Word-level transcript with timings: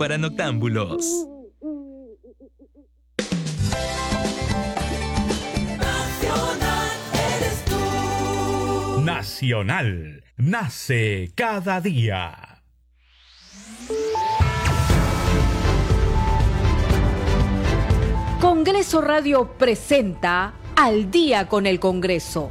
para 0.00 0.16
noctámbulos. 0.16 1.04
Nacional 9.04 10.24
nace 10.38 11.32
cada 11.34 11.82
día. 11.82 12.62
Congreso 18.40 19.02
Radio 19.02 19.52
presenta 19.58 20.54
Al 20.76 21.10
día 21.10 21.46
con 21.46 21.66
el 21.66 21.78
Congreso. 21.78 22.50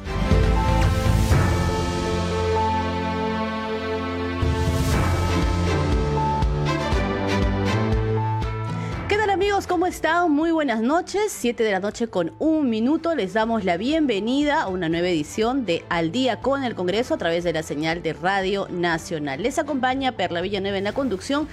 Están? 9.91 10.31
Muy 10.31 10.51
buenas 10.51 10.79
noches. 10.79 11.33
Siete 11.33 11.65
de 11.65 11.71
la 11.73 11.81
noche 11.81 12.07
con 12.07 12.31
un 12.39 12.69
minuto. 12.69 13.13
Les 13.13 13.33
damos 13.33 13.65
la 13.65 13.75
bienvenida 13.75 14.61
a 14.61 14.69
una 14.69 14.87
nueva 14.87 15.09
edición 15.09 15.65
de 15.65 15.83
Al 15.89 16.13
Día 16.13 16.39
con 16.39 16.63
el 16.63 16.75
Congreso 16.75 17.13
a 17.13 17.17
través 17.17 17.43
de 17.43 17.51
la 17.51 17.61
señal 17.61 18.01
de 18.01 18.13
Radio 18.13 18.67
Nacional. 18.69 19.43
Les 19.43 19.59
acompaña 19.59 20.13
Perla 20.13 20.39
Villanueva 20.39 20.77
en 20.77 20.85
la 20.85 20.93
conducción. 20.93 21.49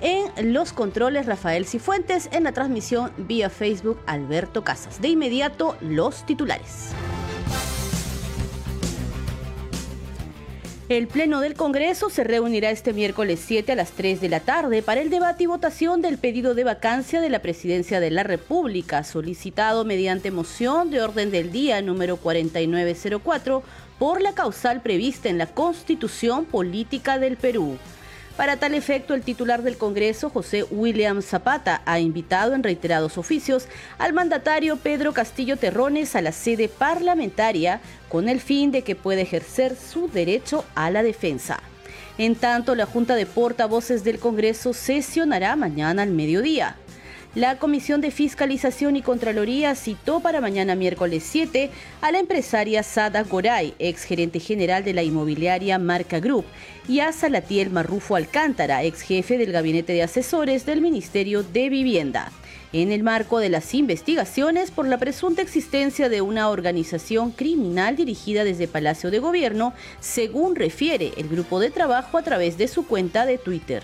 En 0.00 0.52
los 0.52 0.72
controles, 0.72 1.26
Rafael 1.26 1.66
Cifuentes. 1.66 2.28
En 2.30 2.44
la 2.44 2.52
transmisión 2.52 3.10
vía 3.16 3.50
Facebook, 3.50 3.98
Alberto 4.06 4.62
Casas. 4.62 5.02
De 5.02 5.08
inmediato, 5.08 5.76
los 5.80 6.24
titulares. 6.26 6.92
El 10.90 11.06
Pleno 11.06 11.38
del 11.38 11.54
Congreso 11.54 12.10
se 12.10 12.24
reunirá 12.24 12.72
este 12.72 12.92
miércoles 12.92 13.40
7 13.46 13.70
a 13.70 13.76
las 13.76 13.92
3 13.92 14.20
de 14.20 14.28
la 14.28 14.40
tarde 14.40 14.82
para 14.82 15.00
el 15.00 15.08
debate 15.08 15.44
y 15.44 15.46
votación 15.46 16.02
del 16.02 16.18
pedido 16.18 16.56
de 16.56 16.64
vacancia 16.64 17.20
de 17.20 17.30
la 17.30 17.38
Presidencia 17.38 18.00
de 18.00 18.10
la 18.10 18.24
República, 18.24 19.04
solicitado 19.04 19.84
mediante 19.84 20.32
moción 20.32 20.90
de 20.90 21.00
orden 21.00 21.30
del 21.30 21.52
día 21.52 21.80
número 21.80 22.16
4904 22.16 23.62
por 24.00 24.20
la 24.20 24.32
causal 24.32 24.82
prevista 24.82 25.28
en 25.28 25.38
la 25.38 25.46
Constitución 25.46 26.44
Política 26.44 27.20
del 27.20 27.36
Perú. 27.36 27.78
Para 28.40 28.56
tal 28.56 28.72
efecto, 28.72 29.12
el 29.12 29.20
titular 29.20 29.62
del 29.62 29.76
Congreso, 29.76 30.30
José 30.30 30.64
William 30.70 31.20
Zapata, 31.20 31.82
ha 31.84 32.00
invitado 32.00 32.54
en 32.54 32.62
reiterados 32.62 33.18
oficios 33.18 33.68
al 33.98 34.14
mandatario 34.14 34.76
Pedro 34.76 35.12
Castillo 35.12 35.58
Terrones 35.58 36.16
a 36.16 36.22
la 36.22 36.32
sede 36.32 36.70
parlamentaria 36.70 37.82
con 38.08 38.30
el 38.30 38.40
fin 38.40 38.70
de 38.70 38.80
que 38.80 38.96
pueda 38.96 39.20
ejercer 39.20 39.76
su 39.76 40.08
derecho 40.08 40.64
a 40.74 40.90
la 40.90 41.02
defensa. 41.02 41.60
En 42.16 42.34
tanto, 42.34 42.74
la 42.74 42.86
Junta 42.86 43.14
de 43.14 43.26
Portavoces 43.26 44.04
del 44.04 44.18
Congreso 44.18 44.72
sesionará 44.72 45.54
mañana 45.54 46.00
al 46.00 46.10
mediodía. 46.10 46.76
La 47.36 47.58
Comisión 47.58 48.00
de 48.00 48.10
Fiscalización 48.10 48.96
y 48.96 49.02
Contraloría 49.02 49.76
citó 49.76 50.18
para 50.18 50.40
mañana 50.40 50.74
miércoles 50.74 51.22
7 51.24 51.70
a 52.00 52.10
la 52.10 52.18
empresaria 52.18 52.82
Sada 52.82 53.22
Goray, 53.22 53.72
ex 53.78 54.02
gerente 54.02 54.40
general 54.40 54.82
de 54.82 54.94
la 54.94 55.04
inmobiliaria 55.04 55.78
Marca 55.78 56.18
Group, 56.18 56.44
y 56.88 56.98
a 56.98 57.12
Salatiel 57.12 57.70
Marrufo 57.70 58.16
Alcántara, 58.16 58.82
ex 58.82 59.02
jefe 59.02 59.38
del 59.38 59.52
gabinete 59.52 59.92
de 59.92 60.02
asesores 60.02 60.66
del 60.66 60.80
Ministerio 60.80 61.44
de 61.44 61.68
Vivienda 61.68 62.32
en 62.72 62.92
el 62.92 63.02
marco 63.02 63.38
de 63.38 63.48
las 63.48 63.74
investigaciones 63.74 64.70
por 64.70 64.86
la 64.86 64.98
presunta 64.98 65.42
existencia 65.42 66.08
de 66.08 66.20
una 66.20 66.48
organización 66.48 67.32
criminal 67.32 67.96
dirigida 67.96 68.44
desde 68.44 68.68
Palacio 68.68 69.10
de 69.10 69.18
Gobierno, 69.18 69.72
según 69.98 70.54
refiere 70.54 71.12
el 71.16 71.28
grupo 71.28 71.58
de 71.58 71.70
trabajo 71.70 72.16
a 72.16 72.22
través 72.22 72.58
de 72.58 72.68
su 72.68 72.86
cuenta 72.86 73.26
de 73.26 73.38
Twitter. 73.38 73.82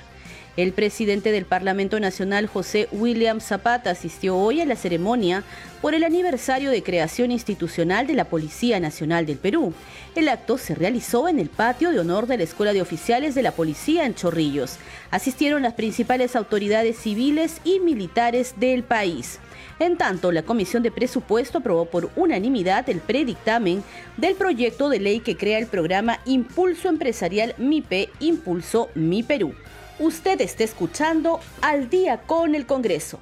El 0.56 0.72
presidente 0.72 1.32
del 1.32 1.44
Parlamento 1.44 2.00
Nacional, 2.00 2.46
José 2.46 2.88
William 2.90 3.40
Zapata, 3.42 3.90
asistió 3.90 4.38
hoy 4.38 4.62
a 4.62 4.64
la 4.64 4.74
ceremonia 4.74 5.44
por 5.82 5.94
el 5.94 6.02
aniversario 6.02 6.70
de 6.70 6.82
creación 6.82 7.30
institucional 7.30 8.06
de 8.06 8.14
la 8.14 8.24
Policía 8.24 8.80
Nacional 8.80 9.26
del 9.26 9.36
Perú. 9.36 9.74
El 10.14 10.30
acto 10.30 10.56
se 10.56 10.74
realizó 10.74 11.28
en 11.28 11.40
el 11.40 11.50
patio 11.50 11.90
de 11.90 12.00
honor 12.00 12.26
de 12.26 12.38
la 12.38 12.44
Escuela 12.44 12.72
de 12.72 12.80
Oficiales 12.80 13.34
de 13.34 13.42
la 13.42 13.52
Policía 13.52 14.06
en 14.06 14.14
Chorrillos. 14.14 14.78
Asistieron 15.10 15.60
las 15.60 15.74
principales 15.74 16.34
autoridades 16.34 16.96
civiles 16.96 17.60
y 17.62 17.78
militares 17.80 18.54
del 18.56 18.82
país. 18.82 19.40
En 19.78 19.98
tanto, 19.98 20.32
la 20.32 20.42
Comisión 20.42 20.82
de 20.82 20.90
Presupuesto 20.90 21.58
aprobó 21.58 21.84
por 21.84 22.08
unanimidad 22.16 22.88
el 22.88 23.00
predictamen 23.00 23.84
del 24.16 24.36
proyecto 24.36 24.88
de 24.88 25.00
ley 25.00 25.20
que 25.20 25.36
crea 25.36 25.58
el 25.58 25.66
programa 25.66 26.20
Impulso 26.24 26.88
Empresarial 26.88 27.54
MIPE 27.58 28.08
Impulso 28.20 28.88
Mi 28.94 29.22
Perú. 29.22 29.52
Usted 29.98 30.42
está 30.42 30.62
escuchando 30.62 31.40
Al 31.62 31.88
día 31.88 32.18
con 32.18 32.54
el 32.54 32.66
Congreso. 32.66 33.18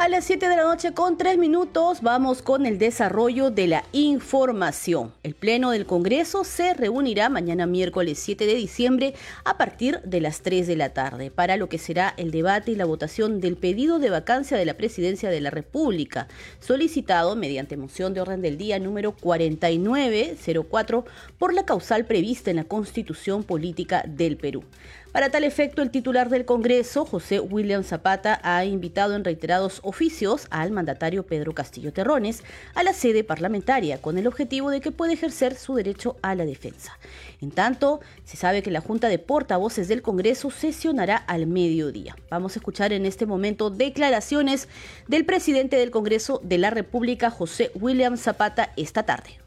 A 0.00 0.08
las 0.08 0.24
7 0.24 0.48
de 0.48 0.56
la 0.56 0.62
noche 0.62 0.94
con 0.94 1.18
3 1.18 1.36
minutos 1.36 2.00
vamos 2.00 2.40
con 2.40 2.64
el 2.64 2.78
desarrollo 2.78 3.50
de 3.50 3.66
la 3.66 3.84
información. 3.92 5.12
El 5.22 5.34
Pleno 5.34 5.72
del 5.72 5.84
Congreso 5.84 6.42
se 6.42 6.72
reunirá 6.72 7.28
mañana 7.28 7.66
miércoles 7.66 8.18
7 8.18 8.46
de 8.46 8.54
diciembre 8.54 9.12
a 9.44 9.58
partir 9.58 10.00
de 10.00 10.22
las 10.22 10.40
3 10.40 10.66
de 10.66 10.76
la 10.76 10.94
tarde 10.94 11.30
para 11.30 11.58
lo 11.58 11.68
que 11.68 11.76
será 11.76 12.14
el 12.16 12.30
debate 12.30 12.70
y 12.70 12.76
la 12.76 12.86
votación 12.86 13.42
del 13.42 13.58
pedido 13.58 13.98
de 13.98 14.08
vacancia 14.08 14.56
de 14.56 14.64
la 14.64 14.78
Presidencia 14.78 15.28
de 15.28 15.42
la 15.42 15.50
República, 15.50 16.28
solicitado 16.60 17.36
mediante 17.36 17.76
moción 17.76 18.14
de 18.14 18.22
orden 18.22 18.40
del 18.40 18.56
día 18.56 18.78
número 18.78 19.12
4904 19.12 21.04
por 21.38 21.52
la 21.52 21.66
causal 21.66 22.06
prevista 22.06 22.48
en 22.48 22.56
la 22.56 22.64
Constitución 22.64 23.44
Política 23.44 24.02
del 24.08 24.38
Perú. 24.38 24.64
Para 25.12 25.28
tal 25.28 25.42
efecto, 25.42 25.82
el 25.82 25.90
titular 25.90 26.28
del 26.28 26.44
Congreso, 26.44 27.04
José 27.04 27.40
William 27.40 27.82
Zapata, 27.82 28.40
ha 28.44 28.64
invitado 28.64 29.16
en 29.16 29.24
reiterados 29.24 29.80
oficios 29.82 30.46
al 30.50 30.70
mandatario 30.70 31.26
Pedro 31.26 31.52
Castillo 31.52 31.92
Terrones 31.92 32.44
a 32.74 32.84
la 32.84 32.92
sede 32.92 33.24
parlamentaria 33.24 34.00
con 34.00 34.18
el 34.18 34.28
objetivo 34.28 34.70
de 34.70 34.80
que 34.80 34.92
pueda 34.92 35.12
ejercer 35.12 35.56
su 35.56 35.74
derecho 35.74 36.16
a 36.22 36.36
la 36.36 36.44
defensa. 36.44 36.96
En 37.40 37.50
tanto, 37.50 38.00
se 38.22 38.36
sabe 38.36 38.62
que 38.62 38.70
la 38.70 38.82
Junta 38.82 39.08
de 39.08 39.18
Portavoces 39.18 39.88
del 39.88 40.00
Congreso 40.00 40.52
sesionará 40.52 41.16
al 41.16 41.48
mediodía. 41.48 42.14
Vamos 42.30 42.54
a 42.54 42.60
escuchar 42.60 42.92
en 42.92 43.04
este 43.04 43.26
momento 43.26 43.70
declaraciones 43.70 44.68
del 45.08 45.26
presidente 45.26 45.76
del 45.76 45.90
Congreso 45.90 46.40
de 46.44 46.58
la 46.58 46.70
República, 46.70 47.30
José 47.30 47.72
William 47.74 48.16
Zapata, 48.16 48.72
esta 48.76 49.02
tarde. 49.02 49.40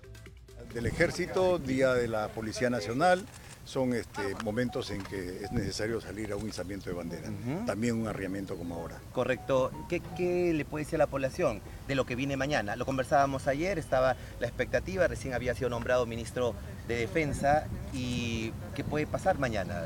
Del 0.73 0.87
Ejército, 0.87 1.57
Día 1.57 1.93
de 1.93 2.09
la 2.09 2.27
Policía 2.29 2.69
Nacional 2.69 3.23
son 3.65 3.93
este, 3.93 4.35
momentos 4.43 4.91
en 4.91 5.01
que 5.03 5.43
es 5.43 5.51
necesario 5.51 6.01
salir 6.01 6.31
a 6.33 6.35
un 6.35 6.47
izamiento 6.47 6.89
de 6.89 6.95
bandera, 6.95 7.29
también 7.65 7.95
un 7.95 8.07
arriamiento 8.07 8.55
como 8.57 8.75
ahora. 8.75 8.99
Correcto. 9.13 9.71
¿Qué, 9.87 10.53
le 10.53 10.65
puede 10.65 10.83
decir 10.83 10.97
a 10.97 11.05
la 11.05 11.07
población 11.07 11.61
de 11.87 11.95
lo 11.95 12.05
que 12.05 12.15
viene 12.15 12.35
mañana? 12.35 12.75
Lo 12.75 12.85
conversábamos 12.85 13.47
ayer, 13.47 13.79
estaba 13.79 14.15
la 14.39 14.47
expectativa, 14.47 15.07
recién 15.07 15.33
había 15.33 15.55
sido 15.55 15.69
nombrado 15.69 16.05
ministro 16.05 16.53
de 16.87 16.97
Defensa 16.97 17.65
y 17.93 18.51
¿qué 18.75 18.83
puede 18.83 19.07
pasar 19.07 19.39
mañana? 19.39 19.83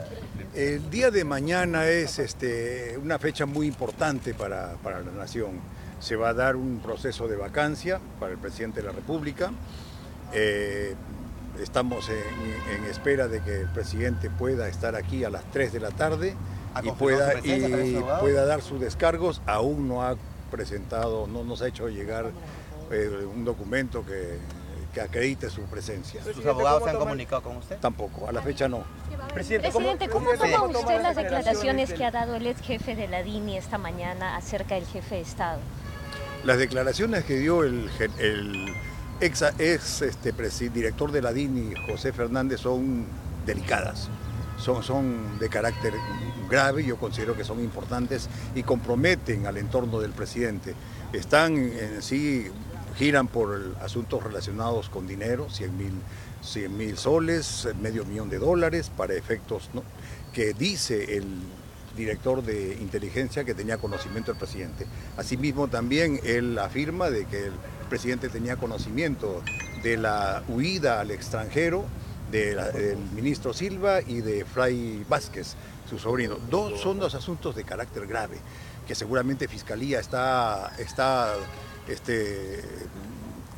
El 0.55 0.89
día 0.89 1.11
de 1.11 1.23
mañana 1.23 1.88
es 1.88 2.17
este, 2.17 2.97
una 2.97 3.19
fecha 3.19 3.45
muy 3.45 3.67
importante 3.67 4.33
para, 4.33 4.73
para 4.83 5.01
la 5.01 5.11
nación. 5.11 5.51
Se 5.99 6.15
va 6.15 6.29
a 6.29 6.33
dar 6.33 6.55
un 6.55 6.79
proceso 6.79 7.27
de 7.27 7.35
vacancia 7.35 7.99
para 8.19 8.31
el 8.31 8.39
presidente 8.39 8.81
de 8.81 8.88
la 8.88 8.94
República. 8.94 9.51
Eh, 10.33 10.95
Estamos 11.62 12.09
en, 12.09 12.84
espera 12.85 13.28
de 13.28 13.41
que 13.41 13.62
el 13.62 13.68
presidente 13.68 14.30
pueda 14.30 14.68
estar 14.68 14.95
aquí 14.95 15.24
a 15.24 15.30
las 15.30 15.44
3 15.51 15.74
de 15.74 15.80
la 15.80 15.92
tarde 15.92 16.36
y, 16.83 16.92
pueda, 16.92 17.33
pueda 18.19 18.45
dar 18.45 18.62
sus 18.62 18.80
descargos. 18.80 19.42
Aún 19.45 19.88
no 19.88 20.04
ha 20.04 20.15
presentado, 20.51 21.27
no 21.27 21.44
nos 21.44 21.62
ha 21.62 21.68
hecho 21.68 21.89
llegar 21.89 22.31
eh, 22.92 23.27
un 23.33 23.45
documento 23.45 24.06
que, 24.06 24.39
acredite 24.98 25.48
su 25.51 25.62
presencia. 25.65 26.24
¿Sus 26.24 26.44
abogados 26.48 26.83
se 26.83 26.89
han 26.89 26.98
comunicado 26.98 27.44
con 27.44 27.57
usted? 27.57 27.77
Tampoco, 27.77 28.27
a 28.27 28.31
la 28.31 28.42
fecha 28.42 28.68
no. 28.68 28.83
Presidente, 29.31 29.69
¿cómo, 30.09 30.31
toma 30.31 30.63
usted 30.63 31.01
las 31.04 31.15
declaraciones 31.15 31.94
que 31.94 32.04
ha 32.04 32.09
dado 32.09 32.33
el 32.33 32.48
ex 32.48 32.62
jefe 32.62 32.95
de 32.95 33.07
la 33.07 33.21
DINI 33.21 33.57
esta 33.57 33.77
mañana 33.77 34.36
acerca 34.36 34.74
del 34.74 34.88
jefe 34.88 35.13
de 35.13 35.21
Estado? 35.21 35.59
Las 36.44 36.57
declaraciones 36.57 37.25
que 37.25 37.36
dio 37.36 37.63
el, 37.63 37.92
el 38.18 38.74
ex, 39.22 39.44
ex 39.60 40.02
este, 40.02 40.34
director 40.69 41.12
de 41.12 41.22
la 41.22 41.34
DINI, 41.34 41.74
José 41.88 42.14
Fernández, 42.14 42.62
son 42.62 43.06
delicadas, 43.46 44.10
son, 44.60 45.40
de 45.40 45.50
carácter 45.50 45.94
grave, 46.50 46.84
yo 46.84 46.98
considero 46.98 47.36
que 47.36 47.44
son 47.44 47.60
importantes 47.60 48.30
y 48.56 48.64
comprometen 48.64 49.46
al 49.46 49.58
entorno 49.58 50.00
del 50.00 50.12
presidente. 50.12 50.75
Están 51.14 51.58
en 51.58 52.02
sí, 52.02 52.48
giran 52.98 53.28
por 53.28 53.75
asuntos 53.81 54.24
relacionados 54.24 54.90
con 54.90 55.08
dinero, 55.08 55.50
100 55.50 55.78
mil 55.78 55.94
100 56.42 56.78
mil 56.78 56.98
soles, 56.98 57.68
medio 57.81 58.06
millón 58.06 58.30
de 58.30 58.40
dólares 58.40 58.92
para 58.96 59.14
efectos 59.16 59.69
que 60.34 60.54
dice 60.54 61.18
el 61.18 61.25
director 61.96 62.44
de 62.44 62.78
inteligencia 62.80 63.44
que 63.44 63.54
tenía 63.54 63.78
conocimiento 63.78 64.31
del 64.31 64.40
presidente. 64.40 64.86
Asimismo 65.18 65.68
también 65.68 66.19
él 66.24 66.58
afirma 66.60 67.10
de 67.10 67.25
que 67.25 67.48
el 67.48 67.54
presidente 67.88 68.30
tenía 68.30 68.57
conocimiento 68.57 69.42
de 69.84 69.98
la 69.98 70.44
huida 70.48 71.00
al 71.00 71.12
extranjero 71.12 71.86
del 72.31 72.98
ministro 73.16 73.54
Silva 73.54 74.01
y 74.01 74.22
de 74.22 74.44
Fray 74.45 75.06
Vázquez, 75.07 75.56
su 75.89 75.98
sobrino. 75.98 76.38
Dos 76.50 76.81
son 76.81 77.00
dos 77.00 77.16
asuntos 77.16 77.56
de 77.56 77.63
carácter 77.63 78.06
grave 78.06 78.38
que 78.88 78.95
seguramente 78.95 79.48
Fiscalía 79.48 80.00
está, 80.00 80.72
está 80.78 81.34
este, 81.88 82.63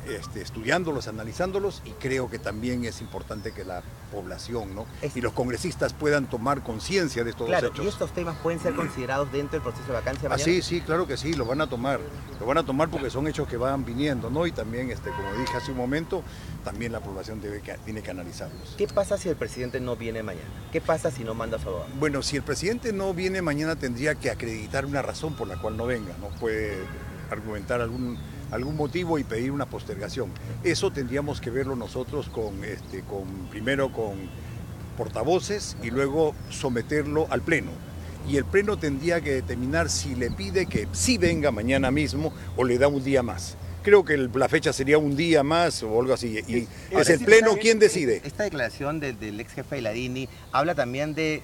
este, 0.08 0.40
estudiándolos, 0.40 1.08
analizándolos 1.08 1.82
y 1.84 1.90
creo 1.90 2.30
que 2.30 2.38
también 2.38 2.84
es 2.84 3.00
importante 3.00 3.52
que 3.52 3.64
la 3.64 3.82
población 4.10 4.74
¿no? 4.74 4.86
y 5.14 5.20
los 5.20 5.32
congresistas 5.32 5.92
puedan 5.92 6.28
tomar 6.28 6.62
conciencia 6.62 7.22
de 7.22 7.30
estos 7.30 7.46
claro, 7.46 7.68
hechos. 7.68 7.84
¿Y 7.84 7.88
estos 7.88 8.12
temas 8.12 8.36
pueden 8.38 8.60
ser 8.60 8.74
considerados 8.74 9.30
dentro 9.30 9.52
del 9.52 9.62
proceso 9.62 9.86
de 9.86 9.92
vacancia? 9.92 10.28
Ah, 10.32 10.38
sí, 10.38 10.62
sí, 10.62 10.80
claro 10.80 11.06
que 11.06 11.16
sí, 11.16 11.34
lo 11.34 11.44
van 11.44 11.60
a 11.60 11.68
tomar. 11.68 12.00
Lo 12.40 12.46
van 12.46 12.58
a 12.58 12.64
tomar 12.64 12.88
porque 12.88 13.10
son 13.10 13.28
hechos 13.28 13.46
que 13.46 13.56
van 13.56 13.84
viniendo, 13.84 14.30
¿no? 14.30 14.46
Y 14.46 14.52
también, 14.52 14.90
este, 14.90 15.10
como 15.10 15.32
dije 15.34 15.56
hace 15.56 15.70
un 15.70 15.76
momento, 15.76 16.22
también 16.64 16.92
la 16.92 17.00
población 17.00 17.40
debe 17.40 17.60
tiene 17.84 18.02
que 18.02 18.10
analizarlos. 18.10 18.74
¿Qué 18.76 18.86
pasa 18.86 19.18
si 19.18 19.28
el 19.28 19.36
presidente 19.36 19.80
no 19.80 19.96
viene 19.96 20.22
mañana? 20.22 20.48
¿Qué 20.72 20.80
pasa 20.80 21.10
si 21.10 21.24
no 21.24 21.34
manda 21.34 21.58
a 21.58 21.60
su 21.60 21.68
abogado? 21.68 21.90
Bueno, 21.98 22.22
si 22.22 22.36
el 22.36 22.42
presidente 22.42 22.92
no 22.92 23.12
viene 23.14 23.42
mañana 23.42 23.76
tendría 23.76 24.14
que 24.14 24.30
acreditar 24.30 24.86
una 24.86 25.02
razón 25.02 25.34
por 25.34 25.46
la 25.46 25.56
cual 25.56 25.76
no 25.76 25.86
venga, 25.86 26.14
no 26.20 26.28
puede 26.38 26.78
argumentar 27.30 27.80
algún 27.80 28.18
algún 28.50 28.76
motivo 28.76 29.18
y 29.18 29.24
pedir 29.24 29.52
una 29.52 29.66
postergación. 29.66 30.30
Eso 30.64 30.90
tendríamos 30.90 31.40
que 31.40 31.50
verlo 31.50 31.76
nosotros 31.76 32.28
con, 32.28 32.64
este, 32.64 33.02
con 33.02 33.24
primero 33.50 33.92
con 33.92 34.14
portavoces 34.96 35.76
y 35.82 35.90
luego 35.90 36.34
someterlo 36.50 37.26
al 37.30 37.42
Pleno. 37.42 37.70
Y 38.28 38.36
el 38.36 38.44
Pleno 38.44 38.76
tendría 38.76 39.20
que 39.20 39.32
determinar 39.32 39.88
si 39.88 40.14
le 40.14 40.30
pide 40.30 40.66
que 40.66 40.86
sí 40.92 41.18
venga 41.18 41.50
mañana 41.50 41.90
mismo 41.90 42.32
o 42.56 42.64
le 42.64 42.78
da 42.78 42.88
un 42.88 43.02
día 43.02 43.22
más 43.22 43.56
creo 43.82 44.04
que 44.04 44.16
la 44.16 44.48
fecha 44.48 44.72
sería 44.72 44.98
un 44.98 45.16
día 45.16 45.42
más 45.42 45.82
o 45.82 46.00
algo 46.00 46.14
así. 46.14 46.38
Y 46.46 46.68
es 46.90 47.08
el 47.08 47.20
Pleno 47.20 47.56
quien 47.56 47.78
decide. 47.78 48.20
Esta 48.24 48.44
declaración 48.44 49.00
del, 49.00 49.40
ex 49.40 49.52
jefe 49.52 49.76
de 49.76 49.82
la 49.82 49.90
DINI 49.90 50.28
habla 50.52 50.74
también 50.74 51.14
de, 51.14 51.42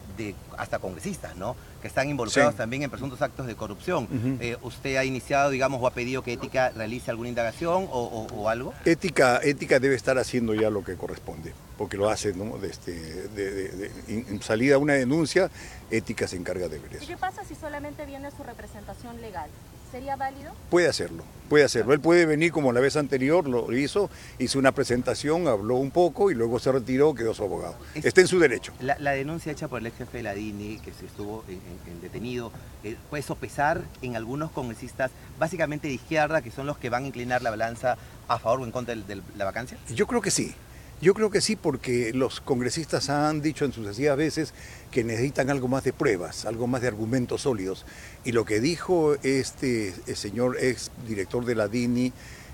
hasta 0.57 0.79
congresistas, 0.79 1.37
¿no? 1.37 1.57
Que 1.81 1.89
están 1.89 2.09
involucrados 2.09 2.57
también 2.57 2.83
en 2.83 2.91
presuntos 2.91 3.23
actos 3.23 3.47
de 3.47 3.55
corrupción. 3.55 4.09
Eh, 4.41 4.57
¿Usted 4.63 4.97
ha 4.97 5.05
iniciado, 5.05 5.51
digamos, 5.51 5.83
o 5.83 5.87
ha 5.87 5.93
pedido 5.93 6.23
que 6.23 6.33
Ética 6.33 6.71
realice 6.71 7.11
alguna 7.11 7.29
indagación 7.29 7.89
o, 7.91 8.49
algo? 8.49 8.75
Ética, 8.85 9.41
Ética 9.43 9.81
debe 9.81 9.95
estar 9.95 10.19
haciendo 10.19 10.55
ya 10.55 10.71
lo 10.71 10.85
que 10.85 10.97
corresponde, 10.97 11.53
porque 11.77 11.97
lo 11.97 12.09
hace, 12.09 12.33
¿no? 12.33 12.59
De, 12.59 12.69
este, 12.69 12.93
de, 12.93 13.91
en 14.09 14.43
salida 14.43 14.79
una 14.79 14.95
denuncia, 14.95 15.51
Ética 15.91 16.27
se 16.27 16.37
encarga 16.37 16.69
de 16.69 16.79
ver 16.79 16.95
eso. 16.95 17.05
¿Y 17.05 17.09
qué 17.09 17.17
pasa 17.17 17.45
si 17.45 17.55
solamente 17.55 18.07
viene 18.07 18.31
su 18.31 18.43
representación 18.43 19.21
legal? 19.21 19.51
¿Sería 19.97 20.15
válido? 20.15 20.53
Puede 20.69 20.89
hacerlo, 20.89 21.25
puede 21.49 21.65
hacerlo. 21.65 21.95
Él 21.95 22.01
puede 22.01 22.27
venir 22.27 22.53
como 22.53 22.71
la 22.71 22.81
vez 22.81 22.97
anterior, 22.97 23.49
lo 23.49 23.75
hizo, 23.75 24.11
hizo 24.39 24.59
una 24.59 24.73
presentación, 24.73 25.49
habló 25.49 25.77
un 25.77 25.91
poco 25.91 26.31
y 26.31 26.35
luego 26.35 26.59
se 26.59 26.71
retiró, 26.71 27.15
quedó 27.15 27.33
su 27.33 27.45
abogado. 27.45 27.77
Está 27.95 28.21
en 28.21 28.27
su 28.27 28.39
derecho. 28.39 28.75
La, 28.79 29.13
denuncia 29.13 29.53
hecha 29.53 29.69
por 29.69 29.81
el 29.81 29.87
ex 29.87 29.97
jefe 29.97 30.19
de 30.19 30.23
la 30.23 30.35
DINI, 30.35 30.81
que 30.81 30.93
se 30.93 31.07
estuvo 31.07 31.45
en, 31.49 32.03
detenido, 32.03 32.53
eh, 32.85 32.99
puede 33.09 33.23
sopesar 33.23 33.81
en 34.03 34.17
algunos 34.17 34.51
congresistas, 34.51 35.13
básicamente 35.39 35.89
de 35.89 35.95
izquierda, 35.95 36.43
que 36.43 36.51
son 36.51 36.67
los 36.67 36.77
que 36.77 36.91
van 36.91 37.05
a 37.05 37.07
inclinar 37.07 37.41
la 37.41 37.49
balanza 37.49 37.97
a 38.29 38.39
favor 38.39 38.61
o 38.61 38.65
en 38.67 38.73
contra 38.73 38.95
de 38.95 39.23
la 39.35 39.47
vacancia? 39.47 39.79
Yo 39.89 40.07
creo 40.07 40.21
que 40.21 40.31
sí. 40.31 40.55
Yo 41.03 41.13
creo 41.13 41.29
que 41.29 41.43
sí, 41.43 41.57
porque 41.57 42.15
los 42.15 42.41
congresistas 42.41 43.11
han 43.11 43.43
dicho 43.43 43.67
en 43.67 43.73
sucesivas 43.73 44.17
veces 44.17 44.55
que 44.91 45.05
necesitan 45.05 45.51
algo 45.51 45.69
más 45.69 45.85
de 45.85 45.93
pruebas, 45.93 46.47
algo 46.47 46.67
más 46.67 46.81
de 46.81 46.89
argumentos 46.89 47.43
sólidos. 47.43 47.85
Y 48.25 48.33
lo 48.33 48.47
que 48.47 48.61
dijo 48.61 49.15
este 49.23 49.93
señor 50.15 50.57
ex 50.59 50.91
director 51.07 51.45
de 51.45 51.55
la 51.55 51.69
DINI, 51.69 52.07
eh, 52.07 52.13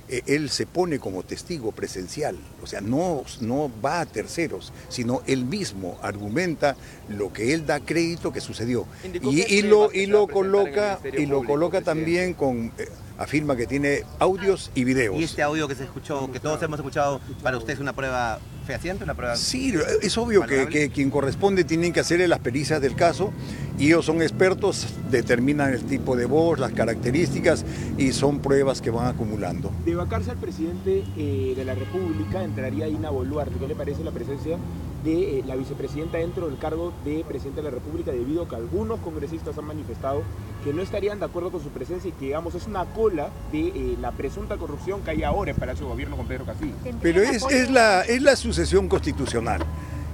él 0.09 0.51
se 0.51 0.67
pone 0.67 0.99
como 0.99 1.23
testigo 1.23 1.73
presencial, 1.73 2.37
o 2.63 2.67
sea, 2.67 2.81
no, 2.81 3.25
no 3.41 3.71
va 3.85 4.01
a 4.01 4.07
terceros, 4.07 4.73
sino 4.89 5.23
él 5.27 5.45
mismo 5.45 5.99
argumenta 6.03 6.77
lo 7.09 7.33
que 7.33 7.55
él 7.55 7.67
da 7.67 7.81
crédito 7.81 8.33
que 8.33 8.41
sucedió. 8.41 8.87
Y, 9.05 9.63
lo, 9.63 9.93
y 9.93 10.07
lo 10.07 10.27
coloca, 10.29 10.99
y 11.17 11.27
lo 11.27 11.45
coloca 11.45 11.81
también 11.81 12.35
con... 12.35 12.73
Eh, 12.79 12.89
afirma 13.19 13.57
que 13.57 13.67
tiene 13.67 14.03
audios 14.19 14.71
y 14.75 14.85
videos. 14.85 15.19
¿Y 15.19 15.25
este 15.25 15.43
audio 15.43 15.69
que 15.69 15.75
se 15.75 15.85
escuchó, 15.85 16.31
que 16.33 16.41
todos 16.41 16.61
hemos 16.63 16.79
escuchado, 16.79 17.21
para 17.43 17.57
usted 17.57 17.75
es 17.75 17.79
una 17.79 17.93
prueba 17.93 18.41
fehaciente, 18.67 19.05
una 19.05 19.15
prueba? 19.15 19.37
Sí, 19.37 19.75
es 20.03 20.19
obvio 20.19 20.43
que, 20.43 20.91
quien 20.91 21.11
corresponde 21.11 21.65
tienen 21.65 21.93
que 21.93 22.01
hacerle 22.01 22.27
las 22.27 22.41
pericias 22.41 22.81
del 22.81 22.97
caso 22.97 23.33
y 23.79 23.87
ellos 23.87 24.05
son 24.05 24.23
expertos, 24.23 24.87
determinan 25.11 25.73
el 25.73 25.83
tipo 25.85 26.17
de 26.17 26.27
voz, 26.27 26.59
las 26.59 26.73
características 26.73 27.65
y 27.99 28.13
son 28.13 28.41
pruebas 28.41 28.81
que 28.81 28.91
van 28.91 29.09
acumulando. 29.09 29.71
De 29.85 29.95
vacarse 29.95 30.31
al 30.31 30.37
presidente 30.37 31.05
eh, 31.17 31.55
de 31.57 31.65
la 31.65 31.75
República 31.75 32.43
entraría 32.43 32.89
Ina 32.89 33.11
Boluarte. 33.11 33.59
¿Qué 33.59 33.67
le 33.67 33.75
parece 33.75 34.05
la 34.05 34.11
presencia 34.11 34.59
de 35.05 35.39
eh, 35.39 35.45
la 35.47 35.57
vicepresidenta 35.57 36.19
dentro 36.19 36.49
del 36.49 36.59
cargo 36.59 36.93
de 37.05 37.25
presidente 37.27 37.61
de 37.61 37.65
la 37.65 37.71
República 37.71 38.13
debido 38.13 38.43
a 38.43 38.49
que 38.49 38.57
algunos 38.57 39.01
congresistas 39.01 39.59
han 39.59 39.65
manifestado 39.65 40.23
que 40.65 40.73
no 40.73 40.81
estarían 40.81 41.19
de 41.19 41.25
acuerdo 41.25 41.51
con 41.51 41.63
su 41.63 41.71
presencia 41.71 42.09
y 42.09 42.13
que 42.13 42.27
digamos 42.27 42.55
es 42.55 42.67
una 42.67 42.85
cola 42.85 43.31
de 43.51 43.69
eh, 43.69 43.97
la 44.01 44.13
presunta 44.13 44.57
corrupción 44.57 45.03
que 45.03 45.11
hay 45.11 45.23
ahora 45.25 45.51
en 45.51 45.57
Palacio 45.57 45.87
de 45.87 45.93
Gobierno 45.93 46.17
con 46.17 46.27
Pedro 46.27 46.45
Castillo. 46.45 46.75
Pero 47.01 47.21
es, 47.21 47.45
es, 47.51 47.71
la, 47.71 48.03
es 48.03 48.23
la 48.23 48.37
sucesión 48.37 48.89
constitucional. 48.89 49.61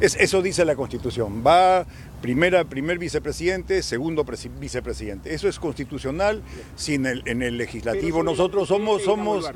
Es, 0.00 0.14
eso 0.14 0.40
dice 0.42 0.64
la 0.64 0.76
Constitución. 0.76 1.42
Va 1.44 1.84
primera, 2.20 2.64
primer 2.64 2.98
vicepresidente, 2.98 3.82
segundo 3.82 4.24
vicepresidente. 4.60 5.34
Eso 5.34 5.48
es 5.48 5.58
constitucional. 5.58 6.42
Sin 6.76 7.06
el, 7.06 7.22
en 7.26 7.42
el 7.42 7.56
legislativo 7.56 8.22
nosotros 8.22 8.68
somos, 8.68 9.02
somos, 9.02 9.48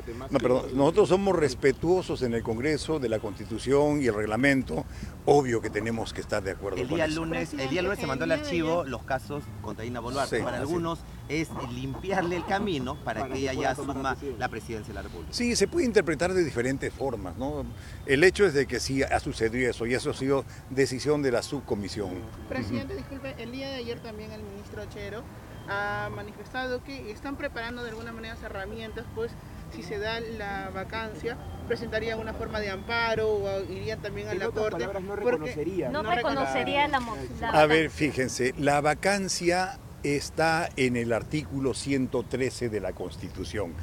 nosotros 0.73 1.09
somos 1.09 1.35
respetuosos 1.35 2.21
en 2.21 2.33
el 2.33 2.43
Congreso 2.43 2.99
de 2.99 3.09
la 3.09 3.19
Constitución 3.19 4.01
y 4.01 4.07
el 4.07 4.13
reglamento. 4.13 4.85
Obvio 5.25 5.61
que 5.61 5.69
tenemos 5.69 6.13
que 6.13 6.21
estar 6.21 6.43
de 6.43 6.51
acuerdo 6.51 6.81
el 6.81 6.87
día 6.87 7.07
Lunes, 7.07 7.53
el 7.53 7.69
día 7.69 7.81
lunes 7.81 7.99
se 7.99 8.07
mandó 8.07 8.25
al 8.25 8.31
archivo 8.31 8.83
los 8.83 9.03
casos 9.03 9.43
contra 9.61 9.85
Ina 9.85 9.99
Boluarte. 9.99 10.41
para 10.43 10.57
algunos 10.57 10.99
es 11.29 11.49
limpiarle 11.73 12.35
el 12.35 12.45
camino 12.45 12.95
para, 13.03 13.27
que 13.27 13.39
ella 13.39 13.53
ya 13.53 13.71
asuma 13.71 14.15
la 14.37 14.49
presidencia 14.49 14.89
de 14.89 14.95
la 14.95 15.01
República. 15.03 15.33
Sí, 15.33 15.55
se 15.55 15.67
puede 15.67 15.85
interpretar 15.85 16.33
de 16.33 16.43
diferentes 16.43 16.93
formas. 16.93 17.37
¿no? 17.37 17.65
El 18.05 18.23
hecho 18.23 18.45
es 18.45 18.53
de 18.53 18.65
que 18.65 18.79
sí 18.79 19.03
ha 19.03 19.19
sucedido 19.19 19.69
eso 19.69 19.85
y 19.85 19.93
eso 19.93 20.11
ha 20.11 20.13
sido 20.13 20.45
decisión 20.69 21.21
de 21.21 21.31
la 21.31 21.41
subcomisión. 21.41 22.11
Presidente, 22.49 22.95
disculpe, 22.95 23.35
el 23.37 23.51
día 23.51 23.69
de 23.69 23.75
ayer 23.75 23.99
también 23.99 24.31
el 24.31 24.43
ministro 24.43 24.83
Chero 24.93 25.23
ha 25.69 26.09
manifestado 26.13 26.83
que 26.83 27.11
están 27.11 27.37
preparando 27.37 27.83
de 27.83 27.89
alguna 27.89 28.11
manera 28.11 28.35
las 28.35 28.43
herramientas, 28.43 29.05
pues 29.15 29.31
si 29.73 29.81
se 29.81 29.97
da 29.97 30.19
la 30.19 30.69
vacancia, 30.73 31.37
presentarían 31.67 32.19
una 32.19 32.33
forma 32.33 32.59
de 32.59 32.69
amparo 32.69 33.29
o 33.29 33.63
irían 33.63 34.01
también 34.01 34.27
a 34.27 34.33
la 34.33 34.49
corte. 34.49 34.85
No 34.85 35.15
reconocería. 35.15 35.89
No, 35.89 36.03
reconocería 36.03 36.87
la, 36.87 37.01
la 37.39 37.49
A 37.49 37.65
ver, 37.65 37.89
fíjense, 37.89 38.53
la 38.57 38.81
vacancia 38.81 39.79
está 40.03 40.69
en 40.75 40.97
el 40.97 41.13
artículo 41.13 41.73
113 41.73 42.69
de 42.69 42.79
la 42.79 42.93
Constitución. 42.93 43.73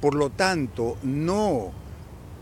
Por 0.00 0.14
lo 0.14 0.30
tanto, 0.30 0.96
no 1.02 1.72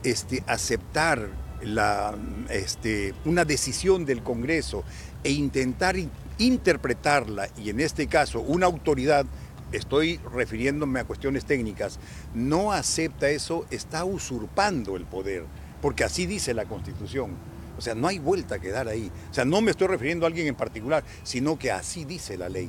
este, 0.05 0.43
aceptar 0.47 1.29
la, 1.63 2.15
este, 2.51 3.15
una 3.25 3.45
decisión 3.45 4.05
del 4.05 4.23
Congreso 4.23 4.85
e 5.25 5.31
intentar 5.31 5.97
interpretarla, 6.39 7.49
y 7.57 7.71
en 7.71 7.81
este 7.81 8.07
caso 8.09 8.41
una 8.41 8.67
autoridad, 8.67 9.27
estoy 9.71 10.19
refiriéndome 10.35 11.01
a 11.01 11.05
cuestiones 11.05 11.45
técnicas, 11.45 11.99
no 12.35 12.73
acepta 12.73 13.31
eso, 13.31 13.65
está 13.71 14.05
usurpando 14.05 14.97
el 14.97 15.05
poder, 15.05 15.45
porque 15.81 16.05
así 16.05 16.27
dice 16.27 16.53
la 16.55 16.65
Constitución. 16.65 17.31
O 17.79 17.81
sea, 17.81 17.95
no 17.95 18.07
hay 18.07 18.19
vuelta 18.19 18.61
que 18.61 18.71
dar 18.71 18.87
ahí. 18.87 19.11
O 19.31 19.35
sea, 19.35 19.45
no 19.45 19.61
me 19.61 19.71
estoy 19.71 19.89
refiriendo 19.89 20.27
a 20.27 20.29
alguien 20.29 20.47
en 20.47 20.55
particular, 20.55 21.03
sino 21.23 21.59
que 21.59 21.73
así 21.73 22.05
dice 22.05 22.37
la 22.37 22.49
ley 22.49 22.69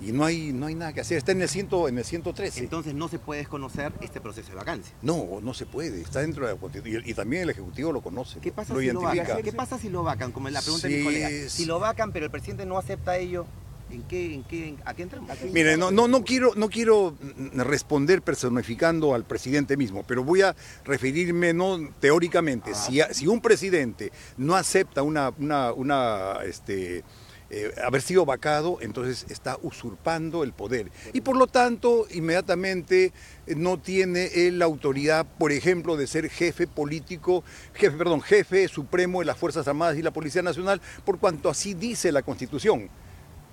y 0.00 0.12
no 0.12 0.24
hay, 0.24 0.52
no 0.52 0.66
hay 0.66 0.74
nada 0.74 0.92
que 0.92 1.00
hacer. 1.00 1.16
Está 1.16 1.32
en 1.32 1.42
el, 1.42 1.48
ciento, 1.48 1.88
en 1.88 1.98
el 1.98 2.04
113. 2.04 2.60
Entonces 2.60 2.94
no 2.94 3.08
se 3.08 3.18
puede 3.18 3.40
desconocer 3.40 3.92
este 4.00 4.20
proceso 4.20 4.50
de 4.50 4.56
vacancia. 4.56 4.94
No, 5.02 5.40
no 5.42 5.54
se 5.54 5.66
puede. 5.66 6.00
Está 6.00 6.20
dentro 6.20 6.46
de 6.46 6.52
la 6.52 6.58
Constitución. 6.58 7.02
Y, 7.06 7.14
también 7.14 7.42
el 7.42 7.50
Ejecutivo 7.50 7.92
lo 7.92 8.02
conoce. 8.02 8.40
¿Qué 8.40 8.52
pasa, 8.52 8.74
lo 8.74 8.80
si, 8.80 8.90
lo 8.90 9.00
vacan? 9.00 9.42
¿Qué 9.42 9.52
pasa 9.52 9.78
si 9.78 9.88
lo 9.88 10.02
vacan? 10.02 10.32
Como 10.32 10.50
la 10.50 10.60
pregunta 10.60 10.88
de 10.88 10.98
mi 10.98 11.04
colega. 11.04 11.30
Si 11.48 11.64
lo 11.64 11.78
vacan, 11.78 12.12
pero 12.12 12.26
el 12.26 12.30
presidente 12.30 12.66
no 12.66 12.78
acepta 12.78 13.16
ello. 13.16 13.46
¿En 13.88 14.02
qué, 14.02 14.34
en 14.34 14.42
qué, 14.42 14.76
¿A 14.84 14.94
qué 14.94 15.04
entramos? 15.04 15.30
Mire, 15.52 15.76
no, 15.76 15.92
no, 15.92 16.08
no, 16.08 16.24
quiero, 16.24 16.52
no 16.56 16.68
quiero 16.68 17.16
responder 17.54 18.20
personificando 18.20 19.14
al 19.14 19.24
presidente 19.24 19.76
mismo, 19.76 20.02
pero 20.02 20.24
voy 20.24 20.42
a 20.42 20.56
referirme 20.84 21.54
no 21.54 21.78
teóricamente. 22.00 22.74
Si, 22.74 23.00
si 23.12 23.28
un 23.28 23.40
presidente 23.40 24.10
no 24.36 24.56
acepta 24.56 25.04
una, 25.04 25.32
una, 25.38 25.72
una 25.72 26.38
este, 26.44 27.04
eh, 27.48 27.72
haber 27.84 28.02
sido 28.02 28.24
vacado, 28.24 28.78
entonces 28.80 29.26
está 29.28 29.56
usurpando 29.62 30.42
el 30.42 30.52
poder. 30.52 30.90
Y 31.12 31.20
por 31.20 31.36
lo 31.36 31.46
tanto, 31.46 32.06
inmediatamente 32.10 33.12
eh, 33.46 33.54
no 33.54 33.78
tiene 33.78 34.30
la 34.52 34.64
autoridad, 34.64 35.26
por 35.38 35.52
ejemplo, 35.52 35.96
de 35.96 36.06
ser 36.06 36.28
jefe 36.28 36.66
político, 36.66 37.44
jefe, 37.74 37.96
perdón, 37.96 38.20
jefe 38.20 38.66
supremo 38.68 39.20
de 39.20 39.26
las 39.26 39.38
Fuerzas 39.38 39.68
Armadas 39.68 39.96
y 39.96 40.02
la 40.02 40.10
Policía 40.10 40.42
Nacional, 40.42 40.80
por 41.04 41.18
cuanto 41.18 41.48
así 41.48 41.74
dice 41.74 42.10
la 42.10 42.22
Constitución. 42.22 42.90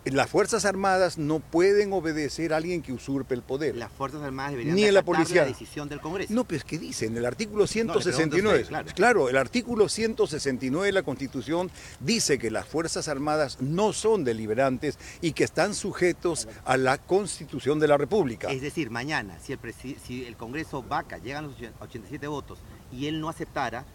Las 0.05 0.29
Fuerzas 0.29 0.65
Armadas 0.65 1.17
no 1.17 1.39
pueden 1.39 1.93
obedecer 1.93 2.53
a 2.53 2.57
alguien 2.57 2.81
que 2.81 2.91
usurpe 2.91 3.35
el 3.35 3.41
poder. 3.41 3.75
Las 3.77 3.91
Fuerzas 3.91 4.21
Armadas 4.21 4.51
deberían 4.51 4.75
Ni 4.75 4.83
de 4.83 4.91
la 4.91 5.01
policía. 5.03 5.43
la 5.43 5.47
decisión 5.47 5.87
del 5.87 6.01
Congreso. 6.01 6.33
No, 6.33 6.43
pues 6.43 6.63
¿qué 6.65 6.77
dice? 6.77 7.05
En 7.05 7.15
el 7.15 7.25
artículo 7.25 7.63
le 7.63 7.69
pregunto 7.71 7.99
a 7.99 8.01
169. 8.01 8.57
usted, 8.63 8.69
claro. 8.69 8.87
claro, 8.95 9.29
el 9.29 9.37
artículo 9.37 9.87
169 9.87 10.87
de 10.87 10.91
la 10.91 11.03
Constitución 11.03 11.71
dice 12.01 12.37
que 12.37 12.51
las 12.51 12.67
Fuerzas 12.67 13.07
Armadas 13.07 13.61
no 13.61 13.93
son 13.93 14.23
deliberantes 14.25 14.97
y 15.21 15.31
que 15.31 15.45
están 15.45 15.73
sujetos 15.73 16.47
a 16.65 16.75
la 16.75 16.97
Constitución 16.97 17.79
de 17.79 17.87
la 17.87 17.97
República. 17.97 18.51
Es 18.51 18.61
decir, 18.61 18.89
mañana, 18.89 19.37
si 19.41 19.53
el, 19.53 19.61
presi- 19.61 19.97
si 20.05 20.25
el 20.25 20.35
Congreso 20.35 20.83
vaca, 20.83 21.17
llegan 21.17 21.45
los 21.45 21.55
87 21.79 22.27
votos 22.27 22.59
y 22.91 23.07
él 23.07 23.21
no 23.21 23.29
aceptara, 23.29 23.85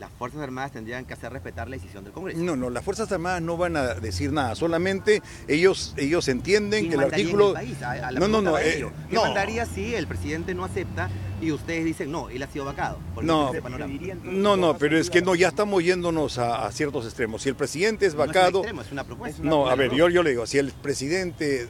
las 0.00 0.10
Fuerzas 0.10 0.40
Armadas 0.40 0.72
tendrían 0.72 1.04
que 1.04 1.14
hacer 1.14 1.32
respetar 1.32 1.68
la 1.68 1.76
decisión 1.76 2.02
del 2.04 2.12
Congreso. 2.12 2.40
No, 2.40 2.56
no, 2.56 2.68
las 2.68 2.84
Fuerzas 2.84 3.10
Armadas 3.12 3.40
no 3.42 3.56
van 3.56 3.76
a 3.76 3.94
decir 3.94 4.32
nada, 4.32 4.54
solamente 4.56 5.22
ellos, 5.46 5.94
ellos 5.96 6.26
entienden 6.28 6.80
¿Quién 6.88 6.90
que 6.90 6.96
el 6.98 7.04
artículo... 7.12 7.52
país? 7.54 7.80
A- 7.82 7.92
a 7.92 8.10
la 8.12 8.20
no, 8.20 8.26
no, 8.28 8.42
no, 8.42 8.58
eh, 8.58 8.76
ello. 8.78 8.90
¿Qué 9.08 9.14
no. 9.14 9.22
mandaría 9.22 9.66
si 9.66 9.94
el 9.94 10.06
presidente 10.06 10.52
no 10.54 10.64
acepta 10.64 11.08
y 11.40 11.52
ustedes 11.52 11.84
dicen, 11.84 12.10
no, 12.10 12.28
él 12.28 12.42
ha 12.42 12.48
sido 12.48 12.64
vacado? 12.64 12.98
No, 13.22 13.52
no, 14.24 14.56
no, 14.56 14.76
pero 14.78 14.98
es 14.98 15.10
que 15.10 15.22
no, 15.22 15.34
ya 15.34 15.48
estamos 15.48 15.82
yéndonos 15.84 16.38
a, 16.38 16.66
a 16.66 16.72
ciertos 16.72 17.04
extremos. 17.04 17.42
Si 17.42 17.48
el 17.48 17.54
presidente 17.54 18.06
es 18.06 18.14
No 18.14 18.22
es 18.24 18.28
un 18.28 18.34
vacado... 18.34 18.58
extremo, 18.60 18.82
es 18.82 18.92
una 18.92 19.04
propuesta. 19.04 19.42
No, 19.42 19.68
a 19.68 19.74
ver, 19.76 19.92
yo, 19.92 20.08
yo 20.08 20.22
le 20.22 20.30
digo, 20.30 20.46
si 20.46 20.58
el 20.58 20.72
presidente, 20.72 21.68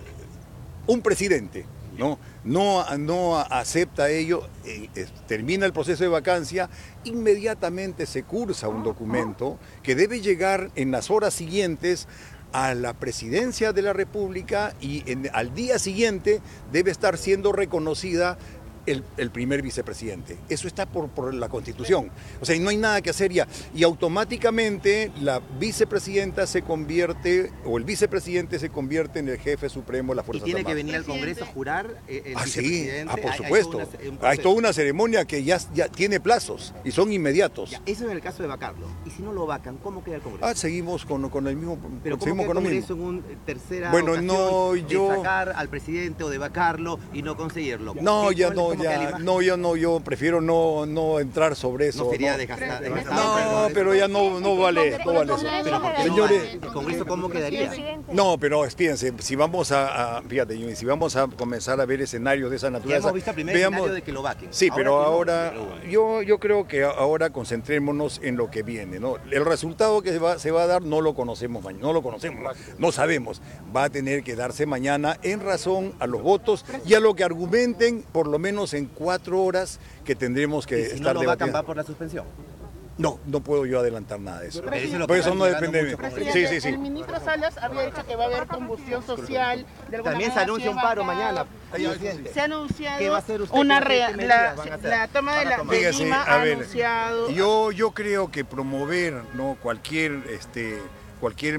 un 0.87 1.03
presidente, 1.03 1.67
¿no? 1.99 2.19
No, 2.45 2.85
no 2.99 3.39
acepta 3.39 4.11
ello, 4.11 4.49
eh, 4.65 4.89
termina 5.27 5.67
el 5.67 5.73
proceso 5.73 6.03
de 6.05 6.09
vacancia, 6.09 6.69
inmediatamente 7.05 8.07
se 8.07 8.23
cursa 8.23 8.69
un 8.69 8.83
documento 8.83 9.59
que 9.83 9.95
debe 9.95 10.21
llegar 10.21 10.71
en 10.75 10.91
las 10.91 11.11
horas 11.11 11.35
siguientes 11.35 12.09
a 12.53 12.75
la 12.75 12.93
presidencia 12.95 13.73
de 13.73 13.83
la 13.83 13.93
República 13.93 14.75
y 14.81 15.03
al 15.33 15.55
día 15.55 15.81
siguiente 15.81 16.41
debe 16.71 16.93
estar 16.93 17.19
siendo 17.19 17.51
reconocida 17.51 18.39
el, 18.87 19.03
el 19.17 19.31
primer 19.31 19.63
vicepresidente. 19.63 20.37
Eso 20.49 20.67
está 20.69 20.87
por, 20.87 21.09
por 21.09 21.33
la 21.35 21.49
Constitución. 21.49 22.11
O 22.41 22.45
sea, 22.45 22.55
y 22.55 22.61
no 22.61 22.69
hay 22.71 22.77
nada 22.77 23.01
que 23.03 23.11
hacer 23.11 23.33
ya. 23.33 23.47
Y 23.75 23.83
automáticamente 23.85 25.11
la 25.21 25.41
vicepresidenta 25.59 26.47
se 26.47 26.63
convierte, 26.63 27.51
o 27.65 27.79
el 27.79 27.85
vicepresidente 27.85 28.59
se 28.59 28.71
convierte 28.71 29.19
en 29.19 29.29
el 29.29 29.39
jefe 29.39 29.69
supremo 29.69 30.13
de 30.13 30.17
las 30.17 30.25
Y 30.25 30.27
Fuerzas 30.27 30.45
tiene 30.45 30.65
que 30.65 30.75
venir 30.75 30.97
al 30.97 31.05
Congreso 31.05 31.45
a 31.45 31.47
jurar 31.47 32.01
eh, 32.09 32.23
el 32.27 32.37
Ah, 32.37 32.47
sí, 32.47 32.89
ah, 33.07 33.17
por 33.17 33.21
Hay- 33.21 33.31
hay 33.31 33.37
supuesto. 33.39 33.71
toda 33.73 33.85
una- 33.85 34.11
un 34.11 34.19
Hay 34.23 34.39
toda 34.39 34.55
una 34.55 34.73
ceremonia 34.73 35.25
que 35.25 35.45
ya, 35.45 35.59
ya 35.75 35.89
tiene 35.89 36.21
plazos 36.21 36.75
y 36.85 36.91
son 36.91 37.13
inmediatos. 37.13 37.71
Ya, 37.71 37.79
eso 37.87 38.05
es 38.05 38.11
en 38.11 38.17
el 38.17 38.21
caso 38.23 38.43
de 38.43 38.49
vacarlo. 38.49 38.87
Y 39.07 39.11
si 39.11 39.23
no 39.23 39.33
lo 39.33 39.47
vacan, 39.47 39.77
¿cómo 39.79 40.03
queda 40.05 40.17
el 40.17 40.23
Congreso? 40.23 40.47
Ah, 40.47 40.55
seguimos 40.55 41.05
con, 41.05 41.29
con 41.29 41.47
el 41.47 41.57
mismo, 41.57 41.79
Pero 42.03 42.19
¿cómo 42.19 42.35
queda 42.43 42.47
el 42.49 42.55
Congreso 42.55 42.97
mismo. 42.97 43.11
en 43.11 43.17
una 43.17 43.45
tercera 43.47 43.91
Bueno, 43.91 44.13
ocasión 44.13 44.27
no, 44.27 44.77
yo- 44.77 45.09
de 45.11 45.17
sacar 45.17 45.53
al 45.57 45.69
presidente 45.69 46.25
o 46.25 46.31
de 46.31 46.39
vacarlo 46.39 46.99
y 47.13 47.23
no 47.23 47.37
conseguirlo? 47.37 47.95
No, 48.01 48.29
¿Qué- 48.31 48.35
ya 48.37 48.51
no, 48.51 48.74
ya, 48.83 49.19
no, 49.19 49.43
yo 49.43 49.57
no, 49.57 49.77
yo 49.77 50.01
prefiero 50.01 50.41
no, 50.41 50.87
no 50.87 51.21
entrar 51.21 51.57
sobre 51.57 51.89
eso. 51.89 52.05
No 52.05 52.11
no. 52.11 52.39
desgastar- 52.39 53.05
No, 53.05 53.69
pero 53.73 53.95
ya 53.95 54.09
no, 54.09 54.41
no 54.41 54.57
vale, 54.57 54.99
no 55.05 55.13
vale 55.13 55.33
eso. 55.35 55.47
Pero 55.65 55.81
¿por 55.83 55.93
qué 55.95 55.99
no 55.99 56.05
Señores? 56.05 56.55
¿El 56.55 56.61
Congreso 56.73 57.07
cómo 57.07 57.29
quedaría? 57.29 57.71
No, 58.13 58.39
pero 58.39 58.63
fíjense, 58.71 59.13
si 59.19 59.37
vamos 59.37 59.73
a, 59.73 60.19
a- 60.19 60.23
fíjate, 60.23 60.77
si 60.77 60.85
vamos 60.87 61.17
a 61.17 61.27
comenzar 61.29 61.81
a 61.81 61.85
ver 61.87 62.01
escenarios 62.03 62.51
de 62.51 62.57
esa 62.57 62.67
Ya 62.69 62.71
naturaleza, 62.73 63.09
hemos 63.09 63.15
visto 63.15 63.31
el 63.31 63.35
primer 63.35 63.55
veamos- 63.57 63.77
escenario 63.79 63.95
de 63.95 64.03
que 64.03 64.13
lo 64.13 64.23
vaquen. 64.23 64.49
Sí, 64.53 64.69
pero 64.75 65.03
ahora 65.03 65.53
yo, 65.89 66.23
yo 66.23 66.39
creo 66.39 66.67
que 66.67 66.85
ahora 66.85 67.31
concentrémonos 67.31 68.21
en 68.23 68.37
lo 68.37 68.51
que 68.51 68.63
viene, 68.63 68.99
¿no? 69.01 69.17
El 69.31 69.45
resultado 69.45 70.03
que 70.03 70.11
se 70.13 70.19
va, 70.19 70.39
se 70.39 70.51
va 70.51 70.63
a 70.63 70.67
dar 70.67 70.83
no 70.83 71.01
lo 71.01 71.15
conocemos 71.15 71.63
mañana, 71.63 71.83
no 71.87 71.93
lo 71.93 72.03
conocemos, 72.03 72.57
no 72.79 72.93
sabemos. 72.93 73.41
Va 73.75 73.85
a 73.85 73.91
tener 73.91 74.23
que 74.23 74.35
darse 74.37 74.67
mañana 74.67 75.19
en 75.23 75.41
razón 75.41 75.93
a 75.99 76.07
los 76.07 76.23
votos 76.23 76.65
y 76.87 76.95
a 76.95 77.01
lo 77.01 77.15
que 77.15 77.25
argumenten 77.25 78.03
por 78.13 78.27
lo 78.27 78.39
menos 78.39 78.64
en 78.73 78.87
cuatro 78.87 79.43
horas 79.43 79.79
que 80.05 80.15
tendremos 80.15 80.67
que 80.67 80.81
Y 80.81 80.85
si 80.85 80.91
no 80.93 80.95
estar 80.97 81.15
lo 81.15 81.21
vacan, 81.21 81.27
debatiendo. 81.49 81.59
va 81.59 81.63
por 81.65 81.77
la 81.77 81.83
suspensión. 81.85 82.25
No, 82.97 83.19
no 83.27 83.41
puedo 83.41 83.67
yo 83.67 83.81
adelantar 83.81 84.21
nada 84.21 84.39
de 84.43 84.49
eso. 84.51 84.63
Pero 84.63 84.77
eso 84.77 84.87
es 84.87 84.93
lo 85.01 85.07
Por 85.09 85.17
eso 85.17 85.35
no 85.35 85.45
depende 85.47 85.79
de 85.79 85.85
mí. 85.85 85.91
Sí, 85.91 85.97
Presidente, 85.97 86.47
sí, 86.49 86.61
sí. 86.61 86.69
El 86.69 86.79
ministro 86.79 87.19
Salas 87.19 87.59
había 87.59 87.87
dicho 87.87 88.07
que 88.07 88.15
va 88.15 88.23
a 88.23 88.27
haber 88.29 88.47
combustión 88.47 89.05
social. 89.05 89.67
De 89.91 89.97
alguna 89.97 90.13
También 90.13 90.31
se 90.31 90.37
manera 90.37 90.43
anuncia 90.53 90.71
un 90.71 90.77
paro 90.77 91.03
mañana. 91.03 91.45
Se 92.33 92.41
ha 92.41 92.45
anunciado 92.45 92.99
¿Qué 93.01 93.09
va 93.09 93.17
a 93.17 93.19
hacer 93.19 93.43
usted? 93.43 93.59
una 93.59 93.81
¿Qué 93.81 93.85
rea- 93.85 94.11
medidas 94.13 94.57
la, 94.57 94.75
a 94.75 94.77
la 94.79 95.09
toma 95.09 95.35
de, 95.35 95.41
a 95.41 95.59
la, 95.59 95.65
Fíjese, 95.65 96.05
Lima 96.05 96.23
a 96.23 96.35
ha 96.41 96.45
ver, 96.45 96.55
anunciado. 96.55 97.31
Yo, 97.31 97.73
yo 97.73 97.91
creo 97.91 98.31
que 98.31 98.45
promover 98.45 99.23
¿no? 99.35 99.57
cualquier, 99.61 100.13
este, 100.31 100.81
cualquier 101.21 101.59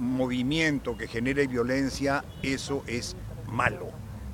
movimiento 0.00 0.96
que 0.96 1.06
genere 1.06 1.46
violencia, 1.46 2.24
eso 2.42 2.82
es 2.88 3.14
malo. 3.46 3.90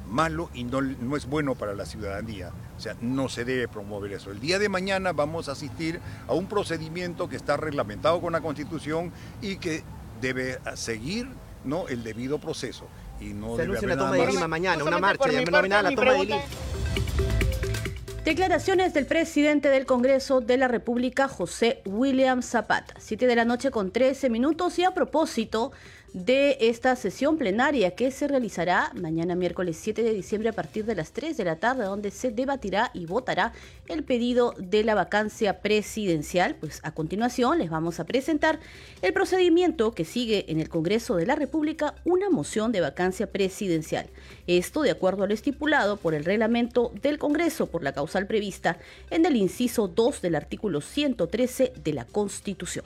Malo 0.08 0.50
y 0.54 0.64
no, 0.64 0.80
no 0.80 1.16
es 1.16 1.26
bueno 1.26 1.54
para 1.54 1.74
la 1.74 1.84
ciudadanía. 1.86 2.50
O 2.76 2.80
sea, 2.80 2.96
no 3.00 3.28
se 3.28 3.44
debe 3.44 3.68
promover 3.68 4.12
eso. 4.12 4.30
El 4.30 4.40
día 4.40 4.58
de 4.58 4.68
mañana 4.68 5.12
vamos 5.12 5.48
a 5.48 5.52
asistir 5.52 6.00
a 6.26 6.32
un 6.34 6.46
procedimiento 6.46 7.28
que 7.28 7.36
está 7.36 7.56
reglamentado 7.56 8.20
con 8.20 8.32
la 8.32 8.40
Constitución 8.40 9.12
y 9.42 9.56
que 9.56 9.82
debe 10.20 10.58
seguir 10.74 11.28
¿no? 11.64 11.88
el 11.88 12.02
debido 12.02 12.38
proceso. 12.38 12.86
Y 13.20 13.26
no 13.34 13.56
Se 13.56 13.62
debe 13.62 13.78
haber 13.78 13.84
una 13.84 13.96
nada 13.96 14.06
toma 14.08 14.16
de 14.16 14.24
más. 14.24 14.34
Lima 14.34 14.48
mañana, 14.48 14.84
una 14.84 14.98
marcha 14.98 15.28
denominada 15.28 15.82
la 15.82 15.90
toma 15.96 16.12
de 16.12 16.18
Lima. 16.24 16.36
pregunta- 16.36 17.48
Declaraciones 18.24 18.92
del 18.92 19.06
presidente 19.06 19.70
del 19.70 19.86
Congreso 19.86 20.42
de 20.42 20.58
la 20.58 20.68
República, 20.68 21.28
José 21.28 21.80
William 21.86 22.42
Zapata. 22.42 22.94
Siete 22.98 23.26
de 23.26 23.34
la 23.34 23.46
noche 23.46 23.70
con 23.70 23.90
13 23.90 24.28
minutos 24.28 24.78
y 24.78 24.84
a 24.84 24.92
propósito 24.92 25.72
de 26.12 26.56
esta 26.60 26.96
sesión 26.96 27.36
plenaria 27.36 27.92
que 27.92 28.10
se 28.10 28.28
realizará 28.28 28.90
mañana 28.94 29.34
miércoles 29.34 29.78
7 29.80 30.02
de 30.02 30.14
diciembre 30.14 30.48
a 30.48 30.52
partir 30.52 30.84
de 30.84 30.94
las 30.94 31.12
3 31.12 31.36
de 31.36 31.44
la 31.44 31.56
tarde, 31.56 31.84
donde 31.84 32.10
se 32.10 32.30
debatirá 32.30 32.90
y 32.94 33.06
votará 33.06 33.52
el 33.88 34.04
pedido 34.04 34.54
de 34.58 34.84
la 34.84 34.94
vacancia 34.94 35.60
presidencial. 35.60 36.54
Pues 36.54 36.80
a 36.82 36.92
continuación 36.92 37.58
les 37.58 37.70
vamos 37.70 38.00
a 38.00 38.04
presentar 38.04 38.58
el 39.02 39.12
procedimiento 39.12 39.92
que 39.92 40.04
sigue 40.04 40.46
en 40.48 40.60
el 40.60 40.68
Congreso 40.68 41.16
de 41.16 41.26
la 41.26 41.34
República 41.34 41.94
una 42.04 42.30
moción 42.30 42.72
de 42.72 42.80
vacancia 42.80 43.26
presidencial. 43.30 44.06
Esto 44.46 44.82
de 44.82 44.90
acuerdo 44.90 45.24
a 45.24 45.26
lo 45.26 45.34
estipulado 45.34 45.96
por 45.96 46.14
el 46.14 46.24
reglamento 46.24 46.92
del 47.02 47.18
Congreso 47.18 47.66
por 47.66 47.82
la 47.82 47.92
causal 47.92 48.26
prevista 48.26 48.78
en 49.10 49.26
el 49.26 49.36
inciso 49.36 49.88
2 49.88 50.22
del 50.22 50.34
artículo 50.34 50.80
113 50.80 51.72
de 51.82 51.92
la 51.92 52.04
Constitución. 52.04 52.84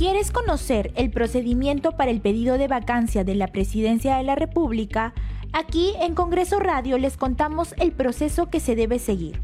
¿Quieres 0.00 0.30
conocer 0.30 0.94
el 0.96 1.10
procedimiento 1.10 1.92
para 1.92 2.10
el 2.10 2.22
pedido 2.22 2.56
de 2.56 2.68
vacancia 2.68 3.22
de 3.22 3.34
la 3.34 3.48
Presidencia 3.48 4.16
de 4.16 4.22
la 4.22 4.34
República? 4.34 5.12
Aquí 5.52 5.92
en 6.00 6.14
Congreso 6.14 6.58
Radio 6.58 6.96
les 6.96 7.18
contamos 7.18 7.74
el 7.76 7.92
proceso 7.92 8.48
que 8.48 8.60
se 8.60 8.74
debe 8.74 8.98
seguir. 8.98 9.42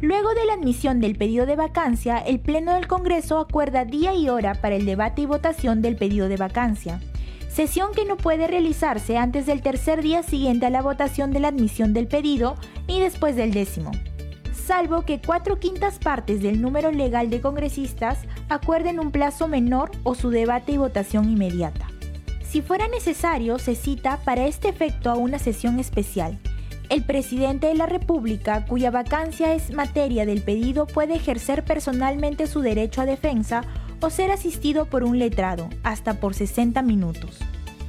Luego 0.00 0.34
de 0.34 0.44
la 0.46 0.52
admisión 0.52 1.00
del 1.00 1.16
pedido 1.16 1.46
de 1.46 1.56
vacancia, 1.56 2.18
el 2.18 2.38
Pleno 2.38 2.74
del 2.74 2.86
Congreso 2.86 3.40
acuerda 3.40 3.84
día 3.84 4.14
y 4.14 4.28
hora 4.28 4.54
para 4.54 4.76
el 4.76 4.86
debate 4.86 5.22
y 5.22 5.26
votación 5.26 5.82
del 5.82 5.96
pedido 5.96 6.28
de 6.28 6.36
vacancia. 6.36 7.00
Sesión 7.48 7.90
que 7.92 8.04
no 8.04 8.16
puede 8.16 8.46
realizarse 8.46 9.16
antes 9.16 9.46
del 9.46 9.62
tercer 9.62 10.00
día 10.00 10.22
siguiente 10.22 10.66
a 10.66 10.70
la 10.70 10.80
votación 10.80 11.32
de 11.32 11.40
la 11.40 11.48
admisión 11.48 11.92
del 11.92 12.06
pedido 12.06 12.54
ni 12.86 13.00
después 13.00 13.34
del 13.34 13.52
décimo 13.52 13.90
salvo 14.68 15.00
que 15.00 15.18
cuatro 15.18 15.58
quintas 15.58 15.98
partes 15.98 16.42
del 16.42 16.60
número 16.60 16.92
legal 16.92 17.30
de 17.30 17.40
congresistas 17.40 18.18
acuerden 18.48 19.00
un 19.00 19.10
plazo 19.10 19.48
menor 19.48 19.90
o 20.02 20.14
su 20.14 20.30
debate 20.30 20.72
y 20.72 20.76
votación 20.76 21.28
inmediata. 21.28 21.88
Si 22.42 22.62
fuera 22.62 22.88
necesario, 22.88 23.58
se 23.58 23.74
cita 23.74 24.20
para 24.24 24.46
este 24.46 24.68
efecto 24.68 25.10
a 25.10 25.16
una 25.16 25.38
sesión 25.38 25.78
especial. 25.78 26.38
El 26.88 27.04
presidente 27.04 27.66
de 27.66 27.74
la 27.74 27.84
República, 27.84 28.64
cuya 28.64 28.90
vacancia 28.90 29.54
es 29.54 29.72
materia 29.72 30.24
del 30.24 30.42
pedido, 30.42 30.86
puede 30.86 31.16
ejercer 31.16 31.62
personalmente 31.62 32.46
su 32.46 32.60
derecho 32.60 33.02
a 33.02 33.06
defensa 33.06 33.62
o 34.00 34.08
ser 34.08 34.30
asistido 34.30 34.86
por 34.86 35.04
un 35.04 35.18
letrado, 35.18 35.68
hasta 35.82 36.14
por 36.14 36.34
60 36.34 36.80
minutos. 36.82 37.38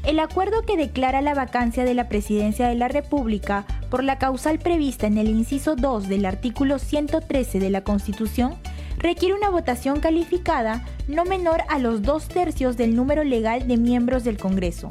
El 0.04 0.20
acuerdo 0.20 0.63
que 0.63 0.75
declara 0.75 1.22
la 1.22 1.34
vacancia 1.34 1.86
de 1.86 1.94
la 1.94 2.10
presidencia 2.10 2.68
de 2.68 2.75
la 2.75 2.88
República 2.88 3.66
por 3.89 4.04
la 4.04 4.18
causal 4.18 4.60
prevista 4.60 5.08
en 5.08 5.18
el 5.18 5.30
inciso 5.30 5.75
2 5.75 6.10
del 6.10 6.25
artículo 6.25 6.80
113 6.80 7.60
de 7.60 7.70
la 7.70 7.84
Constitución 7.84 8.56
requiere 9.00 9.34
una 9.34 9.50
votación 9.50 10.00
calificada 10.00 10.86
no 11.08 11.25
menor 11.25 11.63
a 11.70 11.79
los 11.79 12.01
dos 12.01 12.27
tercios 12.27 12.77
del 12.77 12.96
número 12.96 13.24
legal 13.24 13.68
de 13.68 13.77
miembros 13.77 14.24
del 14.24 14.38
Congreso 14.38 14.89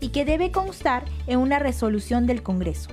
y 0.00 0.08
que 0.08 0.24
debe 0.24 0.50
constar 0.50 1.04
en 1.26 1.40
una 1.40 1.58
resolución 1.58 2.26
del 2.26 2.42
Congreso. 2.42 2.90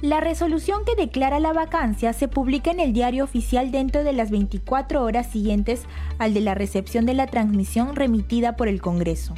La 0.00 0.20
resolución 0.20 0.82
que 0.84 1.00
declara 1.00 1.40
la 1.40 1.52
vacancia 1.52 2.12
se 2.12 2.28
publica 2.28 2.70
en 2.70 2.78
el 2.78 2.92
diario 2.92 3.24
oficial 3.24 3.70
dentro 3.70 4.04
de 4.04 4.12
las 4.12 4.30
24 4.30 5.02
horas 5.02 5.30
siguientes 5.30 5.84
al 6.18 6.34
de 6.34 6.40
la 6.40 6.54
recepción 6.54 7.06
de 7.06 7.14
la 7.14 7.26
transmisión 7.26 7.96
remitida 7.96 8.54
por 8.54 8.68
el 8.68 8.80
Congreso. 8.80 9.34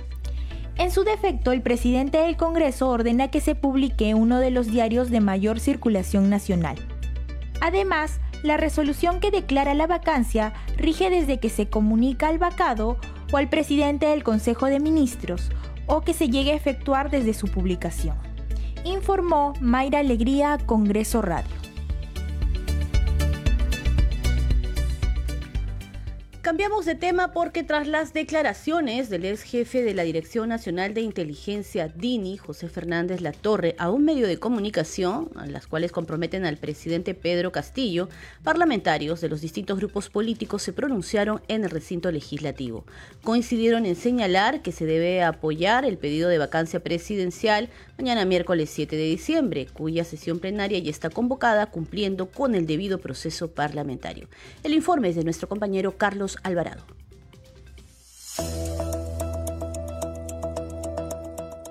En 0.76 0.90
su 0.90 1.04
defecto, 1.04 1.52
el 1.52 1.62
presidente 1.62 2.18
del 2.18 2.36
Congreso 2.36 2.90
ordena 2.90 3.28
que 3.28 3.40
se 3.40 3.54
publique 3.54 4.14
uno 4.14 4.40
de 4.40 4.50
los 4.50 4.66
diarios 4.66 5.08
de 5.10 5.20
mayor 5.20 5.58
circulación 5.58 6.28
nacional. 6.28 6.76
Además, 7.60 8.20
la 8.46 8.56
resolución 8.56 9.20
que 9.20 9.30
declara 9.30 9.74
la 9.74 9.86
vacancia 9.86 10.52
rige 10.76 11.10
desde 11.10 11.40
que 11.40 11.50
se 11.50 11.68
comunica 11.68 12.28
al 12.28 12.38
vacado 12.38 12.98
o 13.32 13.36
al 13.36 13.48
presidente 13.48 14.06
del 14.06 14.24
Consejo 14.24 14.66
de 14.66 14.80
Ministros 14.80 15.50
o 15.86 16.00
que 16.00 16.14
se 16.14 16.28
llegue 16.28 16.52
a 16.52 16.56
efectuar 16.56 17.10
desde 17.10 17.34
su 17.34 17.48
publicación 17.48 18.16
informó 18.86 19.52
Mayra 19.60 19.98
Alegría 19.98 20.58
Congreso 20.64 21.20
Radio. 21.20 21.54
Cambiamos 26.46 26.86
de 26.86 26.94
tema 26.94 27.32
porque 27.32 27.64
tras 27.64 27.88
las 27.88 28.12
declaraciones 28.12 29.10
del 29.10 29.24
ex 29.24 29.42
jefe 29.42 29.82
de 29.82 29.94
la 29.94 30.04
Dirección 30.04 30.48
Nacional 30.48 30.94
de 30.94 31.00
Inteligencia, 31.00 31.88
DINI, 31.88 32.36
José 32.36 32.68
Fernández 32.68 33.20
Latorre, 33.20 33.74
a 33.80 33.90
un 33.90 34.04
medio 34.04 34.28
de 34.28 34.38
comunicación, 34.38 35.28
las 35.48 35.66
cuales 35.66 35.90
comprometen 35.90 36.46
al 36.46 36.56
presidente 36.56 37.14
Pedro 37.14 37.50
Castillo, 37.50 38.08
parlamentarios 38.44 39.20
de 39.20 39.28
los 39.28 39.40
distintos 39.40 39.78
grupos 39.78 40.08
políticos 40.08 40.62
se 40.62 40.72
pronunciaron 40.72 41.42
en 41.48 41.64
el 41.64 41.70
recinto 41.70 42.12
legislativo. 42.12 42.84
Coincidieron 43.24 43.84
en 43.84 43.96
señalar 43.96 44.62
que 44.62 44.70
se 44.70 44.86
debe 44.86 45.24
apoyar 45.24 45.84
el 45.84 45.98
pedido 45.98 46.28
de 46.28 46.38
vacancia 46.38 46.78
presidencial 46.78 47.70
mañana 47.98 48.24
miércoles 48.24 48.70
7 48.72 48.94
de 48.94 49.02
diciembre, 49.02 49.66
cuya 49.72 50.04
sesión 50.04 50.38
plenaria 50.38 50.78
ya 50.78 50.90
está 50.90 51.10
convocada 51.10 51.66
cumpliendo 51.72 52.26
con 52.26 52.54
el 52.54 52.66
debido 52.66 52.98
proceso 52.98 53.50
parlamentario. 53.50 54.28
El 54.62 54.74
informe 54.74 55.08
es 55.08 55.16
de 55.16 55.24
nuestro 55.24 55.48
compañero 55.48 55.96
Carlos 55.96 56.35
Alvarado. 56.42 56.84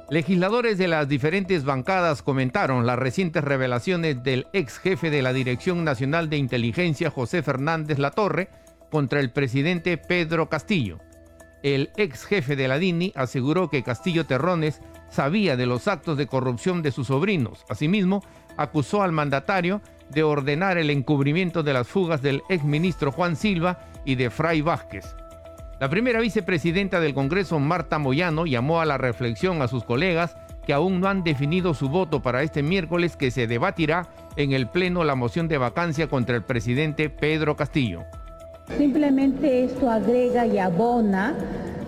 Legisladores 0.10 0.78
de 0.78 0.88
las 0.88 1.08
diferentes 1.08 1.66
bancadas 1.66 2.22
comentaron 2.22 2.86
las 2.86 3.00
recientes 3.00 3.44
revelaciones 3.44 4.22
del 4.22 4.46
ex 4.54 4.78
jefe 4.78 5.10
de 5.10 5.24
la 5.24 5.34
Dirección 5.34 5.84
Nacional 5.84 6.30
de 6.30 6.38
Inteligencia, 6.38 7.10
José 7.10 7.42
Fernández 7.42 7.98
Latorre, 7.98 8.50
contra 8.92 9.20
el 9.20 9.32
presidente 9.32 9.98
Pedro 9.98 10.48
Castillo. 10.48 11.00
El 11.64 11.90
ex 11.98 12.24
jefe 12.26 12.56
de 12.56 12.68
la 12.68 12.78
DINI 12.78 13.14
aseguró 13.16 13.72
que 13.72 13.82
Castillo 13.82 14.28
Terrones 14.28 14.80
sabía 15.10 15.58
de 15.58 15.66
los 15.66 15.88
actos 15.88 16.18
de 16.20 16.28
corrupción 16.28 16.84
de 16.84 16.92
sus 16.92 17.08
sobrinos. 17.08 17.66
Asimismo, 17.68 18.24
acusó 18.58 19.02
al 19.02 19.12
mandatario 19.12 19.82
de 20.12 20.22
ordenar 20.22 20.78
el 20.78 20.92
encubrimiento 20.92 21.64
de 21.64 21.74
las 21.74 21.88
fugas 21.88 22.22
del 22.22 22.44
exministro 22.50 23.12
Juan 23.12 23.36
Silva 23.36 23.80
y 24.06 24.16
de 24.16 24.30
Fray 24.30 24.62
Vázquez. 24.62 25.16
La 25.80 25.90
primera 25.90 26.22
vicepresidenta 26.22 27.02
del 27.02 27.14
Congreso, 27.14 27.60
Marta 27.60 28.00
Moyano, 28.00 28.46
llamó 28.46 28.80
a 28.80 28.86
la 28.86 28.98
reflexión 28.98 29.62
a 29.62 29.68
sus 29.68 29.84
colegas 29.84 30.38
que 30.66 30.74
aún 30.74 31.00
no 31.00 31.08
han 31.08 31.24
definido 31.24 31.74
su 31.74 31.90
voto 31.90 32.22
para 32.22 32.44
este 32.44 32.64
miércoles 32.64 33.18
que 33.18 33.30
se 33.30 33.48
debatirá 33.48 34.08
en 34.36 34.54
el 34.54 34.68
Pleno 34.68 35.04
la 35.04 35.16
moción 35.16 35.48
de 35.48 35.58
vacancia 35.58 36.08
contra 36.08 36.36
el 36.36 36.44
presidente 36.44 37.10
Pedro 37.10 37.56
Castillo. 37.56 38.04
Simplemente 38.78 39.64
esto 39.64 39.90
agrega 39.90 40.46
y 40.46 40.58
abona 40.58 41.34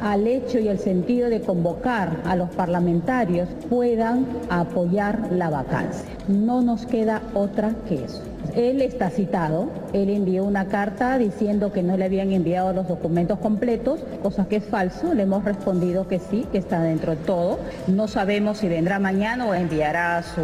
al 0.01 0.27
hecho 0.27 0.59
y 0.59 0.67
el 0.67 0.77
sentido 0.77 1.27
de 1.27 1.41
convocar 1.41 2.21
a 2.25 2.35
los 2.35 2.49
parlamentarios 2.51 3.49
puedan 3.67 4.27
apoyar 4.49 5.31
la 5.31 5.49
vacancia. 5.49 6.05
No 6.27 6.61
nos 6.61 6.85
queda 6.85 7.23
otra 7.33 7.73
que 7.89 8.05
eso. 8.05 8.21
Él 8.55 8.81
está 8.81 9.09
citado, 9.09 9.69
él 9.93 10.09
envió 10.09 10.43
una 10.43 10.65
carta 10.65 11.17
diciendo 11.17 11.71
que 11.71 11.83
no 11.83 11.97
le 11.97 12.05
habían 12.05 12.31
enviado 12.31 12.73
los 12.73 12.87
documentos 12.87 13.39
completos, 13.39 13.99
cosa 14.23 14.47
que 14.47 14.57
es 14.57 14.65
falso, 14.65 15.13
le 15.13 15.23
hemos 15.23 15.43
respondido 15.43 16.07
que 16.07 16.19
sí, 16.19 16.45
que 16.51 16.57
está 16.57 16.81
dentro 16.81 17.11
de 17.11 17.17
todo. 17.17 17.59
No 17.87 18.07
sabemos 18.07 18.59
si 18.59 18.67
vendrá 18.67 18.99
mañana 18.99 19.45
o 19.45 19.53
enviará 19.53 20.17
a 20.17 20.23
su 20.23 20.41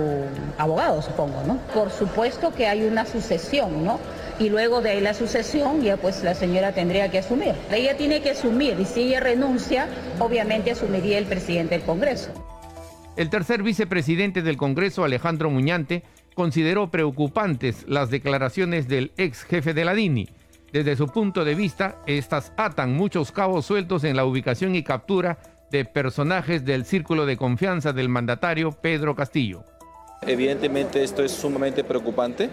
abogado, 0.57 1.01
supongo, 1.01 1.43
¿no? 1.47 1.57
Por 1.73 1.89
supuesto 1.91 2.51
que 2.53 2.67
hay 2.67 2.85
una 2.85 3.05
sucesión, 3.05 3.83
¿no? 3.83 3.99
Y 4.39 4.49
luego 4.49 4.81
de 4.81 4.91
ahí 4.91 5.01
la 5.01 5.13
sucesión 5.13 5.81
ya 5.81 5.97
pues 5.97 6.23
la 6.23 6.33
señora 6.35 6.73
tendría 6.73 7.09
que 7.11 7.19
asumir. 7.19 7.53
Ella 7.71 7.97
tiene 7.97 8.21
que 8.21 8.31
asumir 8.31 8.77
y 8.79 8.85
si 8.85 9.01
ella 9.01 9.19
renuncia, 9.19 9.87
obviamente 10.19 10.71
asumiría 10.71 11.17
el 11.17 11.25
presidente 11.25 11.77
del 11.77 11.85
Congreso. 11.85 12.31
El 13.15 13.29
tercer 13.29 13.61
vicepresidente 13.61 14.41
del 14.41 14.57
Congreso, 14.57 15.03
Alejandro 15.03 15.49
Muñante, 15.49 16.03
consideró 16.33 16.89
preocupantes 16.89 17.85
las 17.87 18.09
declaraciones 18.09 18.87
del 18.87 19.11
ex 19.17 19.43
jefe 19.43 19.73
de 19.73 19.85
la 19.85 19.93
DINI. 19.93 20.29
Desde 20.71 20.95
su 20.95 21.07
punto 21.07 21.45
de 21.45 21.53
vista, 21.53 21.97
estas 22.07 22.51
atan 22.57 22.93
muchos 22.93 23.31
cabos 23.31 23.67
sueltos 23.67 24.03
en 24.03 24.15
la 24.15 24.25
ubicación 24.25 24.75
y 24.75 24.81
captura 24.81 25.37
de 25.69 25.85
personajes 25.85 26.65
del 26.65 26.85
círculo 26.85 27.27
de 27.27 27.37
confianza 27.37 27.93
del 27.93 28.09
mandatario 28.09 28.71
Pedro 28.71 29.15
Castillo. 29.15 29.63
Evidentemente 30.25 31.03
esto 31.03 31.23
es 31.23 31.31
sumamente 31.31 31.83
preocupante 31.83 32.49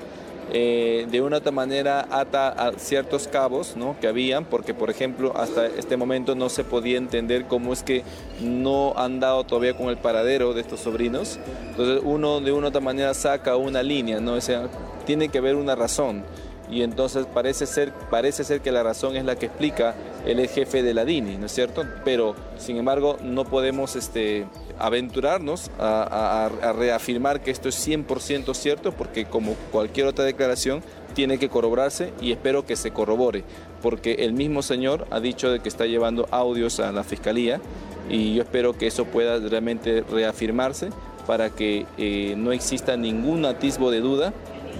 eh, 0.52 1.06
de 1.10 1.20
una 1.20 1.36
otra 1.36 1.52
manera 1.52 2.06
ata 2.10 2.48
a 2.48 2.72
ciertos 2.72 3.28
cabos 3.28 3.76
¿no? 3.76 3.96
que 4.00 4.08
habían, 4.08 4.44
porque 4.44 4.74
por 4.74 4.90
ejemplo 4.90 5.32
hasta 5.36 5.66
este 5.66 5.96
momento 5.96 6.34
no 6.34 6.48
se 6.48 6.64
podía 6.64 6.98
entender 6.98 7.46
cómo 7.46 7.72
es 7.72 7.82
que 7.82 8.02
no 8.40 8.94
han 8.96 9.20
dado 9.20 9.44
todavía 9.44 9.76
con 9.76 9.88
el 9.88 9.96
paradero 9.96 10.52
de 10.52 10.60
estos 10.60 10.80
sobrinos. 10.80 11.38
Entonces 11.70 12.00
uno 12.04 12.40
de 12.40 12.52
una 12.52 12.68
otra 12.68 12.80
manera 12.80 13.14
saca 13.14 13.56
una 13.56 13.82
línea, 13.82 14.20
¿no? 14.20 14.34
O 14.34 14.40
sea, 14.40 14.68
tiene 15.06 15.28
que 15.28 15.38
haber 15.38 15.54
una 15.54 15.74
razón. 15.74 16.24
Y 16.70 16.82
entonces 16.82 17.26
parece 17.32 17.66
ser, 17.66 17.92
parece 18.10 18.44
ser 18.44 18.60
que 18.60 18.70
la 18.70 18.82
razón 18.82 19.16
es 19.16 19.24
la 19.24 19.36
que 19.36 19.46
explica 19.46 19.94
el 20.26 20.46
jefe 20.48 20.82
de 20.82 20.94
la 20.94 21.04
DINI, 21.04 21.36
¿no 21.36 21.46
es 21.46 21.52
cierto? 21.52 21.84
Pero 22.04 22.34
sin 22.58 22.76
embargo 22.76 23.16
no 23.22 23.44
podemos 23.44 23.96
este, 23.96 24.46
aventurarnos 24.78 25.70
a, 25.78 26.50
reafirmar 26.76 27.42
que 27.42 27.50
esto 27.50 27.68
es 27.68 27.88
100% 27.88 28.54
cierto, 28.54 28.92
porque 28.92 29.26
como 29.26 29.54
cualquier 29.72 30.06
otra 30.06 30.24
declaración, 30.24 30.82
tiene 31.14 31.38
que 31.38 31.48
corroborarse 31.48 32.12
y 32.20 32.30
espero 32.32 32.64
que 32.64 32.76
se 32.76 32.92
corrobore, 32.92 33.44
porque 33.82 34.12
el 34.20 34.32
mismo 34.32 34.62
señor 34.62 35.06
ha 35.10 35.20
dicho 35.20 35.50
de 35.50 35.60
que 35.60 35.68
está 35.68 35.86
llevando 35.86 36.28
audios 36.30 36.78
a 36.80 36.92
la 36.92 37.02
fiscalía 37.02 37.60
y 38.08 38.34
yo 38.34 38.42
espero 38.42 38.76
que 38.76 38.86
eso 38.86 39.04
pueda 39.06 39.38
realmente 39.38 40.02
reafirmarse 40.02 40.90
para 41.26 41.50
que 41.50 41.86
eh, 41.98 42.34
no 42.36 42.52
exista 42.52 42.96
ningún 42.96 43.44
atisbo 43.44 43.90
de 43.90 44.00
duda 44.00 44.32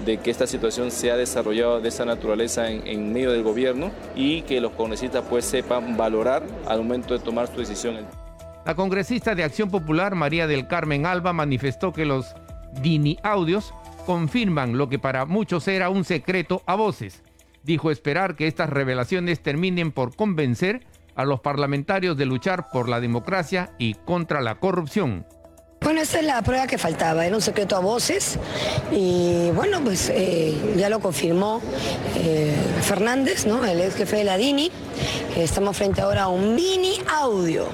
de 0.05 0.17
que 0.17 0.31
esta 0.31 0.47
situación 0.47 0.91
se 0.91 1.11
ha 1.11 1.17
desarrollado 1.17 1.79
de 1.79 1.89
esa 1.89 2.05
naturaleza 2.05 2.69
en, 2.69 3.13
medio 3.13 3.31
del 3.31 3.43
gobierno 3.43 3.91
y 4.15 4.41
que 4.43 4.61
los 4.61 4.71
congresistas 4.71 5.23
pues 5.29 5.45
sepan 5.45 5.97
valorar 5.97 6.43
al 6.67 6.79
momento 6.79 7.13
de 7.13 7.19
tomar 7.23 7.47
su 7.47 7.59
decisión. 7.59 7.97
La 8.65 8.75
congresista 8.75 9.35
de 9.35 9.43
Acción 9.43 9.69
Popular, 9.69 10.15
María 10.15 10.47
del 10.47 10.67
Carmen 10.67 11.05
Alba, 11.05 11.33
manifestó 11.33 11.93
que 11.93 12.05
los 12.05 12.35
Dini 12.81 13.17
audios 13.23 13.73
confirman 14.05 14.77
lo 14.77 14.87
que 14.89 14.99
para 14.99 15.25
muchos 15.25 15.67
era 15.67 15.89
un 15.89 16.03
secreto 16.03 16.61
a 16.65 16.75
voces. 16.75 17.23
Dijo 17.63 17.91
esperar 17.91 18.35
que 18.35 18.47
estas 18.47 18.69
revelaciones 18.69 19.41
terminen 19.41 19.91
por 19.91 20.15
convencer 20.15 20.85
a 21.15 21.25
los 21.25 21.41
parlamentarios 21.41 22.17
de 22.17 22.25
luchar 22.25 22.69
por 22.71 22.89
la 22.89 22.99
democracia 22.99 23.73
y 23.77 23.95
contra 23.95 24.41
la 24.41 24.55
corrupción. 24.55 25.25
Bueno, 25.83 26.01
esa 26.01 26.19
es 26.19 26.25
la 26.25 26.39
prueba 26.43 26.67
que 26.67 26.77
faltaba, 26.77 27.25
era 27.25 27.35
un 27.35 27.41
secreto 27.41 27.75
a 27.75 27.79
voces 27.79 28.37
y 28.91 29.49
bueno, 29.55 29.83
pues 29.83 30.11
eh, 30.13 30.55
ya 30.77 30.89
lo 30.89 30.99
confirmó 30.99 31.59
eh, 32.17 32.53
Fernández, 32.83 33.47
¿no? 33.47 33.65
el 33.65 33.81
ex 33.81 33.95
jefe 33.95 34.17
de 34.17 34.23
la 34.23 34.37
DINI. 34.37 34.71
Estamos 35.35 35.75
frente 35.75 36.01
ahora 36.01 36.23
a 36.23 36.27
un 36.27 36.53
mini 36.53 36.97
audio 37.11 37.65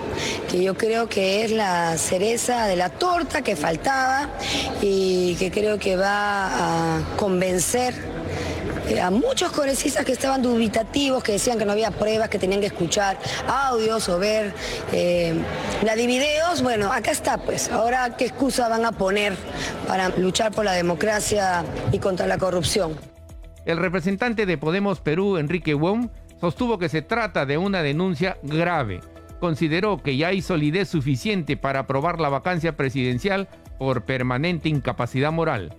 que 0.49 0.63
yo 0.63 0.77
creo 0.77 1.09
que 1.09 1.43
es 1.43 1.51
la 1.51 1.97
cereza 1.97 2.65
de 2.67 2.77
la 2.77 2.87
torta 2.87 3.41
que 3.41 3.57
faltaba 3.57 4.29
y 4.81 5.35
que 5.35 5.51
creo 5.51 5.77
que 5.77 5.97
va 5.97 6.99
a 6.99 7.15
convencer 7.17 7.93
eh, 8.89 9.01
a 9.01 9.11
muchos 9.11 9.51
congresistas 9.51 10.05
que 10.05 10.13
estaban 10.13 10.41
dubitativos, 10.41 11.21
que 11.23 11.33
decían 11.33 11.57
que 11.57 11.65
no 11.65 11.73
había 11.73 11.91
pruebas, 11.91 12.29
que 12.29 12.39
tenían 12.39 12.61
que 12.61 12.67
escuchar 12.67 13.17
audios 13.47 14.07
o 14.07 14.17
ver 14.17 14.53
eh, 14.93 15.33
la 15.83 15.95
videos. 15.95 16.61
Bueno, 16.61 16.91
acá 16.91 17.11
está 17.11 17.37
pues. 17.37 17.69
Ahora, 17.69 18.15
¿qué 18.15 18.25
excusa 18.25 18.69
van 18.69 18.85
a 18.85 18.93
poner 18.93 19.35
para 19.87 20.09
luchar 20.09 20.53
por 20.53 20.63
la 20.63 20.71
democracia 20.73 21.65
y 21.91 21.99
contra 21.99 22.27
la 22.27 22.37
corrupción? 22.37 22.95
El 23.65 23.77
representante 23.77 24.45
de 24.45 24.57
Podemos 24.57 25.01
Perú, 25.01 25.37
Enrique 25.37 25.73
Wong, 25.73 26.09
sostuvo 26.39 26.79
que 26.79 26.87
se 26.87 27.01
trata 27.01 27.45
de 27.45 27.57
una 27.57 27.81
denuncia 27.81 28.37
grave. 28.41 29.01
Consideró 29.41 30.01
que 30.01 30.15
ya 30.15 30.29
hay 30.29 30.41
solidez 30.41 30.87
suficiente 30.87 31.57
para 31.57 31.79
aprobar 31.79 32.21
la 32.21 32.29
vacancia 32.29 32.77
presidencial 32.77 33.49
por 33.77 34.05
permanente 34.05 34.69
incapacidad 34.69 35.31
moral. 35.31 35.75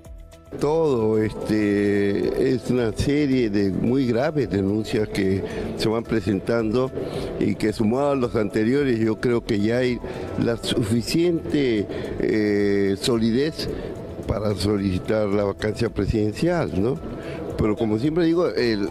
Todo 0.60 1.22
este, 1.22 2.54
es 2.54 2.70
una 2.70 2.92
serie 2.92 3.50
de 3.50 3.70
muy 3.70 4.06
graves 4.06 4.50
denuncias 4.50 5.08
que 5.08 5.42
se 5.76 5.88
van 5.88 6.02
presentando 6.02 6.90
y 7.38 7.54
que 7.54 7.72
sumado 7.72 8.10
a 8.10 8.16
los 8.16 8.34
anteriores 8.34 8.98
yo 8.98 9.20
creo 9.20 9.44
que 9.44 9.60
ya 9.60 9.78
hay 9.78 10.00
la 10.42 10.56
suficiente 10.56 11.86
eh, 12.18 12.96
solidez 13.00 13.68
para 14.26 14.54
solicitar 14.54 15.28
la 15.28 15.44
vacancia 15.44 15.90
presidencial, 15.90 16.82
¿no? 16.82 16.96
Pero 17.56 17.76
como 17.76 17.98
siempre 17.98 18.24
digo, 18.24 18.48
el, 18.48 18.88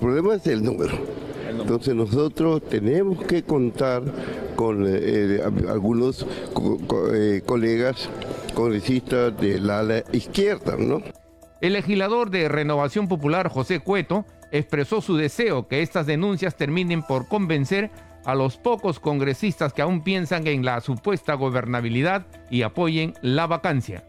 problema 0.00 0.36
es 0.36 0.46
el 0.46 0.62
número. 0.62 0.94
Entonces 1.60 1.94
nosotros 1.94 2.62
tenemos 2.68 3.24
que 3.24 3.42
contar 3.42 4.02
con 4.56 4.84
eh, 4.86 5.40
algunos 5.68 6.26
eh, 7.14 7.42
colegas 7.44 8.08
congresistas 8.54 9.36
del 9.38 9.68
ala 9.70 10.04
izquierda, 10.12 10.76
¿no? 10.78 11.02
El 11.60 11.72
legislador 11.72 12.30
de 12.30 12.48
Renovación 12.48 13.08
Popular, 13.08 13.48
José 13.48 13.80
Cueto, 13.80 14.26
expresó 14.52 15.00
su 15.00 15.16
deseo 15.16 15.66
que 15.66 15.82
estas 15.82 16.06
denuncias 16.06 16.56
terminen 16.56 17.02
por 17.02 17.26
convencer 17.26 17.90
a 18.24 18.34
los 18.34 18.56
pocos 18.56 19.00
congresistas 19.00 19.72
que 19.72 19.82
aún 19.82 20.02
piensan 20.02 20.46
en 20.46 20.64
la 20.64 20.80
supuesta 20.80 21.34
gobernabilidad 21.34 22.26
y 22.50 22.62
apoyen 22.62 23.14
la 23.22 23.46
vacancia. 23.46 24.04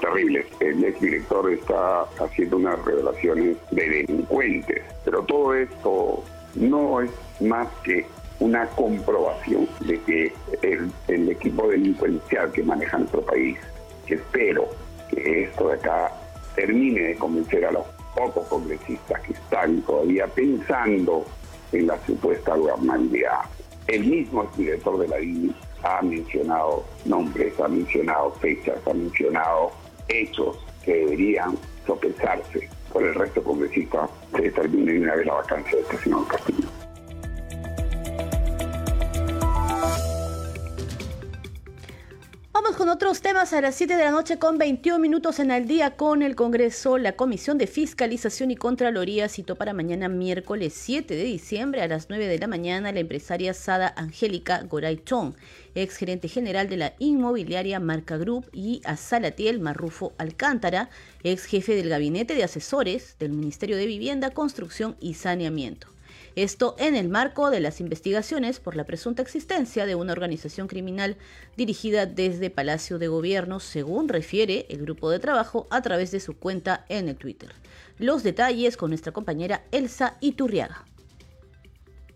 Terrible. 0.00 0.46
El 0.60 0.84
exdirector 0.84 1.50
está 1.52 2.02
haciendo 2.22 2.56
unas 2.56 2.84
revelaciones 2.84 3.56
de 3.70 3.88
delincuentes, 3.88 4.82
pero 5.04 5.22
todo 5.22 5.54
esto 5.54 6.24
no 6.56 7.00
es 7.00 7.10
más 7.40 7.68
que 7.82 8.06
una 8.40 8.66
comprobación 8.70 9.68
de 9.80 10.00
que 10.02 10.32
el, 10.62 10.90
el 11.08 11.28
equipo 11.30 11.68
delincuencial 11.68 12.50
que 12.52 12.62
maneja 12.62 12.98
nuestro 12.98 13.22
país, 13.22 13.58
que 14.06 14.14
espero 14.14 14.68
que 15.08 15.44
esto 15.44 15.68
de 15.68 15.74
acá 15.74 16.12
termine 16.54 17.00
de 17.00 17.16
convencer 17.16 17.64
a 17.64 17.72
los 17.72 17.86
pocos 18.14 18.46
congresistas 18.48 19.20
que 19.22 19.32
están 19.32 19.82
todavía 19.82 20.26
pensando 20.26 21.24
en 21.72 21.86
la 21.86 21.98
supuesta 22.06 22.54
gobernabilidad. 22.54 23.40
El 23.86 24.04
mismo 24.06 24.48
director 24.56 24.98
de 24.98 25.08
la 25.08 25.16
DINI 25.16 25.54
ha 25.82 26.02
mencionado 26.02 26.84
nombres, 27.04 27.58
ha 27.60 27.68
mencionado 27.68 28.30
fechas, 28.32 28.76
ha 28.86 28.94
mencionado 28.94 29.72
hechos 30.08 30.58
que 30.84 30.94
deberían 30.94 31.58
sopesarse 31.86 32.68
por 32.94 33.02
el 33.02 33.14
resto 33.14 33.40
de 33.40 33.46
congresistas 33.46 34.08
que 34.34 34.42
determinen 34.42 35.02
una 35.02 35.16
vez 35.16 35.26
la 35.26 35.34
vacancia 35.34 35.76
de 35.76 35.82
este 35.82 35.98
señor 35.98 36.26
Castillo. 36.28 36.83
Con 42.76 42.88
otros 42.88 43.20
temas 43.20 43.52
a 43.52 43.60
las 43.60 43.76
7 43.76 43.96
de 43.96 44.04
la 44.04 44.10
noche 44.10 44.38
con 44.38 44.58
21 44.58 44.98
minutos 44.98 45.38
en 45.38 45.52
el 45.52 45.68
día 45.68 45.96
con 45.96 46.22
el 46.22 46.34
Congreso. 46.34 46.98
La 46.98 47.12
Comisión 47.12 47.56
de 47.56 47.68
Fiscalización 47.68 48.50
y 48.50 48.56
Contraloría 48.56 49.28
citó 49.28 49.54
para 49.54 49.72
mañana 49.72 50.08
miércoles 50.08 50.74
7 50.76 51.14
de 51.14 51.22
diciembre 51.22 51.82
a 51.82 51.88
las 51.88 52.08
9 52.08 52.26
de 52.26 52.38
la 52.38 52.48
mañana 52.48 52.90
la 52.90 52.98
empresaria 52.98 53.54
Sada 53.54 53.94
Angélica 53.96 54.62
Goray 54.62 55.00
Chong, 55.04 55.34
ex 55.76 55.96
gerente 55.96 56.26
general 56.26 56.68
de 56.68 56.76
la 56.76 56.94
inmobiliaria 56.98 57.78
Marca 57.78 58.16
Group, 58.16 58.50
y 58.52 58.80
a 58.84 58.96
Salatiel 58.96 59.60
Marrufo 59.60 60.12
Alcántara, 60.18 60.90
ex 61.22 61.44
jefe 61.44 61.76
del 61.76 61.90
gabinete 61.90 62.34
de 62.34 62.42
asesores 62.42 63.16
del 63.20 63.32
Ministerio 63.32 63.76
de 63.76 63.86
Vivienda, 63.86 64.30
Construcción 64.30 64.96
y 65.00 65.14
Saneamiento. 65.14 65.93
Esto 66.36 66.74
en 66.80 66.96
el 66.96 67.08
marco 67.08 67.50
de 67.50 67.60
las 67.60 67.80
investigaciones 67.80 68.58
por 68.58 68.74
la 68.74 68.82
presunta 68.82 69.22
existencia 69.22 69.86
de 69.86 69.94
una 69.94 70.12
organización 70.12 70.66
criminal 70.66 71.16
dirigida 71.56 72.06
desde 72.06 72.50
Palacio 72.50 72.98
de 72.98 73.06
Gobierno, 73.06 73.60
según 73.60 74.08
refiere 74.08 74.66
el 74.68 74.78
grupo 74.78 75.10
de 75.10 75.20
trabajo 75.20 75.68
a 75.70 75.80
través 75.80 76.10
de 76.10 76.18
su 76.18 76.36
cuenta 76.36 76.86
en 76.88 77.08
el 77.08 77.14
Twitter. 77.14 77.50
Los 77.98 78.24
detalles 78.24 78.76
con 78.76 78.90
nuestra 78.90 79.12
compañera 79.12 79.62
Elsa 79.70 80.16
Iturriaga. 80.20 80.84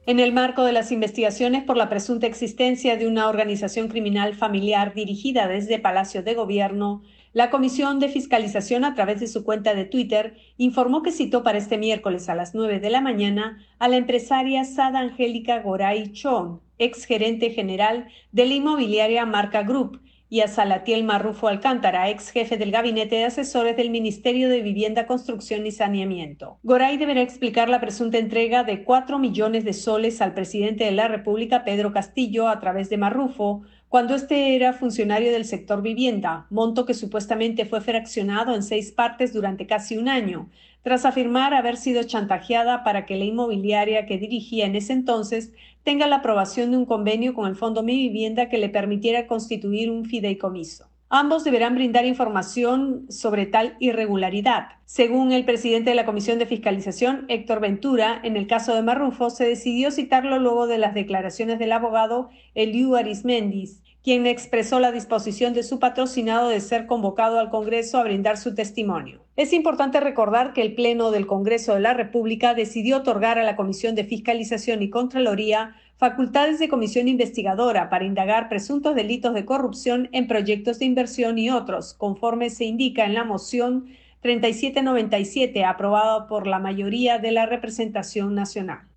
En 0.04 0.18
el 0.18 0.32
marco 0.32 0.64
de 0.64 0.72
las 0.72 0.90
investigaciones 0.90 1.62
por 1.62 1.76
la 1.76 1.88
presunta 1.88 2.26
existencia 2.26 2.96
de 2.96 3.06
una 3.06 3.28
organización 3.28 3.86
criminal 3.86 4.34
familiar 4.34 4.94
dirigida 4.94 5.46
desde 5.46 5.78
Palacio 5.78 6.24
de 6.24 6.34
Gobierno, 6.34 7.02
la 7.38 7.50
Comisión 7.50 8.00
de 8.00 8.08
Fiscalización, 8.08 8.84
a 8.84 8.96
través 8.96 9.20
de 9.20 9.28
su 9.28 9.44
cuenta 9.44 9.72
de 9.72 9.84
Twitter, 9.84 10.34
informó 10.56 11.04
que 11.04 11.12
citó 11.12 11.44
para 11.44 11.58
este 11.58 11.78
miércoles 11.78 12.28
a 12.28 12.34
las 12.34 12.52
9 12.52 12.80
de 12.80 12.90
la 12.90 13.00
mañana 13.00 13.64
a 13.78 13.86
la 13.86 13.94
empresaria 13.94 14.64
Sada 14.64 14.98
Angélica 14.98 15.60
Goray 15.60 16.10
Chong, 16.10 16.58
ex 16.78 17.04
gerente 17.04 17.50
general 17.50 18.08
de 18.32 18.44
la 18.44 18.54
inmobiliaria 18.54 19.24
Marca 19.24 19.62
Group, 19.62 20.00
y 20.30 20.40
a 20.40 20.48
Salatiel 20.48 21.04
Marrufo 21.04 21.48
Alcántara, 21.48 22.10
ex 22.10 22.30
jefe 22.30 22.56
del 22.58 22.70
gabinete 22.70 23.16
de 23.16 23.24
asesores 23.24 23.76
del 23.76 23.90
Ministerio 23.90 24.48
de 24.48 24.60
Vivienda, 24.60 25.06
Construcción 25.06 25.66
y 25.66 25.70
Saneamiento. 25.70 26.58
Goray 26.64 26.98
deberá 26.98 27.22
explicar 27.22 27.68
la 27.68 27.80
presunta 27.80 28.18
entrega 28.18 28.64
de 28.64 28.84
4 28.84 29.18
millones 29.18 29.64
de 29.64 29.72
soles 29.72 30.20
al 30.20 30.34
presidente 30.34 30.84
de 30.84 30.92
la 30.92 31.08
República, 31.08 31.64
Pedro 31.64 31.92
Castillo, 31.92 32.48
a 32.48 32.60
través 32.60 32.90
de 32.90 32.98
Marrufo, 32.98 33.62
cuando 33.88 34.14
este 34.14 34.54
era 34.54 34.74
funcionario 34.74 35.32
del 35.32 35.46
sector 35.46 35.80
vivienda, 35.80 36.46
monto 36.50 36.84
que 36.84 36.92
supuestamente 36.92 37.64
fue 37.64 37.80
fraccionado 37.80 38.54
en 38.54 38.62
seis 38.62 38.92
partes 38.92 39.32
durante 39.32 39.66
casi 39.66 39.96
un 39.96 40.10
año, 40.10 40.50
tras 40.82 41.06
afirmar 41.06 41.54
haber 41.54 41.78
sido 41.78 42.02
chantajeada 42.02 42.84
para 42.84 43.06
que 43.06 43.16
la 43.16 43.24
inmobiliaria 43.24 44.04
que 44.04 44.18
dirigía 44.18 44.66
en 44.66 44.76
ese 44.76 44.92
entonces 44.92 45.52
tenga 45.84 46.06
la 46.06 46.16
aprobación 46.16 46.70
de 46.70 46.76
un 46.76 46.84
convenio 46.84 47.32
con 47.32 47.48
el 47.48 47.56
Fondo 47.56 47.82
Mi 47.82 47.96
Vivienda 47.96 48.50
que 48.50 48.58
le 48.58 48.68
permitiera 48.68 49.26
constituir 49.26 49.90
un 49.90 50.04
fideicomiso. 50.04 50.87
Ambos 51.10 51.42
deberán 51.42 51.74
brindar 51.74 52.04
información 52.04 53.06
sobre 53.08 53.46
tal 53.46 53.76
irregularidad. 53.80 54.72
Según 54.84 55.32
el 55.32 55.46
presidente 55.46 55.88
de 55.88 55.96
la 55.96 56.04
Comisión 56.04 56.38
de 56.38 56.44
Fiscalización, 56.44 57.24
Héctor 57.28 57.60
Ventura, 57.60 58.20
en 58.24 58.36
el 58.36 58.46
caso 58.46 58.74
de 58.74 58.82
Marrufo, 58.82 59.30
se 59.30 59.46
decidió 59.46 59.90
citarlo 59.90 60.38
luego 60.38 60.66
de 60.66 60.76
las 60.76 60.92
declaraciones 60.92 61.58
del 61.58 61.72
abogado 61.72 62.28
Eliu 62.54 62.94
Arismendis, 62.94 63.82
quien 64.04 64.26
expresó 64.26 64.80
la 64.80 64.92
disposición 64.92 65.54
de 65.54 65.62
su 65.62 65.78
patrocinado 65.78 66.50
de 66.50 66.60
ser 66.60 66.86
convocado 66.86 67.40
al 67.40 67.48
Congreso 67.48 67.96
a 67.96 68.04
brindar 68.04 68.36
su 68.36 68.54
testimonio. 68.54 69.24
Es 69.36 69.54
importante 69.54 70.00
recordar 70.00 70.52
que 70.52 70.60
el 70.60 70.74
Pleno 70.74 71.10
del 71.10 71.26
Congreso 71.26 71.72
de 71.72 71.80
la 71.80 71.94
República 71.94 72.52
decidió 72.52 72.98
otorgar 72.98 73.38
a 73.38 73.44
la 73.44 73.56
Comisión 73.56 73.94
de 73.94 74.04
Fiscalización 74.04 74.82
y 74.82 74.90
Contraloría 74.90 75.74
facultades 75.98 76.60
de 76.60 76.68
comisión 76.68 77.08
investigadora 77.08 77.90
para 77.90 78.04
indagar 78.04 78.48
presuntos 78.48 78.94
delitos 78.94 79.34
de 79.34 79.44
corrupción 79.44 80.08
en 80.12 80.28
proyectos 80.28 80.78
de 80.78 80.86
inversión 80.86 81.38
y 81.38 81.50
otros, 81.50 81.92
conforme 81.92 82.50
se 82.50 82.64
indica 82.64 83.04
en 83.04 83.14
la 83.14 83.24
moción 83.24 83.88
3797 84.22 85.64
aprobada 85.64 86.26
por 86.28 86.46
la 86.46 86.60
mayoría 86.60 87.18
de 87.18 87.32
la 87.32 87.46
representación 87.46 88.34
nacional. 88.34 88.87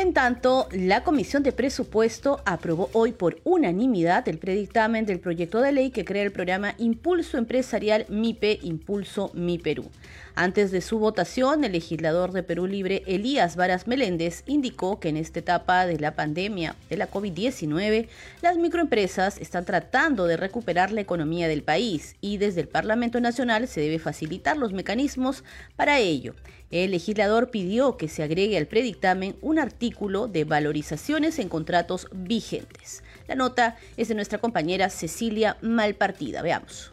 En 0.00 0.14
tanto, 0.14 0.66
la 0.72 1.04
Comisión 1.04 1.42
de 1.42 1.52
Presupuesto 1.52 2.40
aprobó 2.46 2.88
hoy 2.94 3.12
por 3.12 3.38
unanimidad 3.44 4.26
el 4.30 4.38
predictamen 4.38 5.04
del 5.04 5.20
proyecto 5.20 5.60
de 5.60 5.72
ley 5.72 5.90
que 5.90 6.06
crea 6.06 6.22
el 6.22 6.32
programa 6.32 6.74
Impulso 6.78 7.36
Empresarial 7.36 8.06
MIPE 8.08 8.60
Impulso 8.62 9.30
Mi 9.34 9.58
Perú. 9.58 9.90
Antes 10.34 10.70
de 10.70 10.80
su 10.80 10.98
votación, 10.98 11.64
el 11.64 11.72
legislador 11.72 12.32
de 12.32 12.42
Perú 12.42 12.66
Libre, 12.66 13.02
Elías 13.06 13.56
Varas 13.56 13.86
Meléndez, 13.86 14.42
indicó 14.46 15.00
que 15.00 15.10
en 15.10 15.18
esta 15.18 15.40
etapa 15.40 15.84
de 15.84 15.98
la 15.98 16.14
pandemia 16.14 16.76
de 16.88 16.96
la 16.96 17.10
COVID-19, 17.10 18.08
las 18.40 18.56
microempresas 18.56 19.36
están 19.36 19.66
tratando 19.66 20.26
de 20.26 20.38
recuperar 20.38 20.92
la 20.92 21.02
economía 21.02 21.46
del 21.46 21.62
país 21.62 22.16
y 22.22 22.38
desde 22.38 22.62
el 22.62 22.68
Parlamento 22.68 23.20
Nacional 23.20 23.68
se 23.68 23.82
debe 23.82 23.98
facilitar 23.98 24.56
los 24.56 24.72
mecanismos 24.72 25.44
para 25.76 25.98
ello. 25.98 26.34
El 26.70 26.92
legislador 26.92 27.50
pidió 27.50 27.96
que 27.96 28.08
se 28.08 28.22
agregue 28.22 28.56
al 28.56 28.66
predictamen 28.66 29.36
un 29.40 29.58
artículo 29.58 30.28
de 30.28 30.44
valorizaciones 30.44 31.40
en 31.40 31.48
contratos 31.48 32.06
vigentes. 32.12 33.02
La 33.26 33.34
nota 33.34 33.76
es 33.96 34.06
de 34.06 34.14
nuestra 34.14 34.38
compañera 34.38 34.88
Cecilia 34.88 35.56
Malpartida. 35.62 36.42
Veamos. 36.42 36.92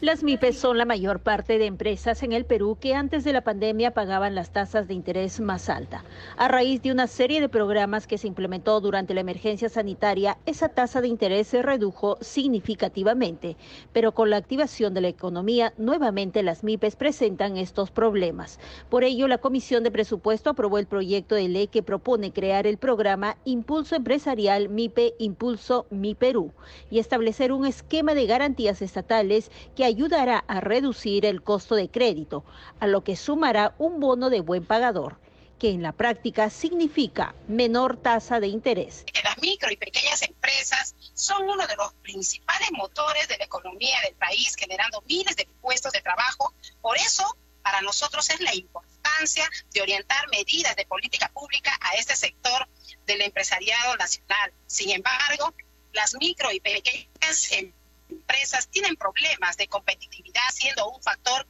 Las 0.00 0.22
MIPES 0.22 0.56
son 0.56 0.78
la 0.78 0.84
mayor 0.84 1.18
parte 1.18 1.58
de 1.58 1.66
empresas 1.66 2.22
en 2.22 2.32
el 2.32 2.44
Perú 2.44 2.78
que 2.80 2.94
antes 2.94 3.24
de 3.24 3.32
la 3.32 3.40
pandemia 3.40 3.94
pagaban 3.94 4.36
las 4.36 4.52
tasas 4.52 4.86
de 4.86 4.94
interés 4.94 5.40
más 5.40 5.68
alta. 5.68 6.04
A 6.36 6.46
raíz 6.46 6.80
de 6.82 6.92
una 6.92 7.08
serie 7.08 7.40
de 7.40 7.48
programas 7.48 8.06
que 8.06 8.16
se 8.16 8.28
implementó 8.28 8.80
durante 8.80 9.12
la 9.12 9.22
emergencia 9.22 9.68
sanitaria, 9.68 10.38
esa 10.46 10.68
tasa 10.68 11.00
de 11.00 11.08
interés 11.08 11.48
se 11.48 11.62
redujo 11.62 12.16
significativamente, 12.20 13.56
pero 13.92 14.12
con 14.12 14.30
la 14.30 14.36
activación 14.36 14.94
de 14.94 15.00
la 15.00 15.08
economía, 15.08 15.74
nuevamente 15.78 16.44
las 16.44 16.62
MIPES 16.62 16.94
presentan 16.94 17.56
estos 17.56 17.90
problemas. 17.90 18.60
Por 18.90 19.02
ello, 19.02 19.26
la 19.26 19.38
Comisión 19.38 19.82
de 19.82 19.90
Presupuesto 19.90 20.50
aprobó 20.50 20.78
el 20.78 20.86
proyecto 20.86 21.34
de 21.34 21.48
ley 21.48 21.66
que 21.66 21.82
propone 21.82 22.30
crear 22.30 22.68
el 22.68 22.78
programa 22.78 23.36
Impulso 23.44 23.96
Empresarial 23.96 24.68
MIPE 24.68 25.14
Impulso 25.18 25.86
Mi 25.90 26.14
Perú 26.14 26.52
y 26.88 27.00
establecer 27.00 27.50
un 27.50 27.66
esquema 27.66 28.14
de 28.14 28.26
garantías 28.26 28.80
estatales 28.80 29.50
que 29.74 29.87
ayudará 29.88 30.44
a 30.46 30.60
reducir 30.60 31.26
el 31.26 31.42
costo 31.42 31.74
de 31.74 31.90
crédito, 31.90 32.44
a 32.80 32.86
lo 32.86 33.02
que 33.02 33.16
sumará 33.16 33.74
un 33.78 34.00
bono 34.00 34.30
de 34.30 34.40
buen 34.40 34.64
pagador 34.64 35.18
que 35.58 35.70
en 35.70 35.82
la 35.82 35.92
práctica 35.92 36.50
significa 36.50 37.34
menor 37.48 37.96
tasa 37.96 38.40
de 38.40 38.46
interés. 38.46 39.04
Las 39.24 39.38
micro 39.38 39.70
y 39.70 39.76
pequeñas 39.76 40.22
empresas 40.22 40.94
son 41.14 41.48
uno 41.48 41.66
de 41.66 41.76
los 41.76 41.92
principales 41.94 42.70
motores 42.72 43.26
de 43.28 43.36
la 43.38 43.44
economía 43.44 44.00
del 44.04 44.14
país, 44.14 44.54
generando 44.56 45.02
miles 45.08 45.34
de 45.36 45.48
puestos 45.60 45.92
de 45.92 46.00
trabajo. 46.00 46.54
Por 46.80 46.96
eso, 46.96 47.24
para 47.62 47.80
nosotros 47.80 48.30
es 48.30 48.40
la 48.40 48.54
importancia 48.54 49.50
de 49.72 49.82
orientar 49.82 50.28
medidas 50.30 50.76
de 50.76 50.86
política 50.86 51.28
pública 51.28 51.76
a 51.80 51.96
este 51.96 52.14
sector 52.14 52.68
del 53.06 53.22
empresariado 53.22 53.96
nacional. 53.96 54.52
Sin 54.66 54.90
embargo, 54.90 55.52
las 55.92 56.14
micro 56.14 56.52
y 56.52 56.60
pequeñas 56.60 57.50
empresas 57.50 57.77
empresas 58.08 58.68
tienen 58.68 58.96
problemas 58.96 59.56
de 59.56 59.68
competitividad, 59.68 60.48
siendo 60.52 60.88
un 60.90 61.02
factor 61.02 61.46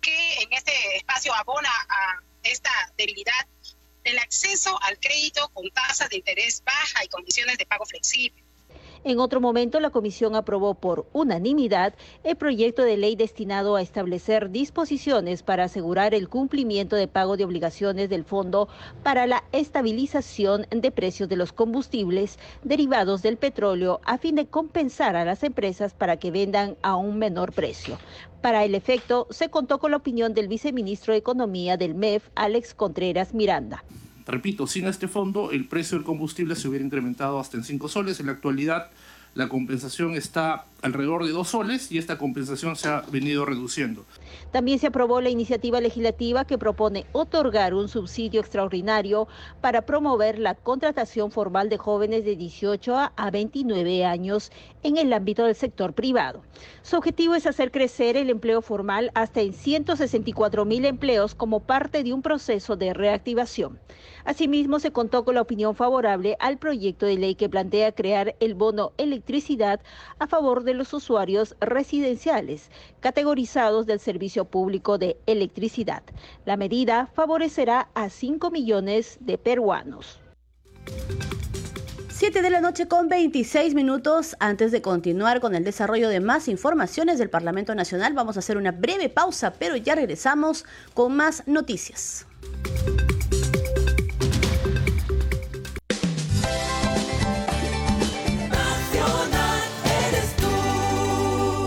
que 0.00 0.42
en 0.42 0.52
este 0.52 0.96
espacio 0.96 1.34
abona 1.34 1.70
a 1.88 2.22
esta 2.42 2.70
debilidad 2.96 3.46
el 4.04 4.18
acceso 4.18 4.78
al 4.82 4.98
crédito 4.98 5.48
con 5.50 5.70
tasas 5.70 6.08
de 6.08 6.16
interés 6.16 6.62
baja 6.64 7.04
y 7.04 7.08
condiciones 7.08 7.58
de 7.58 7.66
pago 7.66 7.84
flexible. 7.84 8.42
En 9.02 9.18
otro 9.18 9.40
momento, 9.40 9.80
la 9.80 9.88
comisión 9.88 10.36
aprobó 10.36 10.74
por 10.74 11.06
unanimidad 11.14 11.94
el 12.22 12.36
proyecto 12.36 12.82
de 12.82 12.98
ley 12.98 13.16
destinado 13.16 13.76
a 13.76 13.80
establecer 13.82 14.50
disposiciones 14.50 15.42
para 15.42 15.64
asegurar 15.64 16.12
el 16.12 16.28
cumplimiento 16.28 16.96
de 16.96 17.08
pago 17.08 17.38
de 17.38 17.44
obligaciones 17.44 18.10
del 18.10 18.24
Fondo 18.24 18.68
para 19.02 19.26
la 19.26 19.42
Estabilización 19.52 20.66
de 20.70 20.90
Precios 20.90 21.30
de 21.30 21.36
los 21.36 21.54
Combustibles 21.54 22.38
derivados 22.62 23.22
del 23.22 23.38
petróleo 23.38 24.02
a 24.04 24.18
fin 24.18 24.34
de 24.34 24.46
compensar 24.46 25.16
a 25.16 25.24
las 25.24 25.44
empresas 25.44 25.94
para 25.94 26.18
que 26.18 26.30
vendan 26.30 26.76
a 26.82 26.96
un 26.96 27.18
menor 27.18 27.52
precio. 27.52 27.98
Para 28.42 28.64
el 28.64 28.74
efecto, 28.74 29.26
se 29.30 29.48
contó 29.48 29.78
con 29.78 29.92
la 29.92 29.96
opinión 29.96 30.34
del 30.34 30.48
viceministro 30.48 31.14
de 31.14 31.18
Economía 31.18 31.78
del 31.78 31.94
MEF, 31.94 32.28
Alex 32.34 32.74
Contreras 32.74 33.32
Miranda. 33.32 33.82
Repito, 34.30 34.68
sin 34.68 34.86
este 34.86 35.08
fondo 35.08 35.50
el 35.50 35.66
precio 35.66 35.98
del 35.98 36.04
combustible 36.04 36.54
se 36.54 36.68
hubiera 36.68 36.84
incrementado 36.84 37.40
hasta 37.40 37.56
en 37.56 37.64
5 37.64 37.88
soles. 37.88 38.20
En 38.20 38.26
la 38.26 38.32
actualidad 38.32 38.90
la 39.34 39.48
compensación 39.48 40.14
está 40.14 40.66
alrededor 40.82 41.24
de 41.24 41.32
dos 41.32 41.48
soles 41.48 41.90
y 41.92 41.98
esta 41.98 42.18
compensación 42.18 42.76
se 42.76 42.88
ha 42.88 43.02
venido 43.10 43.44
reduciendo. 43.44 44.04
También 44.50 44.78
se 44.78 44.88
aprobó 44.88 45.20
la 45.20 45.30
iniciativa 45.30 45.80
legislativa 45.80 46.44
que 46.44 46.58
propone 46.58 47.06
otorgar 47.12 47.74
un 47.74 47.88
subsidio 47.88 48.40
extraordinario 48.40 49.28
para 49.60 49.82
promover 49.82 50.38
la 50.38 50.54
contratación 50.54 51.30
formal 51.30 51.68
de 51.68 51.78
jóvenes 51.78 52.24
de 52.24 52.36
18 52.36 53.10
a 53.16 53.30
29 53.30 54.04
años 54.04 54.50
en 54.82 54.96
el 54.96 55.12
ámbito 55.12 55.44
del 55.44 55.54
sector 55.54 55.92
privado. 55.92 56.42
Su 56.82 56.96
objetivo 56.96 57.34
es 57.34 57.46
hacer 57.46 57.70
crecer 57.70 58.16
el 58.16 58.30
empleo 58.30 58.62
formal 58.62 59.10
hasta 59.14 59.40
en 59.40 59.52
164 59.52 60.64
mil 60.64 60.84
empleos 60.84 61.34
como 61.34 61.60
parte 61.60 62.02
de 62.02 62.12
un 62.12 62.22
proceso 62.22 62.76
de 62.76 62.94
reactivación. 62.94 63.78
Asimismo, 64.24 64.80
se 64.80 64.92
contó 64.92 65.24
con 65.24 65.34
la 65.34 65.42
opinión 65.42 65.74
favorable 65.74 66.36
al 66.40 66.58
proyecto 66.58 67.06
de 67.06 67.16
ley 67.16 67.34
que 67.34 67.48
plantea 67.48 67.92
crear 67.92 68.36
el 68.40 68.54
bono 68.54 68.92
electricidad 68.98 69.80
a 70.18 70.26
favor 70.26 70.64
de 70.64 70.69
los 70.74 70.92
usuarios 70.94 71.56
residenciales 71.60 72.70
categorizados 73.00 73.86
del 73.86 74.00
servicio 74.00 74.44
público 74.44 74.98
de 74.98 75.18
electricidad. 75.26 76.02
La 76.44 76.56
medida 76.56 77.06
favorecerá 77.14 77.88
a 77.94 78.10
5 78.10 78.50
millones 78.50 79.18
de 79.20 79.38
peruanos. 79.38 80.20
7 82.20 82.42
de 82.42 82.50
la 82.50 82.60
noche 82.60 82.86
con 82.86 83.08
26 83.08 83.74
minutos. 83.74 84.36
Antes 84.40 84.72
de 84.72 84.82
continuar 84.82 85.40
con 85.40 85.54
el 85.54 85.64
desarrollo 85.64 86.10
de 86.10 86.20
más 86.20 86.48
informaciones 86.48 87.18
del 87.18 87.30
Parlamento 87.30 87.74
Nacional, 87.74 88.12
vamos 88.12 88.36
a 88.36 88.40
hacer 88.40 88.58
una 88.58 88.72
breve 88.72 89.08
pausa, 89.08 89.54
pero 89.58 89.74
ya 89.76 89.94
regresamos 89.94 90.66
con 90.92 91.16
más 91.16 91.42
noticias. 91.46 92.26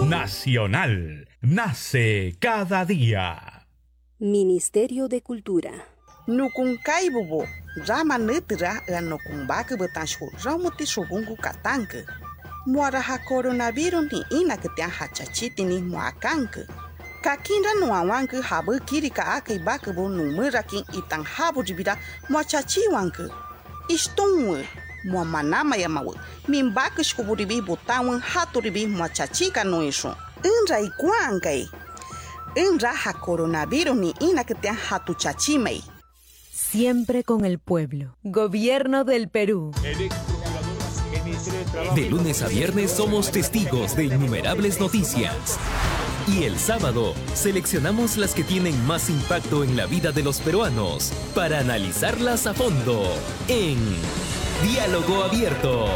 Nacional. 0.07 1.27
Nace 1.41 2.35
cada 2.39 2.83
día. 2.85 3.65
Ministerio 4.19 5.07
de 5.07 5.21
Cultura. 5.21 5.71
Nukunkai 6.27 7.09
bobo, 7.09 7.45
rama 7.87 8.17
netra 8.17 8.81
la 8.87 9.01
nukumbaka 9.01 9.77
betanshul, 9.77 10.29
ramuti 10.43 10.85
subungu 10.85 11.35
katanka. 11.37 11.97
Muara 12.65 13.01
ha 13.01 13.17
coronavirus 13.19 14.11
ni 14.11 14.41
ina 14.41 14.57
que 14.57 14.69
te 14.75 14.81
hachachiti 14.81 15.63
ni 15.63 15.81
muakanka. 15.81 16.61
Kakinda 17.21 17.73
nuawanka 17.79 18.41
habu 18.41 18.79
kiri 18.85 19.09
ka 19.09 19.35
aka 19.35 19.53
ibaka 19.53 19.93
bo 19.93 20.09
numerakin 20.09 20.83
itan 20.93 21.23
habu 21.23 21.63
jibida 21.63 21.97
muachachi 22.29 22.87
wanka. 22.91 23.29
Mua 25.03 25.25
manama 25.25 25.77
ya 25.77 25.89
mawe 25.89 26.15
mimbaka 26.47 27.03
shkuburibi 27.03 27.61
botawan 27.61 28.21
haturibi 28.21 28.87
mua 28.87 29.09
chachika 29.09 29.63
no 29.63 29.81
eso 29.81 30.15
inra 30.43 30.79
inra 32.55 32.93
ha 32.93 33.13
coronavirus 33.13 33.95
ni 33.95 34.13
ina 34.21 34.43
que 34.43 34.55
te 34.55 34.69
hatu 34.69 35.13
chachimei 35.15 35.83
Siempre 36.53 37.23
con 37.23 37.45
el 37.45 37.59
pueblo. 37.59 38.15
Gobierno 38.23 39.03
del 39.03 39.27
Perú. 39.29 39.71
De 41.95 42.09
lunes 42.09 42.41
a 42.41 42.47
viernes 42.47 42.91
somos 42.91 43.31
testigos 43.31 43.95
de 43.95 44.05
innumerables 44.05 44.79
noticias. 44.79 45.59
Y 46.27 46.43
el 46.43 46.57
sábado 46.57 47.13
seleccionamos 47.33 48.17
las 48.17 48.33
que 48.33 48.43
tienen 48.43 48.85
más 48.85 49.09
impacto 49.09 49.63
en 49.63 49.75
la 49.75 49.85
vida 49.87 50.11
de 50.11 50.23
los 50.23 50.39
peruanos 50.39 51.11
para 51.35 51.59
analizarlas 51.59 52.47
a 52.47 52.53
fondo 52.53 53.03
en 53.47 53.77
Diálogo 54.63 55.25
Abierto. 55.25 55.87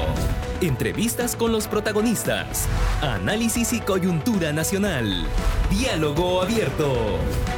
Entrevistas 0.60 1.38
con 1.38 1.53
los 1.53 1.69
protagonistas. 1.69 2.67
Análisis 3.01 3.71
y 3.71 3.80
coyuntura 3.80 4.51
nacional. 4.51 5.25
Diálogo 5.69 6.41
Abierto. 6.41 6.93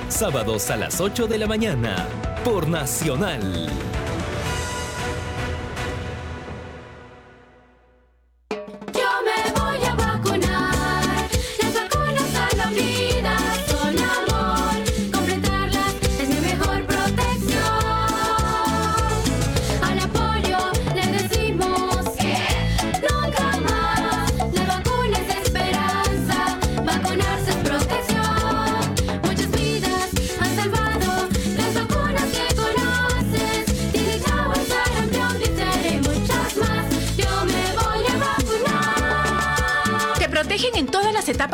Sábados 0.07 0.69
a 0.69 0.77
las 0.77 1.01
8 1.01 1.25
de 1.25 1.39
la 1.39 1.47
mañana 1.47 2.07
por 2.43 2.67
Nacional. 2.67 3.69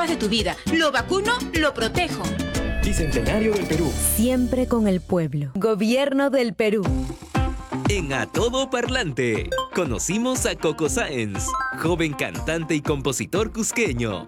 Etapas 0.05 0.09
de 0.09 0.15
tu 0.15 0.29
vida. 0.29 0.55
Lo 0.73 0.91
vacuno, 0.91 1.33
lo 1.53 1.73
protejo. 1.73 2.23
Bicentenario 2.83 3.53
del 3.53 3.65
Perú. 3.65 3.91
Siempre 4.15 4.67
con 4.67 4.87
el 4.87 5.01
pueblo. 5.01 5.51
Gobierno 5.55 6.29
del 6.29 6.53
Perú. 6.53 6.83
En 7.89 8.13
A 8.13 8.25
Todo 8.25 8.69
Parlante, 8.69 9.49
conocimos 9.73 10.45
a 10.45 10.55
Coco 10.55 10.89
Sáenz, 10.89 11.45
joven 11.81 12.13
cantante 12.13 12.75
y 12.75 12.81
compositor 12.81 13.51
cusqueño. 13.51 14.27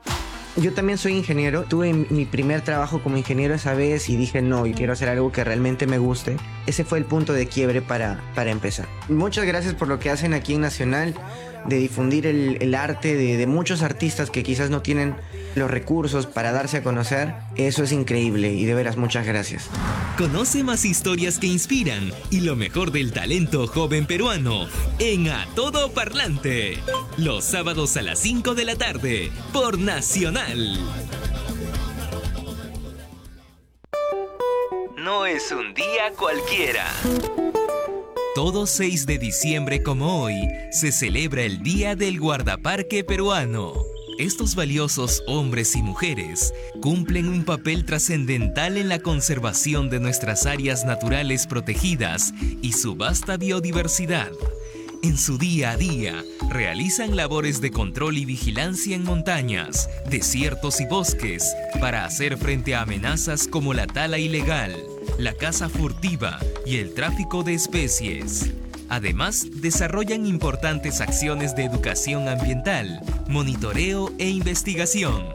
Yo 0.57 0.73
también 0.73 0.97
soy 0.97 1.13
ingeniero. 1.13 1.63
Tuve 1.63 1.93
mi 1.93 2.25
primer 2.25 2.61
trabajo 2.61 3.01
como 3.03 3.17
ingeniero 3.17 3.53
esa 3.53 3.75
vez 3.75 4.09
y 4.09 4.17
dije, 4.17 4.41
no, 4.41 4.65
yo 4.65 4.73
quiero 4.73 4.93
hacer 4.93 5.07
algo 5.07 5.31
que 5.31 5.43
realmente 5.43 5.85
me 5.85 5.99
guste. 5.99 6.37
Ese 6.65 6.83
fue 6.83 6.97
el 6.97 7.05
punto 7.05 7.33
de 7.33 7.45
quiebre 7.47 7.83
para, 7.83 8.19
para 8.33 8.49
empezar. 8.49 8.87
Muchas 9.07 9.45
gracias 9.45 9.75
por 9.75 9.87
lo 9.87 9.99
que 9.99 10.09
hacen 10.09 10.33
aquí 10.33 10.55
en 10.55 10.61
Nacional, 10.61 11.13
de 11.67 11.77
difundir 11.77 12.25
el, 12.25 12.57
el 12.61 12.75
arte 12.75 13.15
de, 13.15 13.37
de 13.37 13.47
muchos 13.47 13.81
artistas 13.81 14.31
que 14.31 14.43
quizás 14.43 14.69
no 14.69 14.81
tienen 14.81 15.15
los 15.55 15.69
recursos 15.69 16.27
para 16.27 16.51
darse 16.51 16.77
a 16.77 16.83
conocer. 16.83 17.33
Eso 17.55 17.83
es 17.83 17.91
increíble 17.91 18.53
y 18.53 18.65
de 18.65 18.73
veras 18.73 18.97
muchas 18.97 19.25
gracias. 19.25 19.69
Conoce 20.17 20.63
más 20.63 20.85
historias 20.85 21.39
que 21.39 21.47
inspiran 21.47 22.11
y 22.29 22.41
lo 22.41 22.55
mejor 22.55 22.91
del 22.91 23.11
talento 23.11 23.67
joven 23.67 24.05
peruano 24.05 24.67
en 24.99 25.29
A 25.29 25.47
Todo 25.55 25.91
Parlante. 25.91 26.77
Los 27.17 27.43
sábados 27.43 27.97
a 27.97 28.01
las 28.01 28.19
5 28.19 28.55
de 28.55 28.65
la 28.65 28.75
tarde 28.75 29.31
por 29.51 29.79
Nacional. 29.79 30.79
No 34.97 35.25
es 35.25 35.51
un 35.51 35.73
día 35.73 36.11
cualquiera. 36.17 36.85
Todo 38.37 38.67
6 38.67 39.07
de 39.07 39.17
diciembre 39.17 39.81
como 39.81 40.21
hoy 40.21 40.35
se 40.69 40.91
celebra 40.91 41.41
el 41.41 41.63
Día 41.63 41.95
del 41.95 42.19
Guardaparque 42.19 43.03
Peruano. 43.03 43.73
Estos 44.19 44.53
valiosos 44.53 45.23
hombres 45.25 45.75
y 45.75 45.81
mujeres 45.81 46.53
cumplen 46.79 47.29
un 47.29 47.45
papel 47.45 47.83
trascendental 47.83 48.77
en 48.77 48.89
la 48.89 48.99
conservación 48.99 49.89
de 49.89 49.99
nuestras 49.99 50.45
áreas 50.45 50.85
naturales 50.85 51.47
protegidas 51.47 52.31
y 52.61 52.73
su 52.73 52.95
vasta 52.95 53.37
biodiversidad. 53.37 54.29
En 55.01 55.17
su 55.17 55.39
día 55.39 55.71
a 55.71 55.77
día, 55.77 56.23
realizan 56.47 57.15
labores 57.15 57.59
de 57.59 57.71
control 57.71 58.19
y 58.19 58.25
vigilancia 58.25 58.95
en 58.95 59.03
montañas, 59.03 59.89
desiertos 60.11 60.79
y 60.79 60.85
bosques 60.85 61.55
para 61.81 62.05
hacer 62.05 62.37
frente 62.37 62.75
a 62.75 62.83
amenazas 62.83 63.47
como 63.47 63.73
la 63.73 63.87
tala 63.87 64.19
ilegal, 64.19 64.75
la 65.17 65.33
caza 65.33 65.69
furtiva 65.69 66.39
y 66.65 66.77
el 66.77 66.93
tráfico 66.93 67.43
de 67.43 67.53
especies. 67.53 68.51
Además, 68.89 69.47
desarrollan 69.61 70.25
importantes 70.25 71.01
acciones 71.01 71.55
de 71.55 71.65
educación 71.65 72.29
ambiental, 72.29 73.01
monitoreo 73.27 74.11
e 74.17 74.29
investigación. 74.29 75.25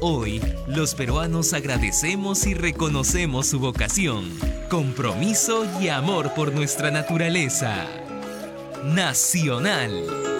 Hoy, 0.00 0.40
los 0.66 0.94
peruanos 0.94 1.52
agradecemos 1.52 2.46
y 2.46 2.54
reconocemos 2.54 3.46
su 3.46 3.58
vocación, 3.58 4.30
compromiso 4.70 5.66
y 5.80 5.88
amor 5.88 6.34
por 6.34 6.52
nuestra 6.52 6.90
naturaleza. 6.90 7.86
Nacional. 8.84 10.37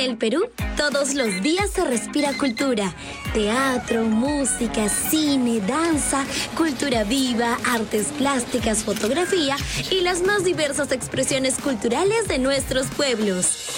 En 0.00 0.12
el 0.12 0.16
Perú, 0.16 0.48
todos 0.78 1.12
los 1.12 1.42
días 1.42 1.72
se 1.74 1.84
respira 1.84 2.32
cultura. 2.32 2.94
Teatro, 3.34 4.04
música, 4.04 4.88
cine, 4.88 5.60
danza, 5.60 6.24
cultura 6.56 7.04
viva, 7.04 7.58
artes 7.66 8.06
plásticas, 8.16 8.82
fotografía 8.82 9.56
y 9.90 10.00
las 10.00 10.22
más 10.22 10.42
diversas 10.42 10.90
expresiones 10.90 11.58
culturales 11.58 12.28
de 12.28 12.38
nuestros 12.38 12.86
pueblos. 12.86 13.68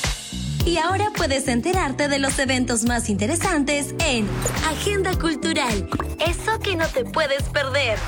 Y 0.65 0.77
ahora 0.77 1.11
puedes 1.17 1.49
enterarte 1.49 2.07
de 2.07 2.21
los 2.21 2.39
eventos 2.39 2.85
más 2.85 3.11
interesantes 3.11 3.93
en 3.99 4.29
Agenda 4.69 5.19
Cultural. 5.19 5.89
Eso 6.25 6.61
que 6.61 6.77
no 6.77 6.87
te 6.87 7.05
puedes 7.05 7.43
perder. 7.49 7.99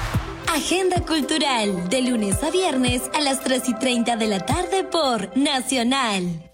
Agenda 0.54 1.00
Cultural, 1.00 1.88
de 1.88 2.02
lunes 2.02 2.40
a 2.44 2.52
viernes 2.52 3.02
a 3.12 3.20
las 3.20 3.40
3 3.40 3.70
y 3.70 3.74
30 3.74 4.14
de 4.14 4.28
la 4.28 4.46
tarde 4.46 4.84
por 4.84 5.36
Nacional. 5.36 6.53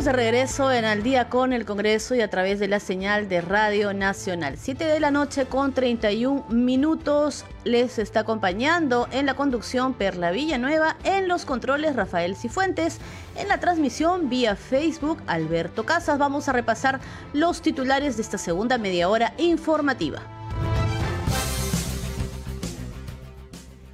De 0.00 0.12
regreso 0.12 0.72
en 0.72 0.86
Al 0.86 1.02
día 1.02 1.28
con 1.28 1.52
el 1.52 1.66
Congreso 1.66 2.14
y 2.14 2.22
a 2.22 2.30
través 2.30 2.58
de 2.58 2.68
la 2.68 2.80
señal 2.80 3.28
de 3.28 3.42
Radio 3.42 3.92
Nacional. 3.92 4.56
7 4.56 4.86
de 4.86 4.98
la 4.98 5.10
noche 5.10 5.44
con 5.44 5.74
31 5.74 6.46
minutos 6.48 7.44
les 7.64 7.98
está 7.98 8.20
acompañando 8.20 9.08
en 9.12 9.26
la 9.26 9.34
conducción 9.34 9.92
Perla 9.92 10.30
Villanueva, 10.30 10.96
en 11.04 11.28
los 11.28 11.44
controles 11.44 11.96
Rafael 11.96 12.34
Cifuentes, 12.34 12.98
en 13.36 13.48
la 13.48 13.60
transmisión 13.60 14.30
vía 14.30 14.56
Facebook 14.56 15.18
Alberto 15.26 15.84
Casas. 15.84 16.18
Vamos 16.18 16.48
a 16.48 16.52
repasar 16.52 16.98
los 17.34 17.60
titulares 17.60 18.16
de 18.16 18.22
esta 18.22 18.38
segunda 18.38 18.78
media 18.78 19.10
hora 19.10 19.34
informativa. 19.36 20.39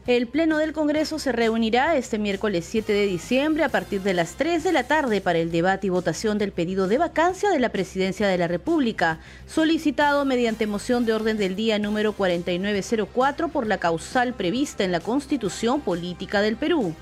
El 0.07 0.29
Pleno 0.29 0.59
del 0.59 0.73
Congreso 0.73 1.19
se 1.19 1.33
reunirá 1.33 1.97
este 1.97 2.17
miércoles 2.17 2.65
7 2.71 2.93
de 2.93 3.07
diciembre 3.07 3.65
a 3.65 3.69
partir 3.69 4.03
de 4.03 4.15
las 4.15 4.35
3 4.35 4.63
de 4.63 4.71
la 4.71 4.85
tarde 4.85 5.21
para 5.21 5.41
el 5.41 5.51
debate 5.51 5.89
y 5.89 5.91
votación 5.91 6.39
del 6.39 6.53
pedido 6.53 6.87
de 6.87 6.97
vacancia 6.97 7.51
de 7.51 7.59
la 7.59 7.71
Presidencia 7.71 8.29
de 8.29 8.39
la 8.39 8.47
República, 8.47 9.19
solicitado 9.49 10.25
mediante 10.25 10.69
moción 10.69 11.07
de 11.07 11.13
orden 11.13 11.39
del 11.39 11.57
día 11.57 11.81
número 11.81 12.13
4904 12.13 13.49
por 13.49 13.67
la 13.67 13.79
causal 13.79 14.33
prevista 14.33 14.85
en 14.85 14.93
la 14.93 15.01
Constitución 15.01 15.81
Política 15.81 16.41
del 16.41 16.55
Perú. 16.55 16.95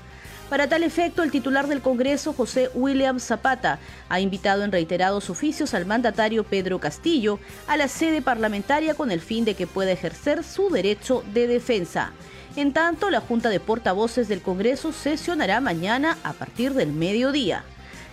Para 0.49 0.67
tal 0.67 0.81
efecto, 0.81 1.21
el 1.21 1.29
titular 1.29 1.67
del 1.67 1.81
Congreso, 1.81 2.33
José 2.33 2.71
William 2.73 3.19
Zapata, 3.19 3.77
ha 4.09 4.19
invitado 4.19 4.63
en 4.63 4.71
reiterados 4.71 5.29
oficios 5.29 5.75
al 5.75 5.85
mandatario 5.85 6.43
Pedro 6.43 6.79
Castillo 6.79 7.37
a 7.67 7.77
la 7.77 7.87
sede 7.87 8.23
parlamentaria 8.23 8.95
con 8.95 9.11
el 9.11 9.21
fin 9.21 9.45
de 9.45 9.53
que 9.53 9.67
pueda 9.67 9.91
ejercer 9.91 10.43
su 10.43 10.71
derecho 10.71 11.23
de 11.35 11.45
defensa. 11.45 12.11
En 12.55 12.71
tanto, 12.71 13.09
la 13.09 13.19
Junta 13.19 13.49
de 13.49 13.59
Portavoces 13.59 14.29
del 14.29 14.41
Congreso 14.41 14.93
sesionará 14.93 15.59
mañana 15.59 16.17
a 16.23 16.31
partir 16.31 16.73
del 16.73 16.93
mediodía. 16.93 17.65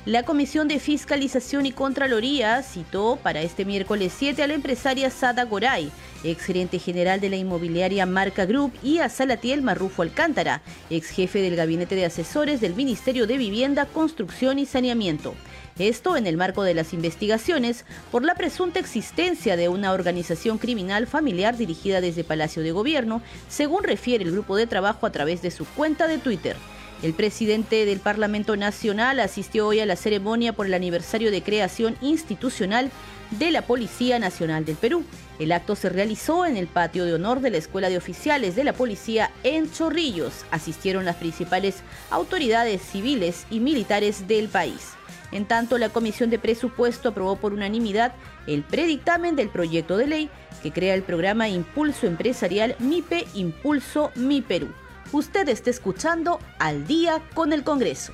La 0.04 0.24
Comisión 0.24 0.66
de 0.66 0.80
Fiscalización 0.80 1.64
y 1.64 1.70
Contraloría 1.70 2.60
citó 2.64 3.20
para 3.22 3.40
este 3.40 3.64
miércoles 3.64 4.12
7 4.18 4.42
a 4.42 4.48
la 4.48 4.54
empresaria 4.54 5.10
Sada 5.10 5.44
Goray, 5.44 5.92
ex 6.24 6.42
gerente 6.42 6.80
general 6.80 7.20
de 7.20 7.30
la 7.30 7.36
inmobiliaria 7.36 8.04
Marca 8.04 8.44
Group, 8.44 8.72
y 8.82 8.98
a 8.98 9.08
Salatiel 9.08 9.62
Marrufo 9.62 10.02
Alcántara, 10.02 10.60
ex 10.90 11.10
jefe 11.10 11.40
del 11.40 11.54
Gabinete 11.54 11.94
de 11.94 12.06
Asesores 12.06 12.60
del 12.60 12.74
Ministerio 12.74 13.28
de 13.28 13.36
Vivienda, 13.36 13.86
Construcción 13.86 14.58
y 14.58 14.66
Saneamiento. 14.66 15.36
Esto 15.78 16.16
en 16.18 16.26
el 16.26 16.36
marco 16.36 16.62
de 16.64 16.74
las 16.74 16.92
investigaciones 16.92 17.86
por 18.10 18.24
la 18.24 18.34
presunta 18.34 18.78
existencia 18.78 19.56
de 19.56 19.70
una 19.70 19.92
organización 19.92 20.58
criminal 20.58 21.06
familiar 21.06 21.56
dirigida 21.56 22.02
desde 22.02 22.24
Palacio 22.24 22.62
de 22.62 22.72
Gobierno, 22.72 23.22
según 23.48 23.82
refiere 23.82 24.22
el 24.24 24.32
grupo 24.32 24.56
de 24.56 24.66
trabajo 24.66 25.06
a 25.06 25.12
través 25.12 25.40
de 25.40 25.50
su 25.50 25.64
cuenta 25.64 26.08
de 26.08 26.18
Twitter. 26.18 26.56
El 27.02 27.14
presidente 27.14 27.84
del 27.84 28.00
Parlamento 28.00 28.56
Nacional 28.56 29.18
asistió 29.18 29.66
hoy 29.66 29.80
a 29.80 29.86
la 29.86 29.96
ceremonia 29.96 30.52
por 30.52 30.66
el 30.66 30.74
aniversario 30.74 31.30
de 31.30 31.42
creación 31.42 31.96
institucional 32.00 32.90
de 33.30 33.50
la 33.50 33.62
Policía 33.62 34.18
Nacional 34.18 34.64
del 34.64 34.76
Perú. 34.76 35.04
El 35.38 35.52
acto 35.52 35.74
se 35.74 35.88
realizó 35.88 36.44
en 36.44 36.56
el 36.56 36.68
patio 36.68 37.04
de 37.04 37.14
honor 37.14 37.40
de 37.40 37.50
la 37.50 37.56
Escuela 37.56 37.88
de 37.88 37.96
Oficiales 37.96 38.54
de 38.54 38.64
la 38.64 38.74
Policía 38.74 39.32
en 39.42 39.72
Chorrillos. 39.72 40.44
Asistieron 40.50 41.04
las 41.04 41.16
principales 41.16 41.76
autoridades 42.10 42.82
civiles 42.82 43.46
y 43.50 43.58
militares 43.58 44.28
del 44.28 44.48
país. 44.48 44.92
En 45.32 45.46
tanto, 45.46 45.78
la 45.78 45.88
Comisión 45.88 46.30
de 46.30 46.38
Presupuesto 46.38 47.08
aprobó 47.08 47.36
por 47.36 47.54
unanimidad 47.54 48.14
el 48.46 48.62
predictamen 48.62 49.34
del 49.34 49.48
proyecto 49.48 49.96
de 49.96 50.06
ley 50.06 50.30
que 50.62 50.72
crea 50.72 50.94
el 50.94 51.02
programa 51.02 51.48
Impulso 51.48 52.06
Empresarial 52.06 52.76
MIPE 52.78 53.26
Impulso 53.34 54.12
Mi 54.14 54.42
Perú. 54.42 54.68
Usted 55.10 55.48
está 55.48 55.70
escuchando 55.70 56.38
al 56.58 56.86
día 56.86 57.22
con 57.34 57.52
el 57.52 57.64
Congreso. 57.64 58.12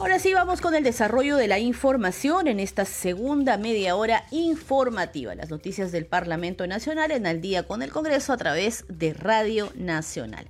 Ahora 0.00 0.20
sí 0.20 0.32
vamos 0.32 0.60
con 0.60 0.76
el 0.76 0.84
desarrollo 0.84 1.36
de 1.36 1.48
la 1.48 1.58
información 1.58 2.46
en 2.46 2.60
esta 2.60 2.84
segunda 2.84 3.56
media 3.56 3.96
hora 3.96 4.24
informativa. 4.30 5.34
Las 5.34 5.50
noticias 5.50 5.90
del 5.90 6.06
Parlamento 6.06 6.64
Nacional 6.68 7.10
en 7.10 7.26
al 7.26 7.40
día 7.40 7.64
con 7.64 7.82
el 7.82 7.90
Congreso 7.90 8.32
a 8.32 8.36
través 8.36 8.84
de 8.88 9.12
Radio 9.12 9.72
Nacional. 9.74 10.46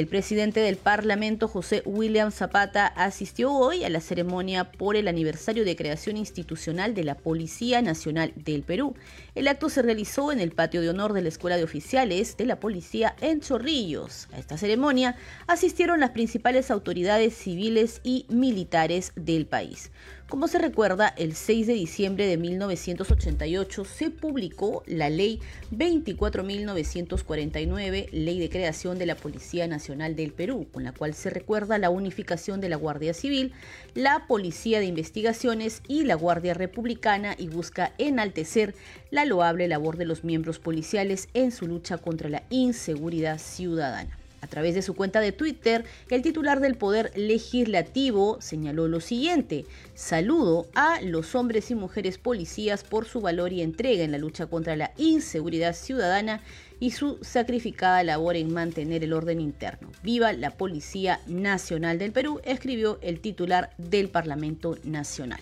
El 0.00 0.06
presidente 0.06 0.60
del 0.60 0.78
Parlamento, 0.78 1.46
José 1.46 1.82
William 1.84 2.32
Zapata, 2.32 2.86
asistió 2.86 3.52
hoy 3.52 3.84
a 3.84 3.90
la 3.90 4.00
ceremonia 4.00 4.72
por 4.72 4.96
el 4.96 5.08
aniversario 5.08 5.62
de 5.62 5.76
creación 5.76 6.16
institucional 6.16 6.94
de 6.94 7.04
la 7.04 7.16
Policía 7.16 7.82
Nacional 7.82 8.32
del 8.34 8.62
Perú. 8.62 8.94
El 9.34 9.46
acto 9.46 9.68
se 9.68 9.82
realizó 9.82 10.32
en 10.32 10.40
el 10.40 10.52
patio 10.52 10.80
de 10.80 10.88
honor 10.88 11.12
de 11.12 11.20
la 11.20 11.28
Escuela 11.28 11.58
de 11.58 11.64
Oficiales 11.64 12.38
de 12.38 12.46
la 12.46 12.58
Policía 12.58 13.14
en 13.20 13.42
Chorrillos. 13.42 14.28
A 14.32 14.38
esta 14.38 14.56
ceremonia 14.56 15.16
asistieron 15.46 16.00
las 16.00 16.12
principales 16.12 16.70
autoridades 16.70 17.34
civiles 17.34 18.00
y 18.02 18.24
militares 18.30 19.12
del 19.16 19.44
país. 19.44 19.90
Como 20.30 20.46
se 20.46 20.58
recuerda, 20.58 21.12
el 21.18 21.34
6 21.34 21.66
de 21.66 21.72
diciembre 21.72 22.28
de 22.28 22.36
1988 22.36 23.84
se 23.84 24.10
publicó 24.10 24.84
la 24.86 25.10
Ley 25.10 25.40
24.949, 25.72 28.08
Ley 28.12 28.38
de 28.38 28.48
Creación 28.48 28.96
de 28.96 29.06
la 29.06 29.16
Policía 29.16 29.66
Nacional 29.66 30.14
del 30.14 30.32
Perú, 30.32 30.68
con 30.72 30.84
la 30.84 30.92
cual 30.92 31.14
se 31.14 31.30
recuerda 31.30 31.78
la 31.78 31.90
unificación 31.90 32.60
de 32.60 32.68
la 32.68 32.76
Guardia 32.76 33.12
Civil, 33.12 33.52
la 33.94 34.28
Policía 34.28 34.78
de 34.78 34.86
Investigaciones 34.86 35.82
y 35.88 36.04
la 36.04 36.14
Guardia 36.14 36.54
Republicana 36.54 37.34
y 37.36 37.48
busca 37.48 37.92
enaltecer 37.98 38.76
la 39.10 39.24
loable 39.24 39.66
labor 39.66 39.96
de 39.96 40.04
los 40.04 40.22
miembros 40.22 40.60
policiales 40.60 41.28
en 41.34 41.50
su 41.50 41.66
lucha 41.66 41.98
contra 41.98 42.28
la 42.28 42.44
inseguridad 42.50 43.38
ciudadana. 43.38 44.19
A 44.40 44.46
través 44.46 44.74
de 44.74 44.82
su 44.82 44.94
cuenta 44.94 45.20
de 45.20 45.32
Twitter, 45.32 45.84
el 46.08 46.22
titular 46.22 46.60
del 46.60 46.76
Poder 46.76 47.12
Legislativo 47.14 48.38
señaló 48.40 48.88
lo 48.88 49.00
siguiente, 49.00 49.66
saludo 49.94 50.66
a 50.74 51.00
los 51.02 51.34
hombres 51.34 51.70
y 51.70 51.74
mujeres 51.74 52.18
policías 52.18 52.84
por 52.84 53.06
su 53.06 53.20
valor 53.20 53.52
y 53.52 53.62
entrega 53.62 54.02
en 54.02 54.12
la 54.12 54.18
lucha 54.18 54.46
contra 54.46 54.76
la 54.76 54.92
inseguridad 54.96 55.74
ciudadana 55.74 56.40
y 56.80 56.92
su 56.92 57.18
sacrificada 57.20 58.02
labor 58.02 58.36
en 58.36 58.52
mantener 58.52 59.04
el 59.04 59.12
orden 59.12 59.40
interno. 59.40 59.90
Viva 60.02 60.32
la 60.32 60.52
Policía 60.52 61.20
Nacional 61.26 61.98
del 61.98 62.12
Perú, 62.12 62.40
escribió 62.44 62.98
el 63.02 63.20
titular 63.20 63.70
del 63.76 64.08
Parlamento 64.08 64.78
Nacional. 64.84 65.40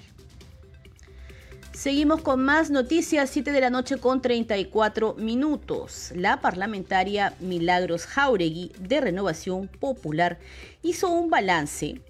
Seguimos 1.78 2.22
con 2.22 2.44
más 2.44 2.72
noticias, 2.72 3.30
7 3.30 3.52
de 3.52 3.60
la 3.60 3.70
noche 3.70 3.98
con 3.98 4.20
34 4.20 5.14
minutos. 5.14 6.10
La 6.16 6.40
parlamentaria 6.40 7.36
Milagros 7.38 8.04
Jauregui 8.04 8.72
de 8.80 9.00
Renovación 9.00 9.68
Popular 9.68 10.40
hizo 10.82 11.08
un 11.08 11.30
balance 11.30 12.00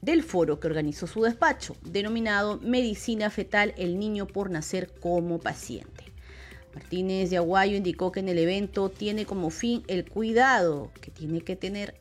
del 0.00 0.24
foro 0.24 0.58
que 0.58 0.66
organizó 0.66 1.06
su 1.06 1.22
despacho, 1.22 1.76
denominado 1.82 2.58
Medicina 2.64 3.30
Fetal, 3.30 3.74
el 3.76 3.96
niño 3.96 4.26
por 4.26 4.50
nacer 4.50 4.90
como 4.98 5.38
paciente. 5.38 6.02
Martínez 6.74 7.30
de 7.30 7.36
Aguayo 7.36 7.76
indicó 7.76 8.10
que 8.10 8.18
en 8.18 8.28
el 8.28 8.38
evento 8.38 8.88
tiene 8.88 9.24
como 9.24 9.50
fin 9.50 9.84
el 9.86 10.04
cuidado 10.04 10.90
que 11.00 11.12
tiene 11.12 11.42
que 11.42 11.54
tener 11.54 11.94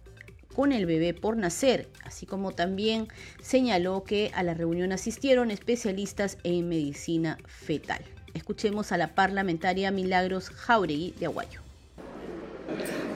con 0.55 0.71
el 0.71 0.85
bebé 0.85 1.13
por 1.13 1.37
nacer, 1.37 1.89
así 2.03 2.25
como 2.25 2.51
también 2.51 3.07
señaló 3.41 4.03
que 4.03 4.31
a 4.33 4.43
la 4.43 4.53
reunión 4.53 4.91
asistieron 4.91 5.51
especialistas 5.51 6.37
en 6.43 6.67
medicina 6.67 7.37
fetal. 7.47 8.03
Escuchemos 8.33 8.91
a 8.91 8.97
la 8.97 9.13
parlamentaria 9.15 9.91
Milagros 9.91 10.49
Jauregui 10.49 11.13
de 11.19 11.25
Aguayo. 11.25 11.61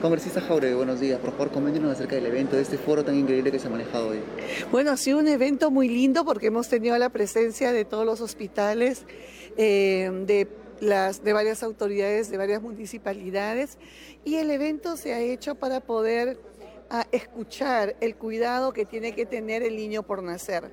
Congresista 0.02 0.40
Jauregui, 0.40 0.74
buenos 0.74 1.00
días. 1.00 1.18
Por 1.18 1.30
favor, 1.32 1.50
coméntenos 1.50 1.90
acerca 1.90 2.16
del 2.16 2.26
evento, 2.26 2.56
de 2.56 2.62
este 2.62 2.76
foro 2.76 3.04
tan 3.04 3.16
increíble 3.16 3.50
que 3.50 3.58
se 3.58 3.66
ha 3.66 3.70
manejado 3.70 4.08
hoy. 4.08 4.18
Bueno, 4.70 4.90
ha 4.90 4.96
sido 4.96 5.18
un 5.18 5.28
evento 5.28 5.70
muy 5.70 5.88
lindo 5.88 6.24
porque 6.24 6.48
hemos 6.48 6.68
tenido 6.68 6.96
la 6.98 7.08
presencia 7.08 7.72
de 7.72 7.84
todos 7.84 8.04
los 8.04 8.20
hospitales, 8.20 9.04
eh, 9.56 10.10
de, 10.26 10.48
las, 10.80 11.24
de 11.24 11.32
varias 11.32 11.62
autoridades, 11.62 12.30
de 12.30 12.36
varias 12.36 12.60
municipalidades 12.60 13.78
y 14.24 14.36
el 14.36 14.50
evento 14.50 14.96
se 14.96 15.14
ha 15.14 15.20
hecho 15.20 15.54
para 15.54 15.80
poder 15.80 16.38
ah, 16.90 17.06
escuchar 17.12 17.96
el 18.00 18.16
cuidado 18.16 18.72
que 18.72 18.84
tiene 18.84 19.14
que 19.14 19.26
tener 19.26 19.62
el 19.62 19.76
niño 19.76 20.02
por 20.02 20.22
nacer. 20.22 20.70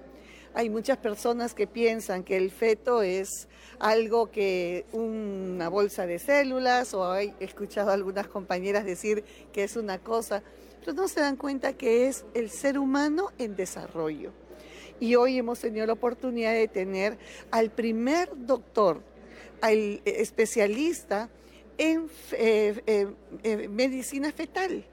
Hay 0.55 0.69
muchas 0.69 0.97
personas 0.97 1.55
que 1.55 1.65
piensan 1.65 2.23
que 2.23 2.37
el 2.37 2.51
feto 2.51 3.01
es 3.01 3.47
algo 3.79 4.29
que 4.29 4.85
una 4.91 5.67
bolsa 5.67 6.05
de 6.05 6.19
células 6.19 6.93
o 6.93 7.15
he 7.15 7.33
escuchado 7.39 7.89
a 7.89 7.93
algunas 7.93 8.27
compañeras 8.27 8.85
decir 8.85 9.23
que 9.51 9.63
es 9.63 9.75
una 9.75 9.97
cosa, 9.97 10.43
pero 10.79 10.93
no 10.93 11.07
se 11.07 11.21
dan 11.21 11.37
cuenta 11.37 11.73
que 11.73 12.07
es 12.07 12.25
el 12.35 12.51
ser 12.51 12.77
humano 12.77 13.31
en 13.39 13.55
desarrollo. 13.55 14.31
Y 14.99 15.15
hoy 15.15 15.39
hemos 15.39 15.59
tenido 15.59 15.87
la 15.87 15.93
oportunidad 15.93 16.53
de 16.53 16.67
tener 16.67 17.17
al 17.49 17.71
primer 17.71 18.29
doctor, 18.35 19.01
al 19.59 20.01
especialista 20.05 21.29
en 21.79 22.09
eh, 22.33 22.81
eh, 22.85 23.07
eh, 23.43 23.67
medicina 23.69 24.31
fetal. 24.31 24.85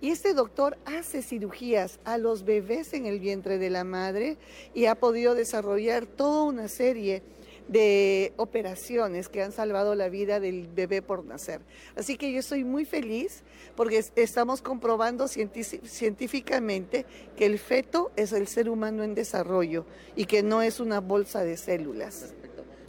Y 0.00 0.10
este 0.10 0.34
doctor 0.34 0.76
hace 0.84 1.22
cirugías 1.22 1.98
a 2.04 2.18
los 2.18 2.44
bebés 2.44 2.92
en 2.92 3.06
el 3.06 3.18
vientre 3.18 3.58
de 3.58 3.70
la 3.70 3.84
madre 3.84 4.36
y 4.74 4.86
ha 4.86 4.94
podido 4.94 5.34
desarrollar 5.34 6.06
toda 6.06 6.42
una 6.42 6.68
serie 6.68 7.22
de 7.68 8.32
operaciones 8.36 9.28
que 9.28 9.42
han 9.42 9.52
salvado 9.52 9.94
la 9.94 10.08
vida 10.08 10.38
del 10.38 10.68
bebé 10.68 11.02
por 11.02 11.24
nacer. 11.24 11.62
Así 11.96 12.16
que 12.16 12.30
yo 12.30 12.40
estoy 12.40 12.62
muy 12.62 12.84
feliz 12.84 13.42
porque 13.74 14.04
estamos 14.16 14.62
comprobando 14.62 15.26
científicamente 15.28 17.06
que 17.36 17.46
el 17.46 17.58
feto 17.58 18.12
es 18.16 18.32
el 18.32 18.46
ser 18.46 18.68
humano 18.68 19.02
en 19.02 19.14
desarrollo 19.14 19.84
y 20.14 20.26
que 20.26 20.42
no 20.42 20.62
es 20.62 20.78
una 20.78 21.00
bolsa 21.00 21.42
de 21.42 21.56
células. 21.56 22.34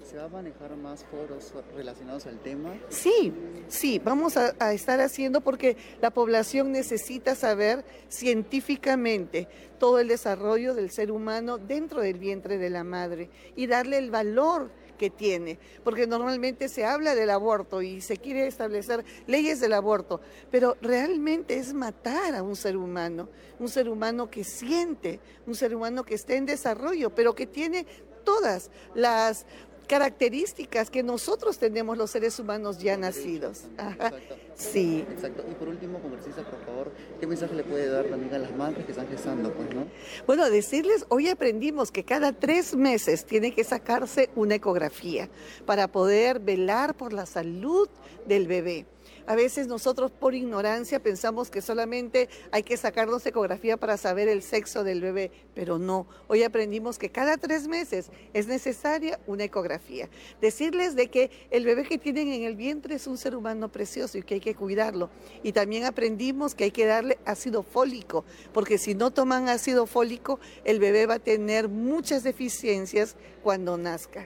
¿Se 0.09 0.15
va 0.15 0.23
a 0.23 0.29
manejar 0.29 0.73
más 0.77 1.03
foros 1.03 1.51
relacionados 1.75 2.27
al 2.27 2.39
tema? 2.39 2.73
Sí, 2.87 3.33
sí, 3.67 3.99
vamos 3.99 4.37
a, 4.37 4.71
estar 4.71 5.01
haciendo 5.01 5.41
porque 5.41 5.75
la 5.99 6.11
población 6.11 6.71
necesita 6.71 7.35
saber 7.35 7.83
científicamente 8.07 9.49
todo 9.77 9.99
el 9.99 10.07
desarrollo 10.07 10.73
del 10.75 10.91
ser 10.91 11.11
humano 11.11 11.57
dentro 11.57 11.99
del 11.99 12.19
vientre 12.19 12.57
de 12.57 12.69
la 12.69 12.85
madre 12.85 13.29
y 13.57 13.67
darle 13.67 13.97
el 13.97 14.09
valor 14.09 14.71
que 14.97 15.09
tiene, 15.09 15.59
porque 15.83 16.07
normalmente 16.07 16.69
se 16.69 16.85
habla 16.85 17.13
del 17.13 17.29
aborto 17.29 17.81
y 17.81 17.99
se 17.99 18.15
quiere 18.15 18.47
establecer 18.47 19.03
leyes 19.27 19.59
del 19.59 19.73
aborto, 19.73 20.21
pero 20.49 20.77
realmente 20.81 21.57
es 21.57 21.73
matar 21.73 22.33
a 22.33 22.43
un 22.43 22.55
ser 22.55 22.77
humano, 22.77 23.27
un 23.59 23.67
ser 23.67 23.89
humano 23.89 24.29
que 24.29 24.45
siente, 24.45 25.19
un 25.45 25.53
ser 25.53 25.75
humano 25.75 26.03
que 26.03 26.15
está 26.15 26.33
en 26.33 26.45
desarrollo, 26.45 27.13
pero 27.13 27.35
que 27.35 27.45
tiene 27.45 27.85
todas 28.27 28.71
las 28.93 29.45
características 29.87 30.89
que 30.89 31.01
nosotros 31.01 31.57
tenemos 31.57 31.97
los 31.97 32.11
seres 32.11 32.39
humanos 32.39 32.79
ya 32.79 32.97
nacidos. 32.97 33.63
Ajá. 33.77 34.13
Sí. 34.55 35.05
Exacto. 35.11 35.43
Y 35.49 35.53
por 35.53 35.69
último, 35.69 35.99
congresista, 35.99 36.43
por 36.43 36.59
favor, 36.65 36.91
¿qué 37.19 37.27
mensaje 37.27 37.55
le 37.55 37.63
puede 37.63 37.87
dar 37.89 38.05
también 38.05 38.33
a 38.33 38.39
las 38.39 38.55
madres 38.55 38.85
que 38.85 38.91
están 38.91 39.07
gestando, 39.07 39.53
pues, 39.53 39.73
no? 39.73 39.87
Bueno, 40.25 40.49
decirles, 40.49 41.05
hoy 41.09 41.29
aprendimos 41.29 41.91
que 41.91 42.03
cada 42.03 42.33
tres 42.33 42.75
meses 42.75 43.25
tiene 43.25 43.53
que 43.53 43.63
sacarse 43.63 44.29
una 44.35 44.55
ecografía 44.55 45.29
para 45.65 45.87
poder 45.87 46.39
velar 46.39 46.95
por 46.95 47.13
la 47.13 47.25
salud 47.25 47.87
del 48.25 48.47
bebé. 48.47 48.85
A 49.27 49.35
veces 49.35 49.67
nosotros 49.67 50.09
por 50.09 50.33
ignorancia 50.33 51.01
pensamos 51.03 51.51
que 51.51 51.61
solamente 51.61 52.29
hay 52.51 52.63
que 52.63 52.77
sacarnos 52.77 53.25
ecografía 53.25 53.75
para 53.75 53.97
saber 53.97 54.29
el 54.29 54.41
sexo 54.41 54.85
del 54.85 55.01
bebé, 55.01 55.31
pero 55.53 55.77
no. 55.77 56.07
Hoy 56.29 56.43
aprendimos 56.43 56.97
que 56.97 57.09
cada 57.09 57.35
tres 57.35 57.67
meses 57.67 58.09
es 58.33 58.47
necesaria 58.47 59.19
una 59.27 59.43
ecografía. 59.43 60.09
Decirles 60.39 60.95
de 60.95 61.09
que 61.09 61.29
el 61.51 61.65
bebé 61.65 61.83
que 61.83 61.97
tienen 61.97 62.29
en 62.29 62.43
el 62.43 62.55
vientre 62.55 62.95
es 62.95 63.05
un 63.05 63.17
ser 63.17 63.35
humano 63.35 63.69
precioso 63.69 64.17
y 64.17 64.23
que 64.23 64.35
hay 64.35 64.39
que 64.39 64.55
cuidarlo. 64.55 65.09
Y 65.43 65.51
también 65.51 65.83
aprendimos 65.83 66.55
que 66.55 66.63
hay 66.63 66.71
que 66.71 66.85
darle 66.85 67.17
ácido 67.25 67.63
fólico, 67.63 68.23
porque 68.53 68.77
si 68.77 68.95
no 68.95 69.11
toman 69.11 69.49
ácido 69.49 69.87
fólico, 69.87 70.39
el 70.63 70.79
bebé 70.79 71.05
va 71.05 71.15
a 71.15 71.19
tener 71.19 71.67
muchas 71.67 72.23
deficiencias 72.23 73.17
cuando 73.43 73.77
nazca. 73.77 74.25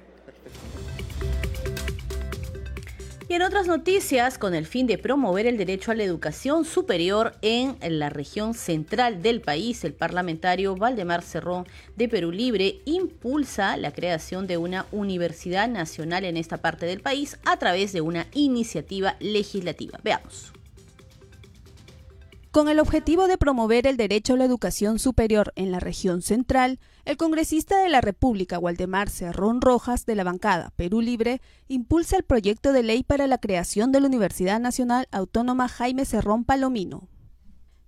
Y 3.31 3.33
en 3.33 3.43
otras 3.43 3.65
noticias, 3.65 4.37
con 4.37 4.53
el 4.53 4.65
fin 4.65 4.87
de 4.87 4.97
promover 4.97 5.47
el 5.47 5.55
derecho 5.55 5.91
a 5.91 5.95
la 5.95 6.03
educación 6.03 6.65
superior 6.65 7.37
en 7.41 7.77
la 7.79 8.09
región 8.09 8.53
central 8.53 9.21
del 9.21 9.39
país, 9.39 9.85
el 9.85 9.93
parlamentario 9.93 10.75
Valdemar 10.75 11.21
Cerrón 11.21 11.65
de 11.95 12.09
Perú 12.09 12.33
Libre 12.33 12.81
impulsa 12.83 13.77
la 13.77 13.93
creación 13.93 14.47
de 14.47 14.57
una 14.57 14.85
universidad 14.91 15.69
nacional 15.69 16.25
en 16.25 16.35
esta 16.35 16.57
parte 16.57 16.85
del 16.85 16.99
país 16.99 17.39
a 17.45 17.55
través 17.55 17.93
de 17.93 18.01
una 18.01 18.27
iniciativa 18.33 19.15
legislativa. 19.21 19.97
Veamos. 20.03 20.51
Con 22.51 22.67
el 22.67 22.81
objetivo 22.81 23.27
de 23.27 23.37
promover 23.37 23.87
el 23.87 23.95
derecho 23.95 24.33
a 24.33 24.37
la 24.37 24.43
educación 24.43 24.99
superior 24.99 25.53
en 25.55 25.71
la 25.71 25.79
región 25.79 26.21
central, 26.21 26.79
el 27.05 27.15
congresista 27.15 27.81
de 27.81 27.87
la 27.87 28.01
República, 28.01 28.59
Waldemar 28.59 29.09
Cerrón 29.09 29.61
Rojas, 29.61 30.05
de 30.05 30.15
la 30.15 30.25
bancada 30.25 30.73
Perú 30.75 30.99
Libre, 30.99 31.39
impulsa 31.69 32.17
el 32.17 32.23
proyecto 32.23 32.73
de 32.73 32.83
ley 32.83 33.03
para 33.03 33.27
la 33.27 33.37
creación 33.37 33.93
de 33.93 34.01
la 34.01 34.07
Universidad 34.07 34.59
Nacional 34.59 35.07
Autónoma 35.11 35.69
Jaime 35.69 36.03
Cerrón 36.03 36.43
Palomino. 36.43 37.07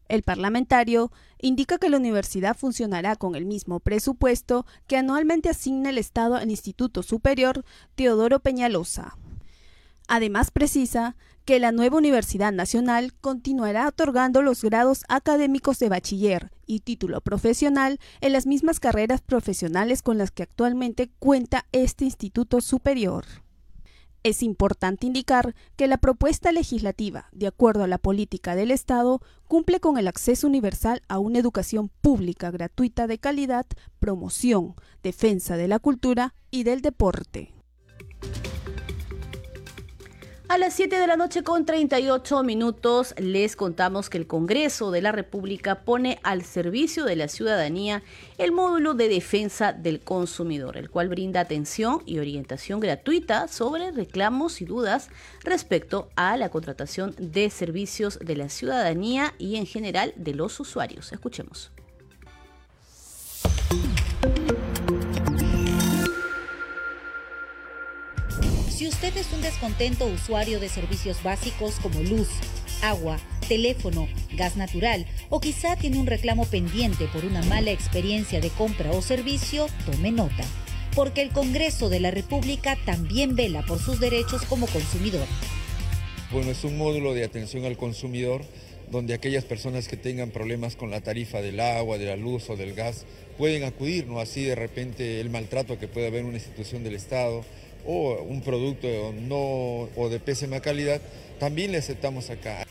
El 0.08 0.24
parlamentario 0.24 1.12
indica 1.42 1.78
que 1.78 1.90
la 1.90 1.98
universidad 1.98 2.56
funcionará 2.56 3.18
con 3.18 3.36
el 3.36 3.46
mismo 3.46 3.82
presupuesto 3.82 4.66
que 4.88 4.96
anualmente 4.96 5.50
asigna 5.50 5.90
el 5.90 5.98
Estado 5.98 6.36
al 6.36 6.50
Instituto 6.50 7.04
Superior 7.04 7.66
Teodoro 7.96 8.40
Peñalosa. 8.40 9.18
Además 10.08 10.52
precisa 10.52 11.16
que 11.46 11.60
la 11.60 11.72
nueva 11.72 11.98
Universidad 11.98 12.54
Nacional 12.54 13.14
continuará 13.20 13.88
otorgando 13.88 14.42
los 14.42 14.62
grados 14.64 15.04
académicos 15.10 15.80
de 15.80 15.90
bachiller 15.90 16.52
y 16.66 16.80
título 16.80 17.20
profesional 17.22 18.00
en 18.22 18.34
las 18.34 18.46
mismas 18.46 18.80
carreras 18.80 19.22
profesionales 19.22 20.02
con 20.02 20.18
las 20.18 20.32
que 20.32 20.44
actualmente 20.44 21.10
cuenta 21.20 21.66
este 21.72 22.06
instituto 22.06 22.62
superior. 22.62 23.26
Es 24.24 24.42
importante 24.42 25.06
indicar 25.06 25.54
que 25.76 25.90
la 25.90 25.98
propuesta 25.98 26.54
legislativa, 26.54 27.28
de 27.34 27.48
acuerdo 27.48 27.84
a 27.84 27.88
la 27.88 27.98
política 27.98 28.56
del 28.56 28.72
Estado, 28.72 29.20
cumple 29.50 29.82
con 29.82 29.98
el 29.98 30.08
acceso 30.08 30.48
universal 30.48 31.02
a 31.10 31.20
una 31.20 31.40
educación 31.40 31.90
pública 31.90 32.50
gratuita 32.50 33.06
de 33.06 33.18
calidad, 33.18 33.66
promoción, 34.00 34.76
defensa 35.04 35.58
de 35.58 35.68
la 35.68 35.80
cultura 35.80 36.36
y 36.52 36.64
del 36.64 36.82
deporte. 36.82 37.54
A 40.50 40.58
las 40.58 40.74
7 40.74 41.00
de 41.00 41.08
la 41.08 41.16
noche 41.16 41.42
con 41.42 41.66
38 41.66 42.44
minutos 42.44 43.16
les 43.18 43.56
contamos 43.56 44.10
que 44.10 44.18
el 44.18 44.28
Congreso 44.28 44.92
de 44.92 45.02
la 45.02 45.14
República 45.14 45.80
pone 45.84 46.20
al 46.22 46.44
servicio 46.44 47.06
de 47.06 47.16
la 47.16 47.30
ciudadanía 47.30 48.04
el 48.38 48.52
módulo 48.52 48.94
de 48.94 49.08
defensa 49.08 49.72
del 49.72 50.02
consumidor, 50.02 50.76
el 50.76 50.90
cual 50.90 51.08
brinda 51.08 51.40
atención 51.40 52.04
y 52.06 52.20
orientación 52.20 52.82
gratuita 52.82 53.48
sobre 53.48 53.92
reclamos 53.92 54.62
y 54.62 54.66
dudas 54.66 55.10
respecto 55.46 56.10
a 56.18 56.36
la 56.36 56.50
contratación 56.50 57.16
de 57.18 57.50
servicios 57.50 58.20
de 58.20 58.36
la 58.36 58.50
ciudadanía 58.50 59.34
y 59.40 59.56
en 59.56 59.66
general 59.66 60.14
de 60.18 60.34
los 60.36 60.60
usuarios. 60.60 61.14
Escuchemos. 61.14 61.72
Si 68.76 68.88
usted 68.88 69.16
es 69.18 69.32
un 69.32 69.44
descontento 69.44 70.08
usuario 70.08 70.60
de 70.60 70.68
servicios 70.68 71.22
básicos 71.22 71.76
como 71.76 72.02
luz, 72.02 72.28
agua, 72.82 73.20
teléfono, 73.48 74.08
gas 74.36 74.58
natural 74.58 75.06
o 75.30 75.40
quizá 75.40 75.76
tiene 75.76 76.00
un 76.00 76.08
reclamo 76.08 76.46
pendiente 76.46 77.06
por 77.14 77.24
una 77.24 77.44
mala 77.44 77.70
experiencia 77.70 78.42
de 78.42 78.50
compra 78.50 78.90
o 78.90 79.04
servicio, 79.04 79.68
tome 79.86 80.12
nota, 80.12 80.44
porque 80.96 81.22
el 81.22 81.30
Congreso 81.30 81.90
de 81.90 82.00
la 82.00 82.10
República 82.10 82.76
también 82.84 83.36
vela 83.36 83.62
por 83.62 83.78
sus 83.78 84.00
derechos 84.00 84.42
como 84.46 84.66
consumidor. 84.66 85.28
Bueno, 86.32 86.50
es 86.50 86.64
un 86.64 86.76
módulo 86.76 87.14
de 87.14 87.26
atención 87.26 87.66
al 87.66 87.78
consumidor 87.78 88.42
donde 88.90 89.14
aquellas 89.14 89.46
personas 89.46 89.88
que 89.88 89.98
tengan 89.98 90.32
problemas 90.32 90.76
con 90.76 90.90
la 90.90 91.02
tarifa 91.02 91.44
del 91.44 91.60
agua, 91.60 92.00
de 92.00 92.08
la 92.08 92.16
luz 92.16 92.50
o 92.50 92.56
del 92.56 92.74
gas 92.74 93.06
pueden 93.38 93.66
acudir, 93.66 94.08
¿no? 94.08 94.20
Así 94.20 94.44
de 94.44 94.56
repente 94.56 95.22
el 95.22 95.30
maltrato 95.30 95.78
que 95.78 95.88
puede 95.88 96.08
haber 96.08 96.22
en 96.22 96.28
una 96.28 96.38
institución 96.38 96.84
del 96.84 96.96
Estado, 96.96 97.46
o 97.86 98.22
un 98.24 98.42
producto 98.42 98.88
no 99.14 99.90
o 99.96 100.10
de 100.10 100.20
pésima 100.20 100.60
calidad, 100.60 101.02
también 101.40 101.72
le 101.72 101.78
aceptamos 101.78 102.30
acá. 102.30 102.66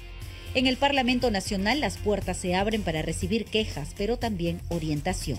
En 0.55 0.67
el 0.67 0.77
Parlamento 0.77 1.31
Nacional 1.31 1.81
las 1.81 1.97
puertas 1.97 2.37
se 2.37 2.55
abren 2.55 2.83
para 2.83 3.01
recibir 3.01 3.47
quejas, 3.47 3.95
pero 3.97 4.19
también 4.19 4.61
orientación. 4.69 5.39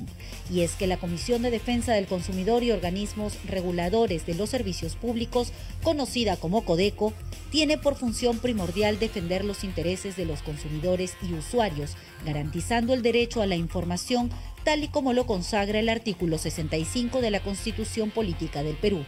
Y 0.51 0.61
es 0.61 0.71
que 0.71 0.88
la 0.88 0.97
Comisión 0.97 1.43
de 1.43 1.51
Defensa 1.51 1.93
del 1.93 2.07
Consumidor 2.07 2.63
y 2.63 2.71
organismos 2.71 3.38
reguladores 3.45 4.26
de 4.26 4.34
los 4.34 4.49
servicios 4.49 4.95
públicos, 4.95 5.53
conocida 5.84 6.36
como 6.36 6.65
CODECO, 6.65 7.13
tiene 7.51 7.78
por 7.78 7.95
función 7.95 8.39
primordial 8.39 8.97
defender 8.97 9.45
los 9.45 9.63
intereses 9.63 10.15
de 10.15 10.26
los 10.26 10.41
consumidores 10.41 11.13
y 11.21 11.34
usuarios, 11.36 11.91
garantizando 12.26 12.95
el 12.95 13.03
derecho 13.03 13.43
a 13.43 13.45
la 13.45 13.55
información 13.55 14.32
tal 14.63 14.84
y 14.84 14.88
como 14.88 15.13
lo 15.13 15.28
consagra 15.28 15.78
el 15.78 15.89
artículo 15.89 16.39
65 16.39 17.21
de 17.21 17.30
la 17.30 17.41
Constitución 17.41 18.09
Política 18.09 18.63
del 18.63 18.78
Perú. 18.78 19.05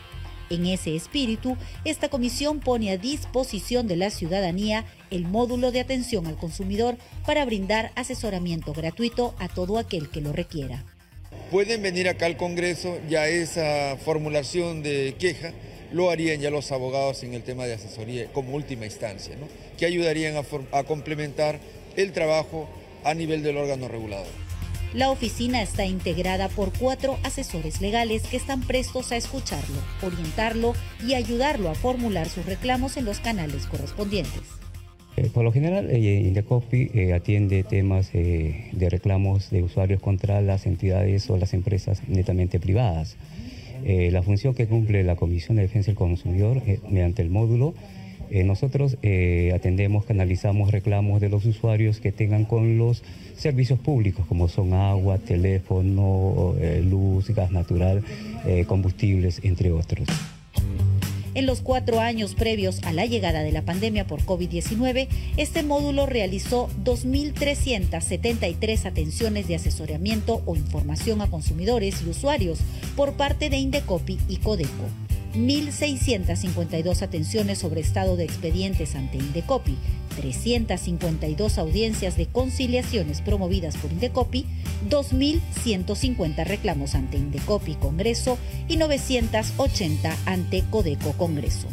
En 0.49 0.65
ese 0.65 0.95
espíritu, 0.95 1.57
esta 1.83 2.09
comisión 2.09 2.59
pone 2.59 2.91
a 2.91 2.97
disposición 2.97 3.87
de 3.87 3.95
la 3.95 4.09
ciudadanía 4.09 4.85
el 5.11 5.25
módulo 5.25 5.71
de 5.71 5.79
atención 5.79 6.27
al 6.27 6.37
consumidor 6.37 6.97
para 7.25 7.45
brindar 7.45 7.91
asesoramiento 7.95 8.73
gratuito 8.73 9.33
a 9.39 9.47
todo 9.47 9.77
aquel 9.77 10.09
que 10.09 10.21
lo 10.21 10.33
requiera. 10.33 10.83
Pueden 11.51 11.81
venir 11.81 12.09
acá 12.09 12.25
al 12.25 12.37
Congreso, 12.37 12.97
ya 13.09 13.27
esa 13.27 13.97
formulación 13.97 14.83
de 14.83 15.15
queja 15.19 15.53
lo 15.91 16.09
harían 16.09 16.41
ya 16.41 16.49
los 16.49 16.71
abogados 16.71 17.23
en 17.23 17.33
el 17.33 17.43
tema 17.43 17.65
de 17.65 17.73
asesoría 17.73 18.25
como 18.33 18.55
última 18.55 18.85
instancia, 18.85 19.35
¿no? 19.35 19.47
que 19.77 19.85
ayudarían 19.85 20.35
a, 20.35 20.77
a 20.77 20.83
complementar 20.83 21.59
el 21.95 22.11
trabajo 22.11 22.67
a 23.03 23.13
nivel 23.13 23.43
del 23.43 23.57
órgano 23.57 23.87
regulador. 23.87 24.44
La 24.95 25.11
oficina 25.11 25.61
está 25.61 25.85
integrada 25.85 26.47
por 26.47 26.71
cuatro 26.71 27.17
asesores 27.23 27.81
legales 27.81 28.23
que 28.27 28.37
están 28.37 28.61
prestos 28.61 29.11
a 29.11 29.17
escucharlo, 29.17 29.75
orientarlo 30.01 30.73
y 31.05 31.15
ayudarlo 31.15 31.69
a 31.69 31.75
formular 31.75 32.29
sus 32.29 32.45
reclamos 32.45 32.95
en 32.95 33.03
los 33.03 33.19
canales 33.19 33.65
correspondientes. 33.65 34.41
Eh, 35.17 35.29
por 35.33 35.43
lo 35.43 35.51
general, 35.51 35.89
eh, 35.89 35.99
Indecopi 35.99 36.91
eh, 36.93 37.13
atiende 37.13 37.65
temas 37.65 38.09
eh, 38.13 38.69
de 38.71 38.89
reclamos 38.89 39.49
de 39.49 39.63
usuarios 39.63 40.01
contra 40.01 40.39
las 40.39 40.65
entidades 40.65 41.29
o 41.29 41.35
las 41.35 41.53
empresas 41.53 42.01
netamente 42.07 42.61
privadas. 42.61 43.17
La 43.85 44.23
función 44.23 44.55
que 44.55 44.65
cumple 44.65 45.03
la 45.03 45.15
Comisión 45.15 45.57
de 45.57 45.63
Defensa 45.63 45.87
del 45.87 45.95
Consumidor 45.95 46.63
mediante 46.89 47.21
el 47.21 47.29
módulo, 47.29 47.75
eh, 48.29 48.43
nosotros 48.43 48.97
eh, 49.01 49.51
atendemos, 49.55 50.05
canalizamos 50.05 50.71
reclamos 50.71 51.21
de 51.21 51.29
los 51.29 51.45
usuarios 51.45 51.99
que 51.99 52.11
tengan 52.11 52.45
con 52.45 52.77
los 52.77 53.03
servicios 53.37 53.79
públicos 53.79 54.25
como 54.27 54.47
son 54.47 54.73
agua, 54.73 55.17
teléfono, 55.17 56.55
eh, 56.59 56.83
luz, 56.83 57.29
gas 57.29 57.51
natural, 57.51 58.03
combustibles, 58.67 59.39
entre 59.43 59.71
otros. 59.71 60.07
En 61.33 61.45
los 61.45 61.59
cuatro 61.59 61.99
años 61.99 62.33
previos 62.33 62.81
a 62.83 62.93
la 62.93 63.05
llegada 63.05 63.43
de 63.43 63.51
la 63.51 63.63
pandemia 63.63 64.07
por 64.07 64.21
COVID-19, 64.21 65.09
este 65.35 65.63
módulo 65.63 66.05
realizó 66.05 66.69
2.373 66.85 68.85
atenciones 68.85 69.47
de 69.47 69.55
asesoramiento 69.55 70.41
o 70.45 70.55
información 70.55 71.21
a 71.21 71.29
consumidores 71.29 72.01
y 72.05 72.09
usuarios 72.09 72.59
por 72.95 73.13
parte 73.13 73.49
de 73.49 73.57
Indecopi 73.57 74.17
y 74.29 74.37
Codeco. 74.37 75.04
1.652 75.35 77.01
atenciones 77.01 77.59
sobre 77.59 77.81
estado 77.81 78.15
de 78.15 78.23
expedientes 78.23 78.95
ante 78.95 79.17
Indecopi, 79.17 79.77
352 80.17 81.57
audiencias 81.57 82.17
de 82.17 82.27
conciliaciones 82.27 83.21
promovidas 83.21 83.75
por 83.77 83.91
Indecopi, 83.91 84.45
2.150 84.89 86.45
reclamos 86.45 86.95
ante 86.95 87.17
Indecopi 87.17 87.75
Congreso 87.75 88.37
y 88.67 88.77
980 88.77 90.15
ante 90.25 90.63
Codeco 90.69 91.13
Congreso. 91.13 91.67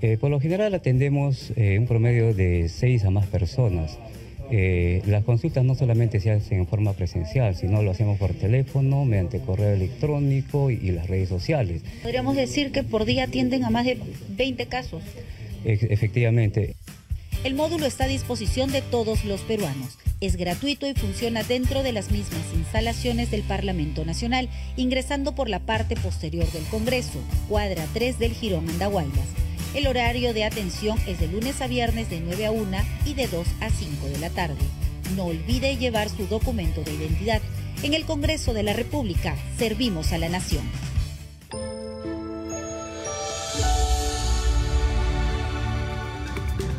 Eh, 0.00 0.16
por 0.18 0.30
lo 0.30 0.40
general 0.40 0.74
atendemos 0.74 1.52
eh, 1.56 1.78
un 1.78 1.86
promedio 1.86 2.34
de 2.34 2.68
seis 2.68 3.04
a 3.04 3.10
más 3.10 3.26
personas. 3.26 3.98
Eh, 4.54 5.00
las 5.06 5.24
consultas 5.24 5.64
no 5.64 5.74
solamente 5.74 6.20
se 6.20 6.30
hacen 6.30 6.58
en 6.58 6.66
forma 6.66 6.92
presencial, 6.92 7.56
sino 7.56 7.82
lo 7.82 7.90
hacemos 7.90 8.18
por 8.18 8.34
teléfono, 8.34 9.06
mediante 9.06 9.40
correo 9.40 9.72
electrónico 9.72 10.70
y, 10.70 10.74
y 10.74 10.90
las 10.90 11.06
redes 11.06 11.30
sociales. 11.30 11.80
Podríamos 12.02 12.36
decir 12.36 12.70
que 12.70 12.82
por 12.82 13.06
día 13.06 13.24
atienden 13.24 13.64
a 13.64 13.70
más 13.70 13.86
de 13.86 13.98
20 14.36 14.66
casos. 14.66 15.02
Efectivamente, 15.64 16.76
El 17.44 17.54
módulo 17.54 17.86
está 17.86 18.04
a 18.04 18.08
disposición 18.08 18.70
de 18.72 18.82
todos 18.82 19.24
los 19.24 19.40
peruanos. 19.40 19.98
Es 20.20 20.36
gratuito 20.36 20.86
y 20.86 20.92
funciona 20.92 21.42
dentro 21.42 21.82
de 21.82 21.92
las 21.92 22.10
mismas 22.10 22.44
instalaciones 22.54 23.30
del 23.30 23.42
Parlamento 23.42 24.04
Nacional, 24.04 24.50
ingresando 24.76 25.34
por 25.34 25.48
la 25.48 25.60
parte 25.60 25.96
posterior 25.96 26.46
del 26.52 26.64
Congreso, 26.64 27.18
cuadra 27.48 27.86
3 27.94 28.18
del 28.18 28.32
Girón 28.32 28.68
Andahuaylas. 28.68 29.28
El 29.74 29.86
horario 29.86 30.34
de 30.34 30.44
atención 30.44 30.98
es 31.06 31.18
de 31.18 31.28
lunes 31.28 31.62
a 31.62 31.66
viernes 31.66 32.10
de 32.10 32.20
9 32.20 32.46
a 32.46 32.50
1 32.50 32.76
y 33.06 33.14
de 33.14 33.26
2 33.26 33.46
a 33.60 33.70
5 33.70 34.06
de 34.06 34.18
la 34.18 34.28
tarde. 34.28 34.60
No 35.16 35.24
olvide 35.24 35.78
llevar 35.78 36.10
su 36.10 36.26
documento 36.26 36.82
de 36.82 36.92
identidad. 36.92 37.40
En 37.82 37.94
el 37.94 38.04
Congreso 38.04 38.52
de 38.52 38.64
la 38.64 38.74
República 38.74 39.34
servimos 39.56 40.12
a 40.12 40.18
la 40.18 40.28
nación. 40.28 40.62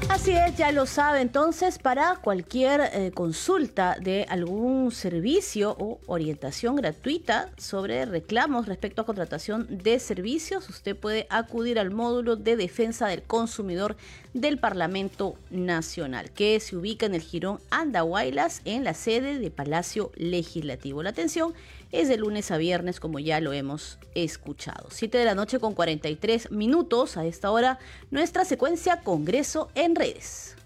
Así 0.10 0.32
es, 0.32 0.56
ya 0.58 0.72
lo 0.72 0.86
sabe. 0.86 1.22
Entonces, 1.22 1.80
para 1.80 2.18
cualquier 2.18 2.82
eh, 2.82 3.12
consulta 3.14 3.98
de 4.00 4.26
algún 4.30 4.92
servicio 4.92 5.76
o 5.80 6.00
orientación 6.08 6.76
gratuita 6.76 7.50
sobre 7.58 8.06
reclamos 8.06 8.68
respecto 8.68 9.02
a 9.02 9.06
contratación 9.06 9.66
de 9.70 10.00
servicios, 10.00 10.70
usted 10.70 10.96
puede 10.96 11.26
acudir 11.30 11.80
al 11.80 11.92
módulo 11.92 12.36
de 12.36 12.56
defensa 12.58 13.08
del 13.08 13.24
consumidor 13.24 13.96
del 14.34 14.58
Parlamento 14.60 15.36
Nacional, 15.50 16.32
que 16.32 16.60
se 16.60 16.76
ubica 16.76 17.06
en 17.06 17.16
el 17.16 17.22
Girón 17.22 17.60
Andahuaylas, 17.70 18.62
en 18.66 18.84
la 18.84 18.94
sede 18.94 19.40
de 19.40 19.52
Palacio 19.52 20.12
Legislativo. 20.16 21.02
La 21.02 21.12
atención 21.12 21.54
es 21.94 22.10
de 22.10 22.18
lunes 22.18 22.52
a 22.52 22.58
viernes, 22.58 23.00
como 23.00 23.20
ya 23.20 23.40
lo 23.40 23.54
hemos 23.54 24.00
escuchado. 24.16 24.88
7 24.90 25.18
de 25.18 25.26
la 25.26 25.36
noche 25.36 25.60
con 25.60 25.74
43 25.74 26.52
minutos. 26.52 27.16
A 27.16 27.26
esta 27.26 27.52
hora, 27.52 27.80
nuestra 28.12 28.44
secuencia 28.44 29.02
Congreso 29.02 29.70
en 29.76 29.96
redes. 29.96 30.58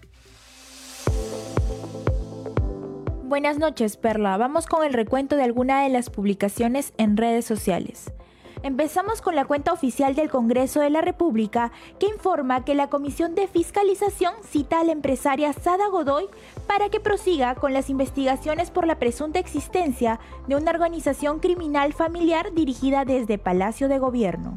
Buenas 3.24 3.60
noches, 3.60 3.98
Perla. 3.98 4.38
Vamos 4.38 4.68
con 4.68 4.86
el 4.86 4.94
recuento 4.94 5.36
de 5.36 5.44
alguna 5.44 5.84
de 5.84 5.90
las 5.90 6.10
publicaciones 6.10 6.94
en 6.98 7.18
redes 7.18 7.46
sociales. 7.46 8.12
Empezamos 8.64 9.22
con 9.22 9.36
la 9.36 9.46
cuenta 9.46 9.74
oficial 9.74 10.16
del 10.16 10.30
Congreso 10.30 10.80
de 10.80 10.90
la 10.90 11.02
República 11.02 11.72
que 12.00 12.08
informa 12.08 12.66
que 12.66 12.74
la 12.74 12.90
Comisión 12.90 13.36
de 13.36 13.48
Fiscalización 13.48 14.34
cita 14.50 14.80
a 14.80 14.84
la 14.84 14.94
empresaria 14.94 15.54
Sada 15.54 15.88
Godoy 15.90 16.28
para 16.68 16.90
que 16.90 17.00
prosiga 17.00 17.56
con 17.56 17.74
las 17.74 17.90
investigaciones 17.90 18.70
por 18.70 18.86
la 18.86 19.00
presunta 19.00 19.40
existencia 19.40 20.20
de 20.48 20.56
una 20.56 20.72
organización 20.72 21.40
criminal 21.40 21.94
familiar 21.94 22.54
dirigida 22.54 23.06
desde 23.06 23.38
Palacio 23.38 23.88
de 23.88 24.00
Gobierno. 24.00 24.54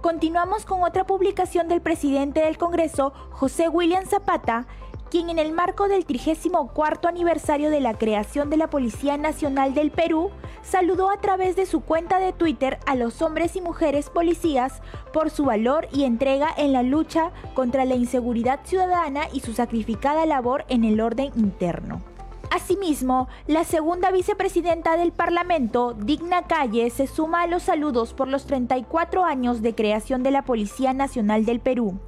Continuamos 0.00 0.66
con 0.66 0.82
otra 0.82 1.06
publicación 1.06 1.68
del 1.68 1.80
presidente 1.80 2.40
del 2.40 2.58
Congreso, 2.58 3.14
José 3.30 3.68
William 3.68 4.04
Zapata, 4.04 4.66
quien 5.14 5.30
en 5.30 5.38
el 5.38 5.52
marco 5.52 5.86
del 5.86 6.06
34 6.06 7.08
aniversario 7.08 7.70
de 7.70 7.78
la 7.78 7.96
creación 7.96 8.50
de 8.50 8.56
la 8.56 8.68
Policía 8.68 9.16
Nacional 9.16 9.72
del 9.72 9.92
Perú, 9.92 10.32
saludó 10.64 11.08
a 11.08 11.20
través 11.20 11.54
de 11.54 11.66
su 11.66 11.82
cuenta 11.82 12.18
de 12.18 12.32
Twitter 12.32 12.80
a 12.84 12.96
los 12.96 13.22
hombres 13.22 13.54
y 13.54 13.60
mujeres 13.60 14.10
policías 14.10 14.82
por 15.12 15.30
su 15.30 15.44
valor 15.44 15.86
y 15.92 16.02
entrega 16.02 16.48
en 16.56 16.72
la 16.72 16.82
lucha 16.82 17.30
contra 17.54 17.84
la 17.84 17.94
inseguridad 17.94 18.58
ciudadana 18.64 19.28
y 19.32 19.38
su 19.38 19.52
sacrificada 19.52 20.26
labor 20.26 20.64
en 20.68 20.82
el 20.82 21.00
orden 21.00 21.30
interno. 21.36 22.02
Asimismo, 22.50 23.28
la 23.46 23.62
segunda 23.62 24.10
vicepresidenta 24.10 24.96
del 24.96 25.12
Parlamento, 25.12 25.94
Digna 25.94 26.48
Calle, 26.48 26.90
se 26.90 27.06
suma 27.06 27.42
a 27.42 27.46
los 27.46 27.62
saludos 27.62 28.14
por 28.14 28.26
los 28.26 28.46
34 28.46 29.24
años 29.24 29.62
de 29.62 29.76
creación 29.76 30.24
de 30.24 30.32
la 30.32 30.42
Policía 30.42 30.92
Nacional 30.92 31.44
del 31.44 31.60
Perú 31.60 32.00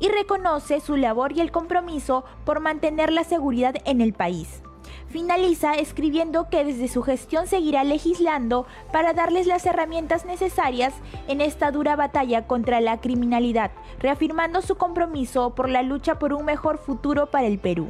y 0.00 0.08
reconoce 0.08 0.80
su 0.80 0.96
labor 0.96 1.32
y 1.32 1.40
el 1.40 1.50
compromiso 1.50 2.24
por 2.44 2.60
mantener 2.60 3.12
la 3.12 3.24
seguridad 3.24 3.74
en 3.84 4.00
el 4.00 4.12
país. 4.12 4.62
Finaliza 5.08 5.74
escribiendo 5.74 6.50
que 6.50 6.64
desde 6.64 6.88
su 6.88 7.02
gestión 7.02 7.46
seguirá 7.46 7.82
legislando 7.82 8.66
para 8.92 9.14
darles 9.14 9.46
las 9.46 9.64
herramientas 9.64 10.26
necesarias 10.26 10.92
en 11.28 11.40
esta 11.40 11.70
dura 11.70 11.96
batalla 11.96 12.46
contra 12.46 12.80
la 12.80 13.00
criminalidad, 13.00 13.70
reafirmando 14.00 14.60
su 14.60 14.76
compromiso 14.76 15.54
por 15.54 15.70
la 15.70 15.82
lucha 15.82 16.18
por 16.18 16.34
un 16.34 16.44
mejor 16.44 16.78
futuro 16.78 17.30
para 17.30 17.46
el 17.46 17.58
Perú. 17.58 17.88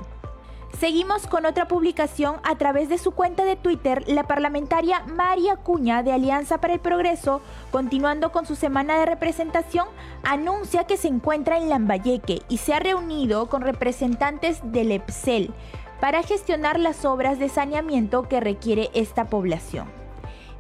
Seguimos 0.77 1.27
con 1.27 1.45
otra 1.45 1.67
publicación 1.67 2.37
a 2.45 2.57
través 2.57 2.89
de 2.89 2.99
su 2.99 3.11
cuenta 3.11 3.45
de 3.45 3.57
Twitter, 3.57 4.05
la 4.07 4.25
parlamentaria 4.25 5.03
María 5.07 5.57
Cuña 5.57 6.05
de 6.05 6.13
Alianza 6.13 6.61
para 6.61 6.75
el 6.75 6.79
Progreso, 6.79 7.41
continuando 7.73 8.31
con 8.31 8.47
su 8.47 8.55
semana 8.55 8.97
de 8.99 9.07
representación, 9.07 9.89
anuncia 10.23 10.85
que 10.85 10.97
se 10.97 11.09
encuentra 11.09 11.59
en 11.59 11.69
Lambayeque 11.69 12.43
y 12.49 12.59
se 12.59 12.75
ha 12.75 12.79
reunido 12.79 13.49
con 13.49 13.63
representantes 13.63 14.61
del 14.63 14.93
EPSEL 14.93 15.53
para 16.01 16.23
gestionar 16.23 16.79
las 16.79 17.05
obras 17.05 17.41
de 17.41 17.49
saneamiento 17.49 18.29
que 18.29 18.39
requiere 18.39 18.91
esta 18.95 19.25
población. 19.25 19.98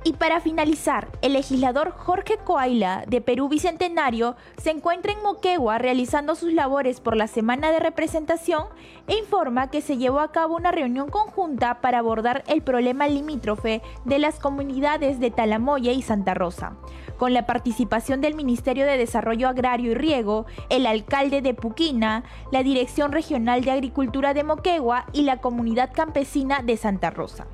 Y 0.09 0.15
para 0.15 0.41
finalizar, 0.41 1.09
el 1.21 1.35
legislador 1.35 1.91
Jorge 1.91 2.39
Coaila, 2.43 3.05
de 3.07 3.21
Perú 3.21 3.51
Bicentenario, 3.51 4.37
se 4.57 4.71
encuentra 4.71 5.13
en 5.13 5.23
Moquegua 5.23 5.77
realizando 5.77 6.35
sus 6.35 6.51
labores 6.55 7.03
por 7.03 7.15
la 7.15 7.27
semana 7.27 7.71
de 7.71 7.79
representación 7.79 8.69
e 9.07 9.19
informa 9.19 9.69
que 9.69 9.83
se 9.83 9.99
llevó 9.99 10.21
a 10.21 10.33
cabo 10.33 10.57
una 10.57 10.73
reunión 10.73 11.11
conjunta 11.11 11.83
para 11.83 11.99
abordar 11.99 12.43
el 12.47 12.63
problema 12.63 13.07
limítrofe 13.07 13.83
de 14.07 14.19
las 14.19 14.39
comunidades 14.39 15.21
de 15.21 15.31
Talamoya 15.31 15.93
y 15.93 16.01
Santa 16.01 16.33
Rosa, 16.33 16.79
con 17.19 17.35
la 17.35 17.45
participación 17.45 18.23
del 18.23 18.35
Ministerio 18.35 18.87
de 18.87 18.97
Desarrollo 18.97 19.47
Agrario 19.47 19.91
y 19.91 19.95
Riego, 19.95 20.47
el 20.71 20.87
alcalde 20.87 21.43
de 21.43 21.53
Puquina, 21.53 22.25
la 22.51 22.63
Dirección 22.63 23.13
Regional 23.13 23.63
de 23.63 23.73
Agricultura 23.73 24.33
de 24.33 24.45
Moquegua 24.45 25.05
y 25.13 25.25
la 25.25 25.43
comunidad 25.43 25.93
campesina 25.93 26.63
de 26.63 26.79
Santa 26.79 27.11
Rosa. 27.11 27.47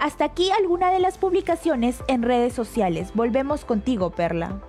Hasta 0.00 0.24
aquí 0.24 0.50
alguna 0.50 0.90
de 0.90 0.98
las 0.98 1.18
publicaciones 1.18 2.02
en 2.08 2.22
redes 2.22 2.54
sociales. 2.54 3.10
Volvemos 3.14 3.66
contigo, 3.66 4.10
Perla. 4.10 4.62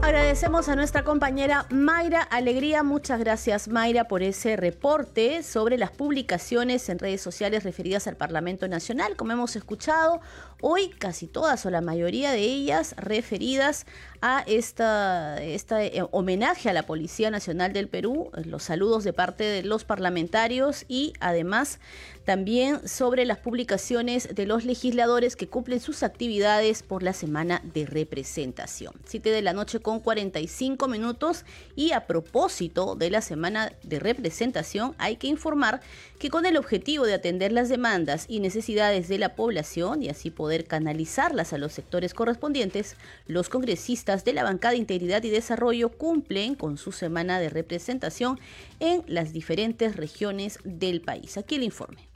Agradecemos 0.00 0.68
a 0.68 0.76
nuestra 0.76 1.04
compañera 1.04 1.66
Mayra 1.68 2.22
Alegría. 2.22 2.82
Muchas 2.84 3.18
gracias 3.18 3.68
Mayra 3.68 4.04
por 4.04 4.22
ese 4.22 4.56
reporte 4.56 5.42
sobre 5.42 5.76
las 5.76 5.90
publicaciones 5.90 6.88
en 6.88 7.00
redes 7.00 7.20
sociales 7.20 7.64
referidas 7.64 8.06
al 8.06 8.16
Parlamento 8.16 8.68
Nacional. 8.68 9.16
Como 9.16 9.32
hemos 9.32 9.56
escuchado, 9.56 10.20
hoy 10.60 10.90
casi 10.90 11.26
todas 11.26 11.66
o 11.66 11.70
la 11.70 11.80
mayoría 11.80 12.30
de 12.30 12.38
ellas 12.38 12.94
referidas 12.96 13.84
a 14.22 14.44
esta, 14.46 15.42
eh, 15.42 16.02
homenaje 16.12 16.70
a 16.70 16.72
la 16.72 16.84
Policía 16.84 17.30
Nacional 17.30 17.72
del 17.72 17.88
Perú, 17.88 18.30
los 18.44 18.62
saludos 18.62 19.02
de 19.02 19.12
parte 19.12 19.42
de 19.42 19.64
los 19.64 19.84
parlamentarios 19.84 20.84
y 20.86 21.14
además 21.20 21.80
también 22.26 22.86
sobre 22.88 23.24
las 23.24 23.38
publicaciones 23.38 24.34
de 24.34 24.46
los 24.46 24.64
legisladores 24.64 25.36
que 25.36 25.46
cumplen 25.46 25.78
sus 25.78 26.02
actividades 26.02 26.82
por 26.82 27.04
la 27.04 27.12
semana 27.12 27.62
de 27.72 27.86
representación. 27.86 28.92
7 29.04 29.30
de 29.30 29.42
la 29.42 29.52
noche 29.52 29.78
con 29.78 30.00
45 30.00 30.88
minutos 30.88 31.44
y 31.76 31.92
a 31.92 32.08
propósito 32.08 32.96
de 32.96 33.10
la 33.10 33.20
semana 33.20 33.72
de 33.84 34.00
representación 34.00 34.96
hay 34.98 35.16
que 35.16 35.28
informar 35.28 35.80
que 36.18 36.28
con 36.28 36.46
el 36.46 36.56
objetivo 36.56 37.06
de 37.06 37.14
atender 37.14 37.52
las 37.52 37.68
demandas 37.68 38.26
y 38.28 38.40
necesidades 38.40 39.06
de 39.06 39.18
la 39.18 39.36
población 39.36 40.02
y 40.02 40.08
así 40.08 40.32
poder 40.32 40.64
canalizarlas 40.64 41.52
a 41.52 41.58
los 41.58 41.74
sectores 41.74 42.12
correspondientes, 42.12 42.96
los 43.28 43.48
congresistas 43.48 44.24
de 44.24 44.32
la 44.32 44.42
bancada 44.42 44.74
Integridad 44.74 45.22
y 45.22 45.30
Desarrollo 45.30 45.90
cumplen 45.90 46.56
con 46.56 46.76
su 46.76 46.90
semana 46.90 47.38
de 47.38 47.50
representación 47.50 48.40
en 48.80 49.04
las 49.06 49.32
diferentes 49.32 49.94
regiones 49.94 50.58
del 50.64 51.02
país. 51.02 51.36
Aquí 51.36 51.54
el 51.54 51.62
informe. 51.62 52.15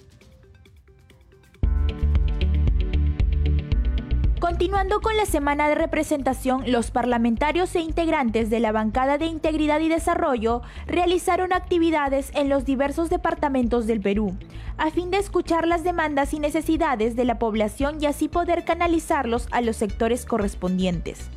Continuando 4.41 5.03
con 5.03 5.19
la 5.19 5.27
semana 5.27 5.69
de 5.69 5.75
representación, 5.75 6.63
los 6.67 6.91
parlamentarios 6.91 7.77
e 7.77 7.81
integrantes 7.81 8.49
de 8.49 8.59
la 8.59 8.73
bancada 8.73 9.19
de 9.19 9.27
Integridad 9.27 9.81
y 9.81 9.91
Desarrollo 9.91 10.63
realizaron 10.87 11.53
actividades 11.53 12.31
en 12.35 12.49
los 12.49 12.65
diversos 12.65 13.11
departamentos 13.11 13.87
del 13.87 14.01
Perú, 14.01 14.39
a 14.79 14.91
fin 14.91 15.11
de 15.11 15.19
escuchar 15.19 15.69
las 15.69 15.85
demandas 15.85 16.33
y 16.33 16.39
necesidades 16.39 17.17
de 17.17 17.27
la 17.27 17.39
población 17.39 17.99
y 18.01 18.07
así 18.07 18.29
poder 18.29 18.65
canalizarlos 18.65 19.47
a 19.51 19.61
los 19.61 19.77
sectores 19.77 20.25
correspondientes. 20.25 21.29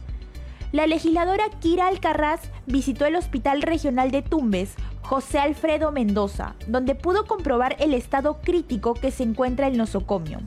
La 0.71 0.87
legisladora 0.87 1.43
Kira 1.59 1.87
Alcarraz 1.87 2.39
visitó 2.67 3.05
el 3.05 3.17
Hospital 3.17 3.63
Regional 3.63 4.11
de 4.11 4.21
Tumbes, 4.21 4.75
José 5.01 5.39
Alfredo 5.39 5.91
Mendoza, 5.91 6.55
donde 6.67 6.95
pudo 6.95 7.25
comprobar 7.25 7.75
el 7.79 7.93
estado 7.93 8.39
crítico 8.39 8.93
que 8.93 9.11
se 9.11 9.23
encuentra 9.23 9.67
el 9.67 9.75
nosocomio. 9.75 10.39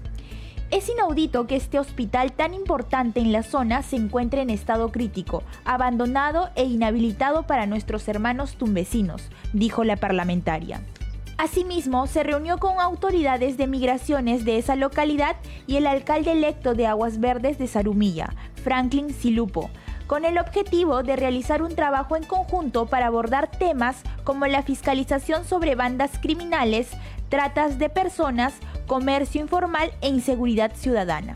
Es 0.71 0.89
inaudito 0.89 1.47
que 1.47 1.55
este 1.55 1.79
hospital 1.79 2.33
tan 2.33 2.53
importante 2.53 3.21
en 3.21 3.31
la 3.31 3.45
zona 3.45 3.83
se 3.83 3.95
encuentre 3.95 4.43
en 4.43 4.51
estado 4.51 4.91
crítico, 4.91 5.45
abandonado 5.65 6.51
e 6.57 6.65
inhabilitado 6.65 7.45
para 7.45 7.67
nuestros 7.67 8.09
hermanos 8.09 8.57
tumbesinos, 8.57 9.23
dijo 9.53 9.85
la 9.85 9.97
parlamentaria. 9.97 10.81
Asimismo, 11.39 12.09
se 12.09 12.25
reunió 12.25 12.59
con 12.59 12.81
autoridades 12.81 13.57
de 13.57 13.69
migraciones 13.69 14.45
de 14.45 14.59
esa 14.59 14.75
localidad 14.75 15.37
y 15.69 15.77
el 15.77 15.87
alcalde 15.87 16.33
electo 16.33 16.75
de 16.75 16.87
Aguas 16.87 17.21
Verdes 17.21 17.59
de 17.59 17.69
Zarumilla, 17.69 18.35
Franklin 18.65 19.11
Silupo, 19.11 19.71
con 20.09 20.25
el 20.25 20.39
objetivo 20.39 21.03
de 21.03 21.15
realizar 21.15 21.63
un 21.63 21.77
trabajo 21.77 22.17
en 22.17 22.25
conjunto 22.25 22.87
para 22.87 23.07
abordar 23.07 23.51
temas 23.51 24.03
como 24.25 24.47
la 24.47 24.63
fiscalización 24.63 25.45
sobre 25.45 25.75
bandas 25.75 26.13
criminales, 26.21 26.89
tratas 27.29 27.79
de 27.79 27.89
personas, 27.89 28.55
comercio 28.87 29.41
informal 29.41 29.93
e 30.01 30.09
inseguridad 30.09 30.73
ciudadana. 30.75 31.35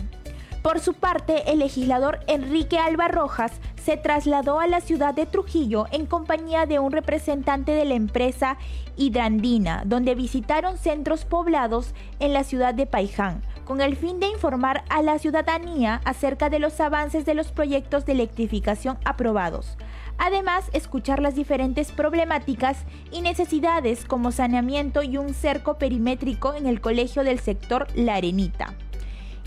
Por 0.63 0.79
su 0.81 0.93
parte, 0.93 1.51
el 1.51 1.61
legislador 1.61 2.21
Enrique 2.27 2.79
Alba 2.79 3.09
Rojas 3.09 3.53
se 3.83 3.97
trasladó 3.97 4.61
a 4.61 4.67
la 4.67 4.83
ciudad 4.83 5.15
de 5.15 5.25
Trujillo 5.25 5.87
en 5.91 6.05
compañía 6.05 6.67
de 6.67 6.79
un 6.79 6.93
representante 6.93 7.73
de 7.73 7.87
la 7.87 7.95
empresa 7.95 8.59
Hidrandina, 8.97 9.85
donde 9.87 10.15
visitaron 10.15 10.77
centros 10.77 11.25
poblados 11.25 11.95
en 12.19 12.35
la 12.35 12.45
ciudad 12.45 12.75
de 12.75 12.85
Paiján, 12.87 13.43
con 13.65 13.81
el 13.81 13.97
fin 13.97 14.21
de 14.21 14.29
informar 14.29 14.85
a 14.91 15.01
la 15.01 15.19
ciudadanía 15.19 16.03
acerca 16.05 16.51
de 16.51 16.59
los 16.59 16.79
avances 16.79 17.25
de 17.25 17.35
los 17.35 17.53
proyectos 17.53 18.05
de 18.05 18.13
electrificación 18.13 18.99
aprobados. 19.07 19.79
Además, 20.23 20.69
escuchar 20.75 21.23
las 21.23 21.35
diferentes 21.35 21.93
problemáticas 21.93 22.85
y 23.11 23.23
necesidades 23.23 24.05
como 24.05 24.33
saneamiento 24.33 25.03
y 25.03 25.17
un 25.17 25.33
cerco 25.33 25.79
perimétrico 25.79 26.53
en 26.53 26.67
el 26.67 26.83
colegio 26.83 27.25
del 27.25 27.41
sector 27.41 27.87
La 27.95 28.17
Arenita. 28.17 28.75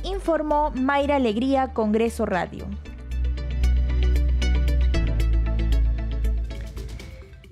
Informó 0.03 0.71
Mayra 0.71 1.17
Alegría, 1.17 1.73
Congreso 1.73 2.25
Radio. 2.25 2.65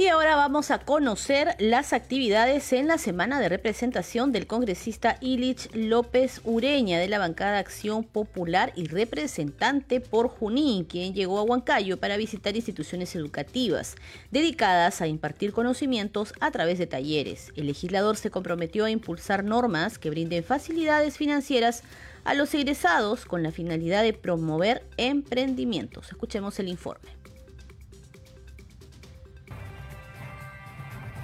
Y 0.02 0.08
ahora 0.08 0.36
vamos 0.36 0.72
a 0.72 0.80
conocer 0.80 1.56
las 1.60 1.93
actividades 1.93 2.74
en 2.74 2.88
la 2.88 2.97
semana 2.97 3.39
de 3.39 3.49
representación 3.49 4.32
del 4.32 4.47
congresista 4.47 5.18
Ilich 5.22 5.70
López 5.76 6.41
Ureña 6.43 6.97
de 6.97 7.08
la 7.08 7.20
bancada 7.20 7.60
Acción 7.60 8.04
Popular 8.04 8.74
y 8.76 8.88
representante 8.88 10.02
por 10.02 10.28
Junín, 10.28 10.86
quien 10.86 11.14
llegó 11.14 11.38
a 11.38 11.43
Huancayo 11.43 11.99
para 11.99 12.18
visitar 12.18 12.56
instituciones 12.56 13.16
educativas 13.16 13.95
dedicadas 14.32 15.02
a 15.02 15.08
impartir 15.08 15.54
conocimientos 15.54 16.34
a 16.39 16.49
través 16.49 16.80
de 16.80 16.88
talleres. 16.88 17.52
El 17.56 17.68
legislador 17.68 18.18
se 18.18 18.32
comprometió 18.32 18.86
a 18.86 18.89
impulsar 18.89 19.43
normas 19.43 19.99
que 19.99 20.10
brinden 20.10 20.43
facilidades 20.43 21.16
financieras 21.16 21.84
a 22.24 22.34
los 22.34 22.52
egresados 22.56 23.26
con 23.26 23.43
la 23.43 23.52
finalidad 23.52 24.02
de 24.02 24.14
promover 24.14 24.82
emprendimientos. 24.97 26.10
Escuchemos 26.10 26.60
el 26.60 26.70
informe. 26.70 27.20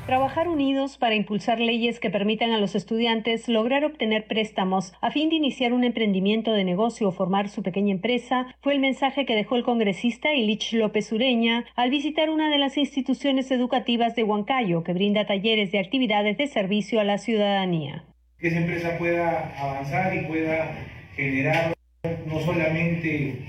Trabajar 0.08 0.48
unidos 0.48 0.98
para 0.98 1.16
impulsar 1.16 1.60
leyes 1.60 2.00
que 2.00 2.10
permitan 2.10 2.52
a 2.52 2.60
los 2.60 2.76
estudiantes 2.76 3.50
lograr 3.50 3.84
obtener 3.84 4.26
préstamos 4.26 4.94
a 5.02 5.12
fin 5.12 5.28
de 5.28 5.36
iniciar 5.36 5.74
un 5.74 5.84
emprendimiento 5.84 6.54
de 6.54 6.64
negocio 6.64 7.10
o 7.10 7.12
formar 7.12 7.50
su 7.50 7.62
pequeña 7.62 7.92
empresa 7.92 8.48
fue 8.62 8.72
el 8.72 8.80
mensaje 8.80 9.26
que 9.26 9.36
dejó 9.36 9.58
el 9.58 9.66
congresista 9.66 10.34
Ilich 10.34 10.72
López 10.72 11.12
Ureña 11.12 11.66
al 11.76 11.90
visitar 11.90 12.30
una 12.30 12.50
de 12.50 12.58
las 12.58 12.78
instituciones 12.78 13.52
educativas 13.52 14.16
de 14.16 14.24
Huancayo 14.24 14.82
que 14.86 14.94
brinda 14.94 15.28
talleres 15.28 15.74
de 15.74 15.80
actividades 15.80 16.38
de 16.38 16.48
servicio 16.48 17.02
a 17.02 17.04
la 17.04 17.18
ciudadanía. 17.18 18.06
Que 18.40 18.48
esa 18.48 18.60
empresa 18.60 18.98
pueda 18.98 19.54
avanzar 19.60 20.16
y 20.16 20.22
pueda 20.22 20.74
generar 21.18 21.74
no 22.26 22.40
solamente 22.40 23.40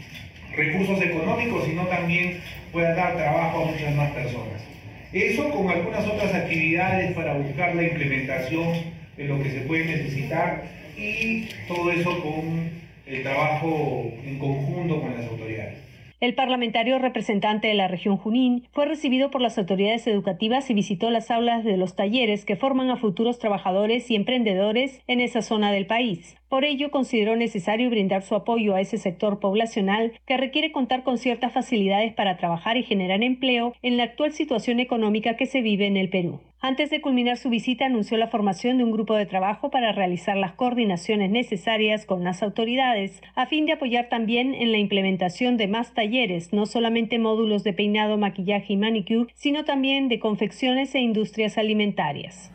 recursos 0.57 1.01
económicos, 1.03 1.67
sino 1.67 1.87
también 1.87 2.41
pueda 2.73 2.97
dar 2.97 3.15
trabajo 3.15 3.63
a 3.63 3.67
muchas 3.67 3.95
más 3.95 4.11
personas. 4.11 4.78
Eso 5.13 5.49
con 5.51 5.71
algunas 5.71 6.07
otras 6.07 6.35
actividades 6.35 7.15
para 7.15 7.35
buscar 7.35 7.75
la 7.75 7.83
implementación 7.83 8.75
de 9.17 9.25
lo 9.25 9.43
que 9.43 9.51
se 9.51 9.61
puede 9.63 9.87
necesitar 9.87 10.65
y 10.99 11.49
todo 11.67 11.91
eso 11.91 12.11
con 12.23 12.71
el 13.07 13.23
trabajo 13.23 14.13
en 14.23 14.39
conjunto 14.39 15.01
con 15.01 15.15
las 15.17 15.27
autoridades. 15.27 15.79
El 16.21 16.35
parlamentario 16.35 16.99
representante 16.99 17.69
de 17.69 17.75
la 17.75 17.87
región 17.87 18.17
Junín 18.17 18.67
fue 18.73 18.87
recibido 18.87 19.31
por 19.31 19.41
las 19.41 19.57
autoridades 19.57 20.07
educativas 20.09 20.69
y 20.69 20.75
visitó 20.75 21.11
las 21.11 21.31
aulas 21.31 21.65
de 21.65 21.77
los 21.77 21.95
talleres 21.95 22.45
que 22.45 22.57
forman 22.57 22.91
a 22.91 22.97
futuros 22.97 23.39
trabajadores 23.39 24.11
y 24.11 24.17
emprendedores 24.17 25.01
en 25.07 25.21
esa 25.21 25.43
zona 25.43 25.71
del 25.71 25.87
país. 25.87 26.37
Por 26.49 26.65
ello, 26.65 26.91
consideró 26.91 27.37
necesario 27.37 27.91
brindar 27.91 28.23
su 28.23 28.35
apoyo 28.35 28.75
a 28.75 28.81
ese 28.81 28.97
sector 28.97 29.39
poblacional 29.39 30.13
que 30.27 30.39
requiere 30.39 30.73
contar 30.73 31.03
con 31.03 31.19
ciertas 31.19 31.53
facilidades 31.53 32.15
para 32.15 32.39
trabajar 32.39 32.79
y 32.79 32.83
generar 32.83 33.23
empleo 33.23 33.75
en 33.83 33.99
la 33.99 34.05
actual 34.05 34.33
situación 34.33 34.81
económica 34.81 35.37
que 35.37 35.45
se 35.47 35.61
vive 35.61 35.87
en 35.87 35.99
el 35.99 36.09
Perú. 36.09 36.41
Antes 36.61 36.91
de 36.91 37.01
culminar 37.01 37.37
su 37.37 37.51
visita, 37.51 37.87
anunció 37.87 38.17
la 38.17 38.27
formación 38.29 38.79
de 38.79 38.85
un 38.85 38.91
grupo 38.91 39.15
de 39.15 39.27
trabajo 39.27 39.71
para 39.71 39.93
realizar 39.93 40.37
las 40.37 40.55
coordinaciones 40.55 41.31
necesarias 41.31 42.05
con 42.05 42.25
las 42.25 42.43
autoridades, 42.43 43.23
a 43.37 43.47
fin 43.47 43.67
de 43.67 43.73
apoyar 43.73 44.09
también 44.09 44.55
en 44.55 44.73
la 44.73 44.79
implementación 44.79 45.57
de 45.57 45.69
más 45.69 45.95
talleres, 45.95 46.53
no 46.53 46.67
solamente 46.67 47.21
módulos 47.21 47.63
de 47.63 47.75
peinado, 47.75 48.19
maquillaje 48.19 48.73
y 48.73 48.77
manicure, 48.77 49.33
sino 49.35 49.65
también 49.65 50.09
de 50.09 50.19
confecciones 50.19 50.95
e 50.97 51.01
industrias 51.01 51.59
alimentarias. 51.59 52.53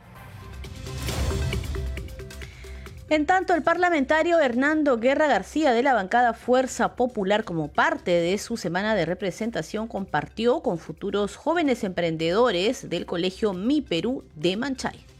En 3.09 3.25
tanto, 3.25 3.53
el 3.53 3.63
parlamentario 3.63 4.39
Hernando 4.39 4.97
Guerra 4.97 5.27
García 5.27 5.73
de 5.73 5.83
la 5.83 5.93
bancada 5.93 6.33
Fuerza 6.33 6.95
Popular, 6.95 7.43
como 7.43 7.67
parte 7.67 8.11
de 8.11 8.37
su 8.37 8.55
semana 8.55 8.95
de 8.95 9.05
representación, 9.05 9.87
compartió 9.87 10.61
con 10.61 10.79
futuros 10.79 11.35
jóvenes 11.35 11.83
emprendedores 11.83 12.89
del 12.89 13.05
colegio 13.05 13.53
Mi 13.53 13.81
Perú 13.81 14.23
de 14.35 14.55
Manchay. 14.55 15.12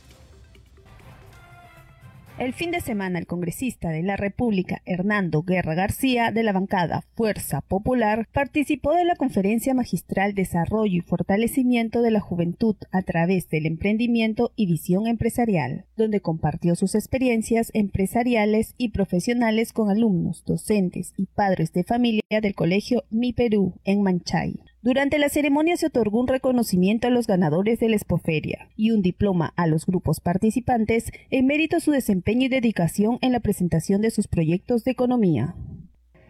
El 2.39 2.53
fin 2.53 2.71
de 2.71 2.81
semana, 2.81 3.19
el 3.19 3.27
congresista 3.27 3.89
de 3.89 4.01
la 4.01 4.17
República, 4.17 4.81
Hernando 4.85 5.43
Guerra 5.43 5.75
García, 5.75 6.31
de 6.31 6.41
la 6.41 6.51
bancada 6.51 7.05
Fuerza 7.13 7.61
Popular, 7.61 8.27
participó 8.33 8.93
de 8.93 9.05
la 9.05 9.15
conferencia 9.15 9.75
magistral 9.75 10.33
Desarrollo 10.33 10.97
y 10.97 11.01
Fortalecimiento 11.01 12.01
de 12.01 12.09
la 12.09 12.19
Juventud 12.19 12.75
a 12.91 13.03
través 13.03 13.49
del 13.49 13.67
emprendimiento 13.67 14.51
y 14.55 14.65
visión 14.65 15.05
empresarial, 15.05 15.85
donde 15.95 16.21
compartió 16.21 16.75
sus 16.75 16.95
experiencias 16.95 17.69
empresariales 17.75 18.73
y 18.79 18.89
profesionales 18.89 19.71
con 19.71 19.91
alumnos, 19.91 20.43
docentes 20.43 21.13
y 21.15 21.27
padres 21.27 21.71
de 21.71 21.83
familia 21.83 22.23
del 22.41 22.55
colegio 22.55 23.03
Mi 23.11 23.31
Perú 23.31 23.75
en 23.83 24.01
Manchay. 24.01 24.59
Durante 24.83 25.17
la 25.17 25.29
ceremonia 25.29 25.77
se 25.77 25.85
otorgó 25.85 26.19
un 26.19 26.27
reconocimiento 26.27 27.07
a 27.07 27.09
los 27.09 27.25
ganadores 27.25 27.79
de 27.79 27.87
la 27.87 27.95
Expoferia 27.95 28.67
y 28.75 28.91
un 28.91 29.01
diploma 29.01 29.53
a 29.55 29.65
los 29.65 29.85
grupos 29.85 30.19
participantes 30.19 31.09
en 31.31 31.45
mérito 31.45 31.77
a 31.77 31.79
su 31.79 31.91
desempeño 31.91 32.47
y 32.47 32.49
dedicación 32.49 33.17
en 33.21 33.31
la 33.31 33.39
presentación 33.39 34.01
de 34.01 34.11
sus 34.11 34.27
proyectos 34.27 34.83
de 34.83 34.91
economía. 34.91 35.55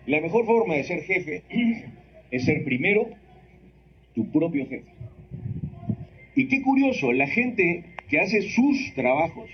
La 0.05 0.21
mejor 0.21 0.45
forma 0.45 0.75
de 0.75 0.83
ser 0.83 1.01
jefe 1.01 1.41
es 2.29 2.45
ser 2.45 2.63
primero 2.63 3.09
tu 4.13 4.31
propio 4.31 4.67
jefe. 4.67 4.91
Y 6.35 6.47
qué 6.47 6.61
curioso, 6.61 7.11
la 7.11 7.25
gente 7.25 7.85
que 8.07 8.19
hace 8.19 8.43
sus 8.43 8.93
trabajos 8.93 9.49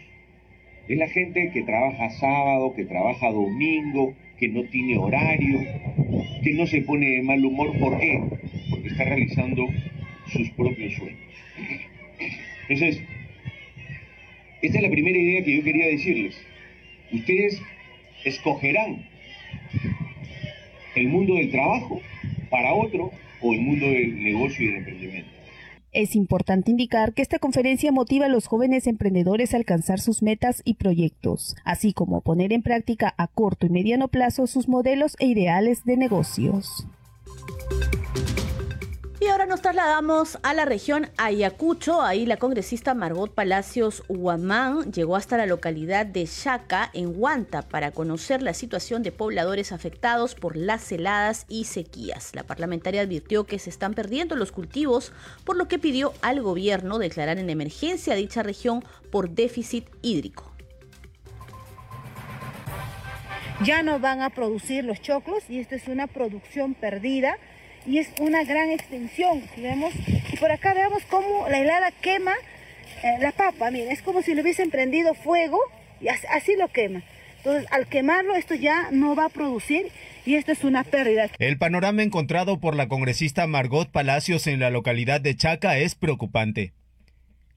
es 0.89 0.97
la 0.97 1.07
gente 1.07 1.51
que 1.53 1.63
trabaja 1.63 2.09
sábado, 2.19 2.73
que 2.73 2.83
trabaja 2.83 3.31
domingo, 3.31 4.13
que 4.39 4.47
no 4.47 4.63
tiene 4.63 4.97
horario, 4.97 5.59
que 6.43 6.53
no 6.53 6.65
se 6.67 6.81
pone 6.81 7.07
de 7.07 7.21
mal 7.23 7.43
humor. 7.43 7.77
¿Por 7.79 7.99
qué? 7.99 8.21
Porque 8.69 8.87
está 8.87 9.03
realizando 9.03 9.67
sus 10.27 10.49
propios 10.51 10.93
sueños. 10.93 11.19
Entonces, 12.69 13.01
esta 14.61 14.77
es 14.77 14.83
la 14.83 14.89
primera 14.89 15.17
idea 15.17 15.43
que 15.43 15.57
yo 15.57 15.63
quería 15.63 15.87
decirles. 15.87 16.39
Ustedes 17.11 17.61
escogerán 18.25 19.05
el 20.95 21.07
mundo 21.07 21.35
del 21.35 21.49
trabajo 21.51 22.01
para 22.49 22.73
otro 22.73 23.11
o 23.41 23.53
el 23.53 23.61
mundo 23.61 23.87
del 23.87 24.21
negocio 24.21 24.65
y 24.65 24.67
del 24.67 24.77
emprendimiento. 24.77 25.38
Es 25.99 26.15
importante 26.15 26.71
indicar 26.71 27.13
que 27.13 27.21
esta 27.21 27.39
conferencia 27.39 27.91
motiva 27.91 28.27
a 28.27 28.29
los 28.29 28.47
jóvenes 28.47 28.87
emprendedores 28.87 29.53
a 29.53 29.57
alcanzar 29.57 29.99
sus 29.99 30.23
metas 30.23 30.61
y 30.63 30.75
proyectos, 30.75 31.57
así 31.65 31.91
como 31.91 32.21
poner 32.21 32.53
en 32.53 32.61
práctica 32.61 33.13
a 33.17 33.27
corto 33.27 33.65
y 33.65 33.69
mediano 33.69 34.07
plazo 34.07 34.47
sus 34.47 34.69
modelos 34.69 35.17
e 35.19 35.25
ideales 35.25 35.83
de 35.83 35.97
negocios. 35.97 36.87
Ahora 39.30 39.45
nos 39.45 39.61
trasladamos 39.61 40.39
a 40.41 40.55
la 40.55 40.65
región 40.65 41.11
Ayacucho. 41.17 42.01
Ahí 42.01 42.25
la 42.25 42.38
congresista 42.38 42.95
Margot 42.95 43.32
Palacios 43.32 44.03
Huamán 44.07 44.91
llegó 44.91 45.15
hasta 45.15 45.38
la 45.38 45.45
localidad 45.45 46.07
de 46.07 46.25
Chaca, 46.25 46.89
en 46.93 47.13
Huanta, 47.15 47.61
para 47.61 47.91
conocer 47.91 48.41
la 48.41 48.55
situación 48.55 49.03
de 49.03 49.11
pobladores 49.11 49.71
afectados 49.71 50.34
por 50.34 50.57
las 50.57 50.91
heladas 50.91 51.45
y 51.47 51.65
sequías. 51.65 52.34
La 52.34 52.43
parlamentaria 52.43 53.01
advirtió 53.01 53.45
que 53.45 53.59
se 53.59 53.69
están 53.69 53.93
perdiendo 53.93 54.36
los 54.36 54.51
cultivos, 54.51 55.13
por 55.45 55.57
lo 55.57 55.67
que 55.67 55.77
pidió 55.77 56.11
al 56.21 56.41
gobierno 56.41 56.97
declarar 56.97 57.38
en 57.38 57.51
emergencia 57.51 58.15
dicha 58.15 58.41
región 58.41 58.84
por 59.11 59.30
déficit 59.30 59.86
hídrico. 60.01 60.51
ya 63.61 63.84
no 63.84 63.99
van 63.99 64.21
a 64.21 64.30
producir 64.30 64.86
los 64.86 65.01
choclos 65.01 65.43
y 65.49 65.59
esta 65.59 65.75
es 65.75 65.89
una 65.89 66.07
producción 66.07 66.75
perdida 66.75 67.38
y 67.86 67.99
es 67.99 68.09
una 68.19 68.43
gran 68.43 68.71
extensión. 68.71 69.43
Si 69.55 69.61
vemos, 69.61 69.93
y 70.32 70.38
por 70.38 70.51
acá 70.51 70.73
veamos 70.73 71.03
cómo 71.09 71.47
la 71.49 71.59
helada 71.59 71.91
quema 71.91 72.34
eh, 73.03 73.17
la 73.21 73.32
papa, 73.32 73.71
miren, 73.71 73.91
es 73.91 74.01
como 74.01 74.21
si 74.21 74.34
le 74.34 74.41
hubiesen 74.41 74.71
prendido 74.71 75.13
fuego 75.13 75.57
y 76.01 76.09
así, 76.09 76.27
así 76.30 76.55
lo 76.55 76.67
quema. 76.67 77.01
Entonces, 77.38 77.65
al 77.71 77.88
quemarlo, 77.88 78.36
esto 78.36 78.53
ya 78.55 78.89
no 78.91 79.15
va 79.15 79.25
a 79.25 79.30
producir 79.30 79.88
y 80.25 80.36
esto 80.36 80.51
es 80.51 80.65
una 80.65 80.84
pérdida. 80.84 81.30
El 81.39 81.57
panorama 81.57 82.03
encontrado 82.03 82.59
por 82.59 82.75
la 82.75 82.89
congresista 82.89 83.47
Margot 83.47 83.89
Palacios 83.89 84.47
en 84.47 84.59
la 84.59 84.69
localidad 84.69 85.21
de 85.21 85.36
Chaca 85.36 85.77
es 85.77 85.95
preocupante. 85.95 86.73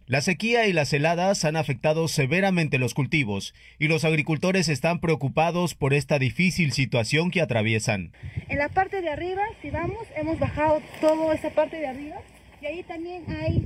La 0.07 0.21
sequía 0.21 0.67
y 0.67 0.73
las 0.73 0.93
heladas 0.93 1.45
han 1.45 1.57
afectado 1.57 2.09
severamente 2.09 2.79
los 2.79 2.93
cultivos 2.93 3.55
y 3.79 3.87
los 3.87 4.05
agricultores 4.05 4.69
están 4.69 4.99
preocupados 4.99 5.75
por 5.75 5.95
esta 5.95 6.19
difícil 6.19 6.73
situación 6.73 7.31
que 7.31 7.41
atraviesan. 7.41 8.13
En 8.49 8.59
la 8.59 8.69
parte 8.69 9.01
de 9.01 9.11
arriba, 9.11 9.43
si 9.63 9.71
vamos, 9.71 10.07
hemos 10.17 10.39
bajado 10.41 10.83
toda 11.01 11.35
esa 11.35 11.51
parte 11.51 11.79
de 11.79 11.87
arriba 11.87 12.17
y 12.61 12.67
ahí 12.67 12.83
también 12.83 13.25
hay 13.29 13.65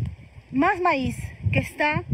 más 0.53 0.81
maíz 0.81 1.17
que 1.53 1.59
está 1.59 2.05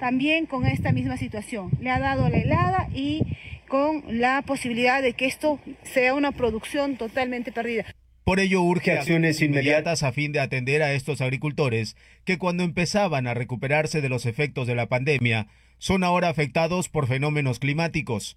también 0.00 0.46
con 0.46 0.66
esta 0.66 0.90
misma 0.90 1.16
situación. 1.16 1.70
Le 1.80 1.90
ha 1.90 2.00
dado 2.00 2.28
la 2.28 2.38
helada 2.38 2.88
y 2.92 3.22
con 3.68 4.02
la 4.08 4.42
posibilidad 4.42 5.02
de 5.02 5.12
que 5.12 5.26
esto 5.26 5.60
sea 5.84 6.14
una 6.14 6.32
producción 6.32 6.96
totalmente 6.96 7.52
perdida. 7.52 7.84
Por 8.28 8.40
ello 8.40 8.60
urge 8.60 8.92
acciones 8.92 9.40
inmediatas 9.40 10.02
a 10.02 10.12
fin 10.12 10.32
de 10.32 10.40
atender 10.40 10.82
a 10.82 10.92
estos 10.92 11.22
agricultores 11.22 11.96
que 12.26 12.36
cuando 12.36 12.62
empezaban 12.62 13.26
a 13.26 13.32
recuperarse 13.32 14.02
de 14.02 14.10
los 14.10 14.26
efectos 14.26 14.66
de 14.66 14.74
la 14.74 14.86
pandemia 14.86 15.46
son 15.78 16.04
ahora 16.04 16.28
afectados 16.28 16.90
por 16.90 17.06
fenómenos 17.06 17.58
climáticos. 17.58 18.36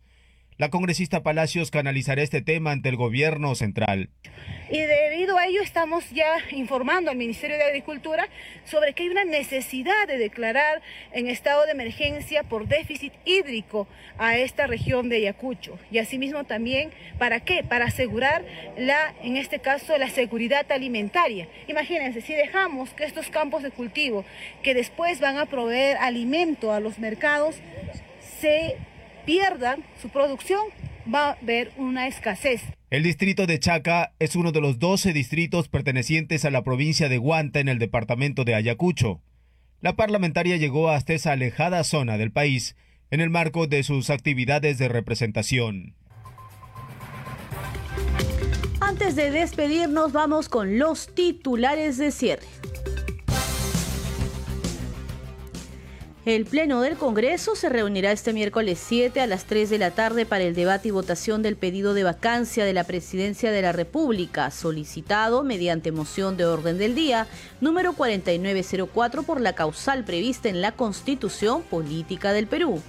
La 0.57 0.69
congresista 0.69 1.23
Palacios 1.23 1.71
canalizará 1.71 2.21
este 2.21 2.41
tema 2.41 2.71
ante 2.71 2.89
el 2.89 2.95
gobierno 2.95 3.55
central. 3.55 4.09
Y 4.69 4.79
debido 4.79 5.37
a 5.37 5.47
ello 5.47 5.61
estamos 5.61 6.09
ya 6.11 6.37
informando 6.51 7.09
al 7.09 7.17
Ministerio 7.17 7.57
de 7.57 7.63
Agricultura 7.63 8.27
sobre 8.63 8.93
que 8.93 9.03
hay 9.03 9.09
una 9.09 9.25
necesidad 9.25 10.07
de 10.07 10.17
declarar 10.17 10.81
en 11.13 11.27
estado 11.27 11.65
de 11.65 11.71
emergencia 11.71 12.43
por 12.43 12.67
déficit 12.67 13.11
hídrico 13.25 13.87
a 14.17 14.37
esta 14.37 14.67
región 14.67 15.09
de 15.09 15.17
Ayacucho. 15.17 15.77
Y 15.91 15.97
asimismo 15.97 16.43
también, 16.43 16.91
¿para 17.17 17.39
qué? 17.39 17.63
Para 17.63 17.85
asegurar 17.85 18.45
la, 18.77 19.13
en 19.23 19.37
este 19.37 19.59
caso, 19.59 19.97
la 19.97 20.09
seguridad 20.09 20.71
alimentaria. 20.71 21.47
Imagínense, 21.67 22.21
si 22.21 22.33
dejamos 22.33 22.91
que 22.91 23.03
estos 23.03 23.29
campos 23.29 23.63
de 23.63 23.71
cultivo, 23.71 24.25
que 24.63 24.73
después 24.73 25.19
van 25.19 25.37
a 25.37 25.47
proveer 25.47 25.97
alimento 25.97 26.71
a 26.71 26.79
los 26.79 26.99
mercados, 26.99 27.57
se 28.39 28.77
pierdan 29.31 29.85
su 30.01 30.09
producción, 30.09 30.59
va 31.07 31.29
a 31.29 31.31
haber 31.31 31.71
una 31.77 32.05
escasez. 32.05 32.61
El 32.89 33.03
distrito 33.03 33.47
de 33.47 33.59
Chaca 33.59 34.11
es 34.19 34.35
uno 34.35 34.51
de 34.51 34.59
los 34.59 34.77
12 34.77 35.13
distritos 35.13 35.69
pertenecientes 35.69 36.43
a 36.43 36.51
la 36.51 36.65
provincia 36.65 37.07
de 37.07 37.17
Huanta 37.17 37.61
en 37.61 37.69
el 37.69 37.79
departamento 37.79 38.43
de 38.43 38.55
Ayacucho. 38.55 39.21
La 39.79 39.95
parlamentaria 39.95 40.57
llegó 40.57 40.89
hasta 40.89 41.13
esa 41.13 41.31
alejada 41.31 41.85
zona 41.85 42.17
del 42.17 42.33
país 42.33 42.75
en 43.09 43.21
el 43.21 43.29
marco 43.29 43.67
de 43.67 43.83
sus 43.83 44.09
actividades 44.09 44.77
de 44.77 44.89
representación. 44.89 45.95
Antes 48.81 49.15
de 49.15 49.31
despedirnos, 49.31 50.11
vamos 50.11 50.49
con 50.49 50.77
los 50.77 51.15
titulares 51.15 51.97
de 51.97 52.11
cierre. 52.11 52.47
El 56.23 56.45
Pleno 56.45 56.81
del 56.81 56.97
Congreso 56.97 57.55
se 57.55 57.67
reunirá 57.67 58.11
este 58.11 58.31
miércoles 58.31 58.79
7 58.79 59.21
a 59.21 59.25
las 59.25 59.45
3 59.45 59.71
de 59.71 59.79
la 59.79 59.89
tarde 59.89 60.27
para 60.27 60.43
el 60.43 60.53
debate 60.53 60.89
y 60.89 60.91
votación 60.91 61.41
del 61.41 61.55
pedido 61.55 61.95
de 61.95 62.03
vacancia 62.03 62.63
de 62.63 62.73
la 62.73 62.83
Presidencia 62.83 63.51
de 63.51 63.63
la 63.63 63.71
República, 63.71 64.51
solicitado 64.51 65.43
mediante 65.43 65.91
moción 65.91 66.37
de 66.37 66.45
orden 66.45 66.77
del 66.77 66.93
día 66.93 67.25
número 67.59 67.93
4904 67.93 69.23
por 69.23 69.41
la 69.41 69.53
causal 69.53 70.03
prevista 70.03 70.47
en 70.47 70.61
la 70.61 70.73
Constitución 70.73 71.63
Política 71.63 72.33
del 72.33 72.45
Perú. 72.45 72.83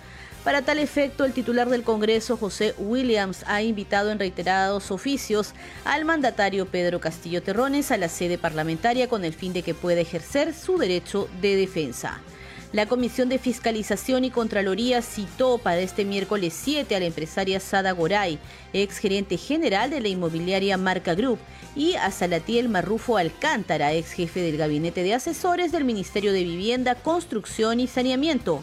Para 0.45 0.61
tal 0.61 0.78
efecto, 0.78 1.24
el 1.24 1.33
titular 1.33 1.70
del 1.70 1.85
Congreso, 1.85 2.37
José 2.37 2.74
Williams, 2.76 3.45
ha 3.47 3.62
invitado 3.62 4.11
en 4.11 4.18
reiterados 4.18 4.91
oficios 4.91 5.55
al 5.87 6.05
mandatario 6.05 6.66
Pedro 6.66 7.01
Castillo 7.01 7.43
Terrones 7.43 7.93
a 7.93 7.97
la 7.97 8.11
sede 8.11 8.37
parlamentaria 8.37 9.09
con 9.09 9.24
el 9.24 9.33
fin 9.33 9.55
de 9.55 9.62
que 9.62 9.72
pueda 9.72 10.03
ejercer 10.03 10.53
su 10.53 10.76
derecho 10.76 11.30
de 11.41 11.57
defensa. 11.57 12.20
La 12.73 12.87
Comisión 12.87 13.29
de 13.29 13.39
Fiscalización 13.39 14.25
y 14.25 14.31
Contraloría 14.31 15.03
citó 15.03 15.59
para 15.59 15.81
este 15.81 16.07
miércoles 16.07 16.55
7 16.57 16.97
a 16.97 17.01
la 17.01 17.05
empresaria 17.05 17.61
Sada 17.61 17.93
Goray, 17.93 18.39
ex 18.73 18.97
gerente 18.97 19.37
general 19.37 19.91
de 19.91 20.01
la 20.01 20.09
inmobiliaria 20.09 20.79
Marca 20.79 21.14
Group, 21.14 21.39
y 21.77 21.97
a 21.97 22.11
Salatiel 22.11 22.70
Marrufo 22.70 23.18
Alcántara, 23.18 23.93
ex 23.93 24.12
jefe 24.12 24.41
del 24.41 24.57
gabinete 24.57 25.03
de 25.03 25.12
asesores 25.12 25.70
del 25.70 25.85
Ministerio 25.85 26.33
de 26.33 26.45
Vivienda, 26.45 26.95
Construcción 26.95 27.79
y 27.79 27.89
Saneamiento 27.89 28.62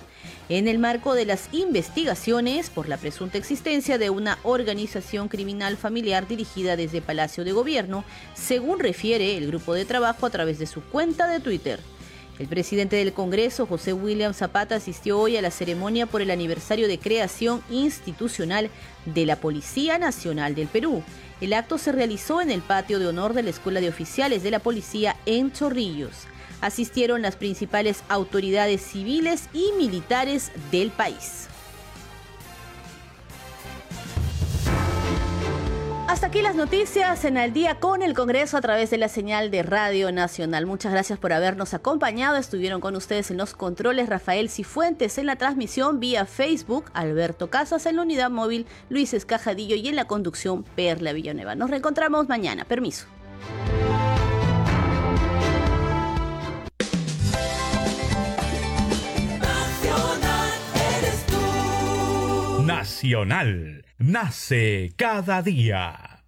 en 0.49 0.67
el 0.67 0.79
marco 0.79 1.13
de 1.13 1.25
las 1.25 1.47
investigaciones 1.51 2.71
por 2.71 2.89
la 2.89 2.97
presunta 2.97 3.37
existencia 3.37 3.99
de 3.99 4.09
una 4.09 4.39
organización 4.41 5.27
criminal 5.27 5.77
familiar 5.77 6.27
dirigida 6.27 6.75
desde 6.75 7.03
Palacio 7.03 7.43
de 7.43 7.51
Gobierno, 7.51 8.03
según 8.33 8.79
refiere 8.79 9.37
el 9.37 9.45
grupo 9.45 9.75
de 9.75 9.85
trabajo 9.85 10.25
a 10.25 10.31
través 10.31 10.57
de 10.57 10.65
su 10.65 10.81
cuenta 10.81 11.27
de 11.27 11.39
Twitter. 11.39 11.79
El 12.39 12.47
presidente 12.47 12.95
del 12.95 13.11
Congreso, 13.11 13.65
José 13.65 13.91
William 13.91 14.33
Zapata, 14.33 14.75
asistió 14.75 15.19
hoy 15.19 15.35
a 15.35 15.41
la 15.41 15.51
ceremonia 15.51 16.05
por 16.05 16.21
el 16.21 16.31
aniversario 16.31 16.87
de 16.87 16.97
creación 16.97 17.61
institucional 17.69 18.69
de 19.05 19.25
la 19.25 19.35
Policía 19.35 19.97
Nacional 19.97 20.55
del 20.55 20.69
Perú. 20.69 21.03
El 21.41 21.51
acto 21.51 21.77
se 21.77 21.91
realizó 21.91 22.39
en 22.39 22.49
el 22.49 22.61
patio 22.61 22.97
de 22.97 23.07
honor 23.07 23.33
de 23.33 23.43
la 23.43 23.49
Escuela 23.49 23.81
de 23.81 23.89
Oficiales 23.89 24.41
de 24.41 24.51
la 24.51 24.59
Policía 24.59 25.17
en 25.25 25.51
Chorrillos. 25.51 26.13
Asistieron 26.61 27.21
las 27.21 27.35
principales 27.35 28.03
autoridades 28.07 28.81
civiles 28.81 29.49
y 29.51 29.73
militares 29.77 30.53
del 30.71 30.91
país. 30.91 31.49
Hasta 36.09 36.25
aquí 36.25 36.41
las 36.41 36.55
noticias 36.55 37.23
en 37.23 37.37
el 37.37 37.53
día 37.53 37.75
con 37.75 38.01
el 38.01 38.15
Congreso 38.15 38.57
a 38.57 38.61
través 38.61 38.89
de 38.89 38.97
la 38.97 39.09
señal 39.09 39.51
de 39.51 39.61
Radio 39.61 40.11
Nacional. 40.11 40.65
Muchas 40.65 40.91
gracias 40.91 41.19
por 41.19 41.33
habernos 41.33 41.75
acompañado. 41.75 42.35
Estuvieron 42.35 42.81
con 42.81 42.95
ustedes 42.95 43.29
en 43.29 43.37
los 43.37 43.53
controles 43.53 44.09
Rafael 44.09 44.49
Cifuentes 44.49 45.19
en 45.19 45.27
la 45.27 45.35
transmisión 45.35 45.99
vía 45.99 46.25
Facebook, 46.25 46.85
Alberto 46.95 47.51
Casas 47.51 47.85
en 47.85 47.97
la 47.97 48.01
unidad 48.01 48.31
móvil, 48.31 48.65
Luis 48.89 49.13
Escajadillo 49.13 49.75
y 49.75 49.87
en 49.87 49.95
la 49.95 50.05
conducción 50.05 50.63
Perla 50.63 51.13
Villanueva. 51.13 51.53
Nos 51.53 51.69
reencontramos 51.69 52.27
mañana. 52.27 52.65
Permiso. 52.65 53.05
Nacional. 62.65 63.85
Nace 64.01 64.93
cada 64.95 65.41
día. 65.41 66.18